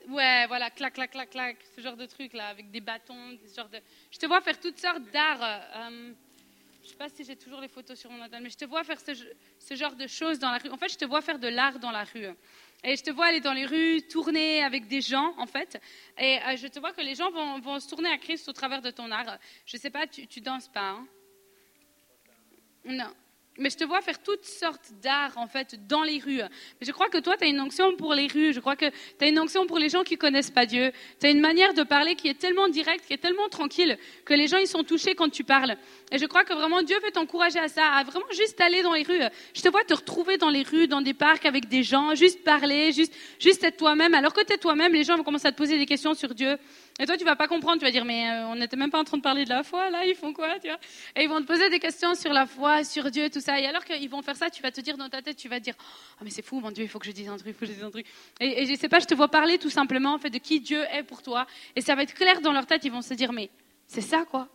[0.08, 3.54] ouais, voilà, clac, clac, clac, clac, ce genre de trucs là, avec des bâtons, ce
[3.54, 3.78] genre de.
[4.10, 5.62] Je te vois faire toutes sortes d'arts.
[6.82, 8.82] je sais pas si j'ai toujours les photos sur mon ordinateur, mais je te vois
[8.82, 10.70] faire ce, genre de choses dans la rue.
[10.70, 12.26] En fait, je te vois faire de l'art dans la rue.
[12.82, 15.80] Et je te vois aller dans les rues, tourner avec des gens, en fait.
[16.18, 18.52] Et euh, je te vois que les gens vont, vont, se tourner à Christ au
[18.52, 19.38] travers de ton art.
[19.64, 21.06] Je ne sais pas, tu, tu danses pas, hein
[22.88, 23.12] Non
[23.58, 26.40] mais je te vois faire toutes sortes d'art en fait dans les rues.
[26.80, 28.52] Mais je crois que toi, tu as une onction pour les rues.
[28.52, 30.92] Je crois que tu as une onction pour les gens qui connaissent pas Dieu.
[31.20, 34.34] Tu as une manière de parler qui est tellement directe, qui est tellement tranquille, que
[34.34, 35.76] les gens ils sont touchés quand tu parles.
[36.12, 38.94] Et je crois que vraiment Dieu veut t'encourager à ça, à vraiment juste aller dans
[38.94, 39.22] les rues.
[39.54, 42.44] Je te vois te retrouver dans les rues, dans des parcs avec des gens, juste
[42.44, 44.14] parler, juste, juste être toi-même.
[44.14, 46.32] Alors que tu es toi-même, les gens vont commencer à te poser des questions sur
[46.34, 46.56] Dieu.
[46.98, 48.98] Et toi, tu vas pas comprendre, tu vas dire, mais euh, on n'était même pas
[48.98, 50.78] en train de parler de la foi, là, ils font quoi, tu vois?
[51.14, 53.60] Et ils vont te poser des questions sur la foi, sur Dieu, tout ça.
[53.60, 55.58] Et alors qu'ils vont faire ça, tu vas te dire dans ta tête, tu vas
[55.60, 57.48] te dire, oh, mais c'est fou, mon Dieu, il faut que je dise un truc,
[57.48, 58.06] il faut que je dise un truc.
[58.40, 60.60] Et, et je sais pas, je te vois parler tout simplement, en fait, de qui
[60.60, 61.46] Dieu est pour toi.
[61.76, 63.50] Et ça va être clair dans leur tête, ils vont se dire, mais
[63.86, 64.48] c'est ça, quoi.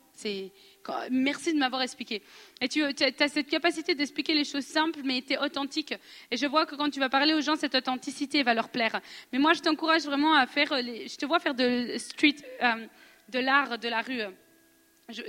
[1.10, 2.22] Merci de m'avoir expliqué.
[2.62, 5.94] Et tu as cette capacité d'expliquer les choses simples, mais tu es authentique.
[6.30, 9.00] Et je vois que quand tu vas parler aux gens, cette authenticité va leur plaire.
[9.32, 12.88] Mais moi, je t'encourage vraiment à faire, je te vois faire de street, euh,
[13.30, 14.22] de l'art de la rue.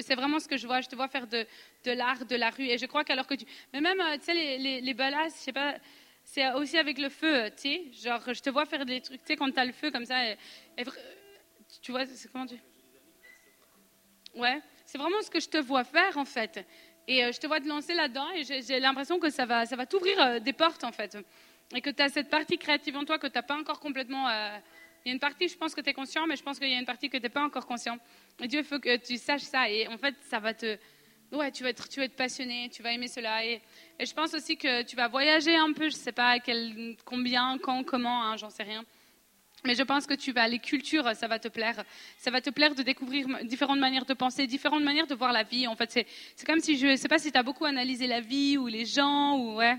[0.00, 0.80] C'est vraiment ce que je vois.
[0.80, 1.46] Je te vois faire de,
[1.86, 2.66] l'art de la rue.
[2.66, 3.44] Et je crois qu'alors que tu.
[3.72, 5.74] Mais même, euh, tu sais, les, les, les je sais pas.
[6.26, 7.82] C'est aussi avec le feu, tu sais.
[7.92, 10.06] Genre, je te vois faire des trucs, tu sais, quand tu as le feu comme
[10.06, 10.16] ça.
[11.82, 12.56] tu vois, c'est comment tu.
[14.36, 14.60] Ouais.
[14.86, 16.64] C'est vraiment ce que je te vois faire, en fait.
[17.06, 19.76] Et euh, je te vois te lancer là-dedans et j'ai l'impression que ça va, ça
[19.76, 21.16] va t'ouvrir euh, des portes, en fait.
[21.74, 24.28] Et que tu as cette partie créative en toi que tu n'as pas encore complètement.
[24.28, 24.58] Euh,
[25.04, 26.68] il y a une partie, je pense que tu es conscient, mais je pense qu'il
[26.68, 27.98] y a une partie que tu n'es pas encore conscient.
[28.40, 29.68] Et Dieu, faut que tu saches ça.
[29.68, 30.78] Et en fait, ça va te.
[31.32, 33.44] Ouais, tu vas être, tu vas être passionné, tu vas aimer cela.
[33.44, 33.60] Et,
[33.98, 36.96] et je pense aussi que tu vas voyager un peu, je ne sais pas quel,
[37.04, 38.84] combien, quand, comment, hein, j'en sais rien.
[39.66, 41.82] Mais je pense que tu vas, les cultures, ça va te plaire.
[42.18, 45.42] Ça va te plaire de découvrir différentes manières de penser, différentes manières de voir la
[45.42, 45.66] vie.
[45.66, 48.20] En fait, c'est comme si je ne sais pas si tu as beaucoup analysé la
[48.20, 49.76] vie ou les gens ou ouais.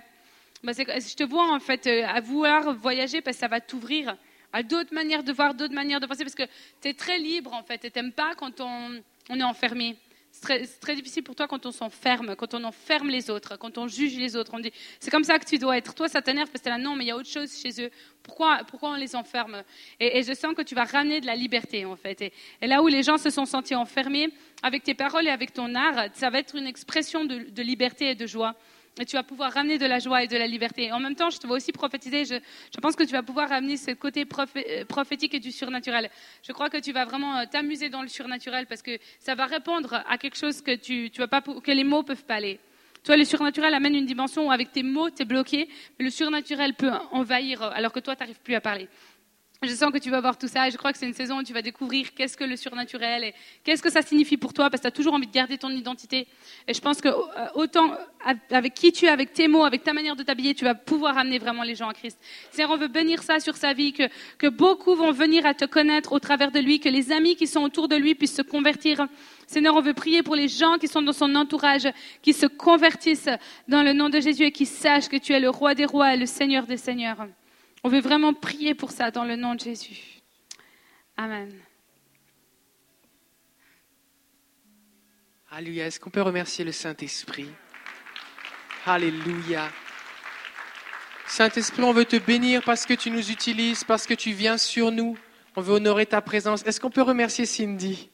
[0.64, 4.18] Bah, je te vois en fait euh, à vouloir voyager parce que ça va t'ouvrir
[4.52, 6.48] à d'autres manières de voir, d'autres manières de penser parce que
[6.82, 9.00] tu es très libre en fait et t'aimes pas quand on,
[9.30, 9.96] on est enfermé.
[10.46, 13.88] C'est très, difficile pour toi quand on s'enferme, quand on enferme les autres, quand on
[13.88, 14.52] juge les autres.
[14.54, 15.94] On dit, c'est comme ça que tu dois être.
[15.94, 17.90] Toi, ça t'énerve parce que là, non, mais il y a autre chose chez eux.
[18.24, 19.64] Pourquoi, pourquoi on les enferme?
[20.00, 22.22] Et, je sens que tu vas ramener de la liberté, en fait.
[22.22, 24.30] Et, là où les gens se sont sentis enfermés,
[24.64, 28.16] avec tes paroles et avec ton art, ça va être une expression de liberté et
[28.16, 28.56] de joie
[29.00, 30.92] et tu vas pouvoir ramener de la joie et de la liberté.
[30.92, 32.26] En même temps, je te vois aussi prophétiser.
[32.26, 36.10] Je, pense que tu vas pouvoir ramener ce côté euh, prophétique et du surnaturel.
[36.44, 39.46] Je crois que tu vas vraiment euh, t'amuser dans le surnaturel parce que ça va
[39.46, 42.60] répondre à quelque chose que, tu, tu vas pas, que les mots peuvent pas aller.
[43.04, 45.70] Toi, le surnaturel amène une dimension où avec tes mots, tu es bloqué,
[46.00, 48.88] mais le surnaturel peut envahir alors que toi, tu n'arrives plus à parler.
[49.68, 51.40] Je sens que tu vas voir tout ça et je crois que c'est une saison
[51.40, 53.34] où tu vas découvrir qu'est-ce que le surnaturel et
[53.64, 55.70] qu'est-ce que ça signifie pour toi parce que tu as toujours envie de garder ton
[55.70, 56.28] identité.
[56.68, 57.92] Et je pense que euh, autant
[58.50, 61.18] avec qui tu es, avec tes mots, avec ta manière de t'habiller, tu vas pouvoir
[61.18, 62.20] amener vraiment les gens à Christ.
[62.52, 64.04] Seigneur, on veut bénir ça sur sa vie, que,
[64.38, 67.48] que beaucoup vont venir à te connaître au travers de lui, que les amis qui
[67.48, 69.08] sont autour de lui puissent se convertir.
[69.48, 71.88] Seigneur, on veut prier pour les gens qui sont dans son entourage,
[72.22, 73.30] qui se convertissent
[73.68, 76.14] dans le nom de Jésus et qui sachent que tu es le roi des rois
[76.14, 77.28] et le Seigneur des seigneurs.
[77.86, 80.24] On veut vraiment prier pour ça dans le nom de Jésus.
[81.18, 81.56] Amen.
[85.52, 85.86] Alléluia.
[85.86, 87.48] Est-ce qu'on peut remercier le Saint-Esprit?
[88.88, 89.70] Alléluia.
[91.28, 94.92] Saint-Esprit, on veut te bénir parce que tu nous utilises, parce que tu viens sur
[94.92, 95.16] nous.
[95.56, 96.64] On veut honorer ta présence.
[96.64, 98.10] Est-ce qu'on peut remercier Cindy?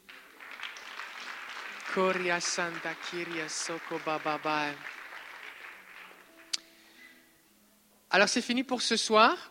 [8.10, 9.51] Alors c'est fini pour ce soir.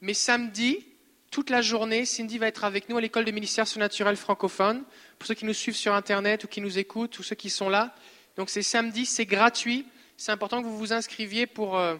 [0.00, 0.84] Mais samedi,
[1.30, 4.82] toute la journée, Cindy va être avec nous à l'école de ministère surnaturel francophone.
[5.18, 7.68] Pour ceux qui nous suivent sur Internet ou qui nous écoutent ou ceux qui sont
[7.68, 7.94] là.
[8.36, 9.84] Donc c'est samedi, c'est gratuit.
[10.16, 11.96] C'est important que vous vous inscriviez pour, euh,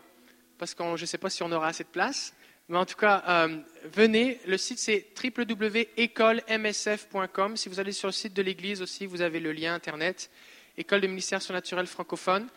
[0.58, 2.34] parce que je ne sais pas si on aura assez de place.
[2.68, 4.40] Mais en tout cas, euh, venez.
[4.46, 7.56] Le site c'est www.écolemsf.com.
[7.56, 10.30] Si vous allez sur le site de l'église aussi, vous avez le lien Internet.
[10.76, 12.48] École de ministère surnaturel francophone.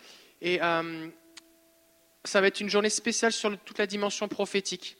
[0.41, 1.07] Et euh,
[2.23, 4.97] ça va être une journée spéciale sur toute la dimension prophétique.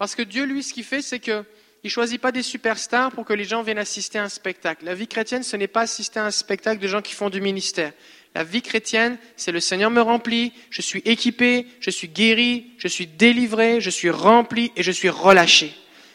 [0.00, 1.44] Parce que Dieu, lui, ce qu'il fait, c'est qu'il
[1.84, 4.86] ne choisit pas des superstars pour que les gens viennent assister à un spectacle.
[4.86, 7.42] La vie chrétienne, ce n'est pas assister à un spectacle de gens qui font du
[7.42, 7.92] ministère.
[8.34, 12.88] La vie chrétienne, c'est le Seigneur me remplit, je suis équipé, je suis guéri, je
[12.88, 15.74] suis délivré, je suis rempli et je suis relâché.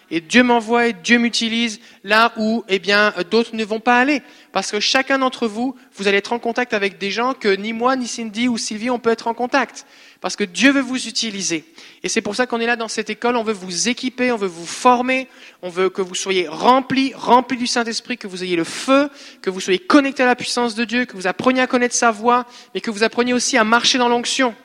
[0.10, 4.24] et Dieu m'envoie et Dieu m'utilise là où, eh bien, d'autres ne vont pas aller.
[4.52, 7.72] Parce que chacun d'entre vous, vous allez être en contact avec des gens que ni
[7.72, 9.86] moi, ni Cindy ou Sylvie, on peut être en contact.
[10.26, 11.66] Parce que Dieu veut vous utiliser.
[12.02, 13.36] Et c'est pour ça qu'on est là dans cette école.
[13.36, 15.28] On veut vous équiper, on veut vous former,
[15.62, 19.12] on veut que vous soyez remplis, remplis du Saint-Esprit, que vous ayez le feu,
[19.44, 22.10] que vous soyez connectés à la puissance de Dieu, que vous appreniez à connaître sa
[22.10, 24.56] voix, mais que vous appreniez aussi à marcher dans l'onction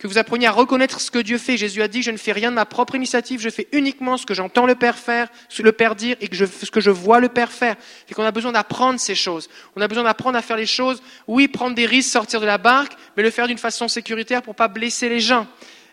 [0.00, 1.58] que vous appreniez à reconnaître ce que Dieu fait.
[1.58, 4.24] Jésus a dit, je ne fais rien de ma propre initiative, je fais uniquement ce
[4.24, 5.28] que j'entends le Père faire,
[5.58, 7.76] le Père dire et que je, ce que je vois le Père faire.
[8.08, 9.50] Et qu'on a besoin d'apprendre ces choses.
[9.76, 11.02] On a besoin d'apprendre à faire les choses.
[11.26, 14.54] Oui, prendre des risques, sortir de la barque, mais le faire d'une façon sécuritaire pour
[14.54, 15.46] pas blesser les gens.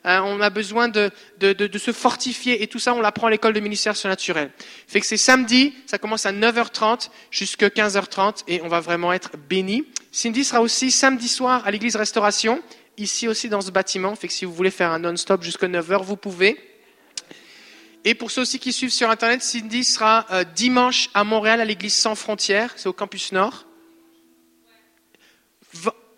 [0.06, 3.28] Hein, on a besoin de, de, de, de, se fortifier et tout ça, on l'apprend
[3.28, 4.52] à l'école de ministère surnaturel.
[4.88, 9.32] Fait que c'est samedi, ça commence à 9h30 jusqu'à 15h30 et on va vraiment être
[9.50, 9.86] bénis.
[10.14, 12.62] Cindy sera aussi samedi soir à l'église Restauration
[12.98, 14.16] ici aussi dans ce bâtiment.
[14.16, 16.58] Fait que si vous voulez faire un non-stop jusqu'à 9h, vous pouvez.
[18.04, 21.66] Et pour ceux aussi qui suivent sur Internet, Cindy sera euh, dimanche à Montréal à
[21.66, 23.66] l'église Sans Frontières, c'est au campus Nord.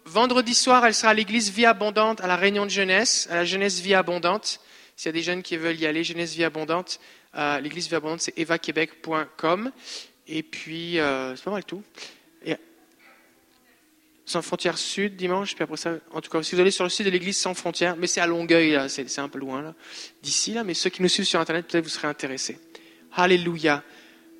[0.06, 3.45] vendredi soir, elle sera à l'église Vie Abondante, à la réunion de jeunesse, à la
[3.45, 4.60] jeunesse Vie Abondante.
[4.95, 6.99] S'il y a des jeunes qui veulent y aller, jeunesse Vie Abondante,
[7.35, 9.72] euh, l'église Vie Abondante, c'est evaquebec.com.
[10.27, 11.84] Et puis, euh, c'est pas mal tout
[14.30, 16.89] sans frontières sud dimanche, puis après ça, en tout cas, si vous allez sur le
[16.89, 19.73] site de l'église sans frontières, mais c'est à Longueuil, c'est, un peu loin,
[20.22, 22.60] d'ici, là, mais ceux qui nous suivent sur Internet, peut-être vous serez intéressés.
[23.15, 23.84] Alléluia.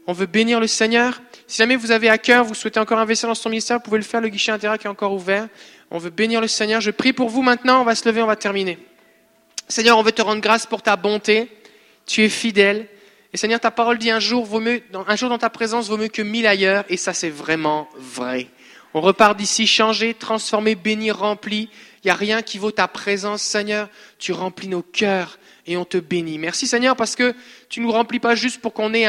[0.06, 1.22] On veut bénir le Seigneur.
[1.48, 3.98] Si jamais vous avez à cœur, vous souhaitez encore investir dans son ministère, vous pouvez
[3.98, 5.48] le faire, le guichet intérieur qui est encore ouvert.
[5.90, 6.82] On veut bénir le Seigneur.
[6.82, 8.78] Je prie pour vous maintenant, on va se lever, on va terminer.
[9.68, 11.50] Seigneur, on veut te rendre grâce pour ta bonté.
[12.06, 12.88] Tu es fidèle.
[13.34, 15.98] Et Seigneur, ta parole dit un jour, vaut mieux, un jour dans ta présence vaut
[15.98, 18.48] mieux que mille ailleurs, et ça c'est vraiment vrai.
[18.94, 21.70] On repart d'ici changé, transformé, béni, rempli.
[22.04, 23.90] Il n'y a rien qui vaut ta présence, Seigneur.
[24.18, 25.38] Tu remplis nos cœurs
[25.68, 26.40] et on te bénit.
[26.40, 27.36] Merci, Seigneur, parce que
[27.70, 29.08] tu ne nous remplis pas juste pour qu'on ait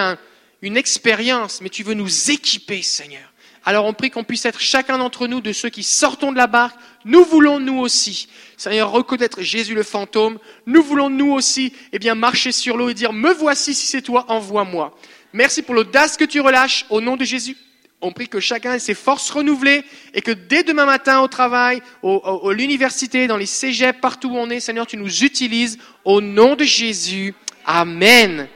[0.61, 3.23] une expérience, mais tu veux nous équiper, Seigneur.
[3.65, 6.47] Alors on prie qu'on puisse être chacun d'entre nous de ceux qui sortons de la
[6.47, 6.79] barque.
[7.05, 10.39] Nous voulons nous aussi, Seigneur, reconnaître Jésus le fantôme.
[10.67, 14.03] Nous voulons nous aussi, eh bien, marcher sur l'eau et dire, me voici si c'est
[14.03, 14.97] toi, envoie-moi.
[15.33, 17.57] Merci pour l'audace que tu relâches au nom de Jésus.
[18.03, 21.83] On prie que chacun ait ses forces renouvelées et que dès demain matin au travail,
[22.03, 26.57] à l'université, dans les cégeps, partout où on est, Seigneur, tu nous utilises au nom
[26.57, 27.35] de Jésus.
[27.67, 28.49] Amen.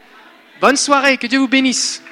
[0.60, 2.03] Bonne soirée, que Dieu vous bénisse.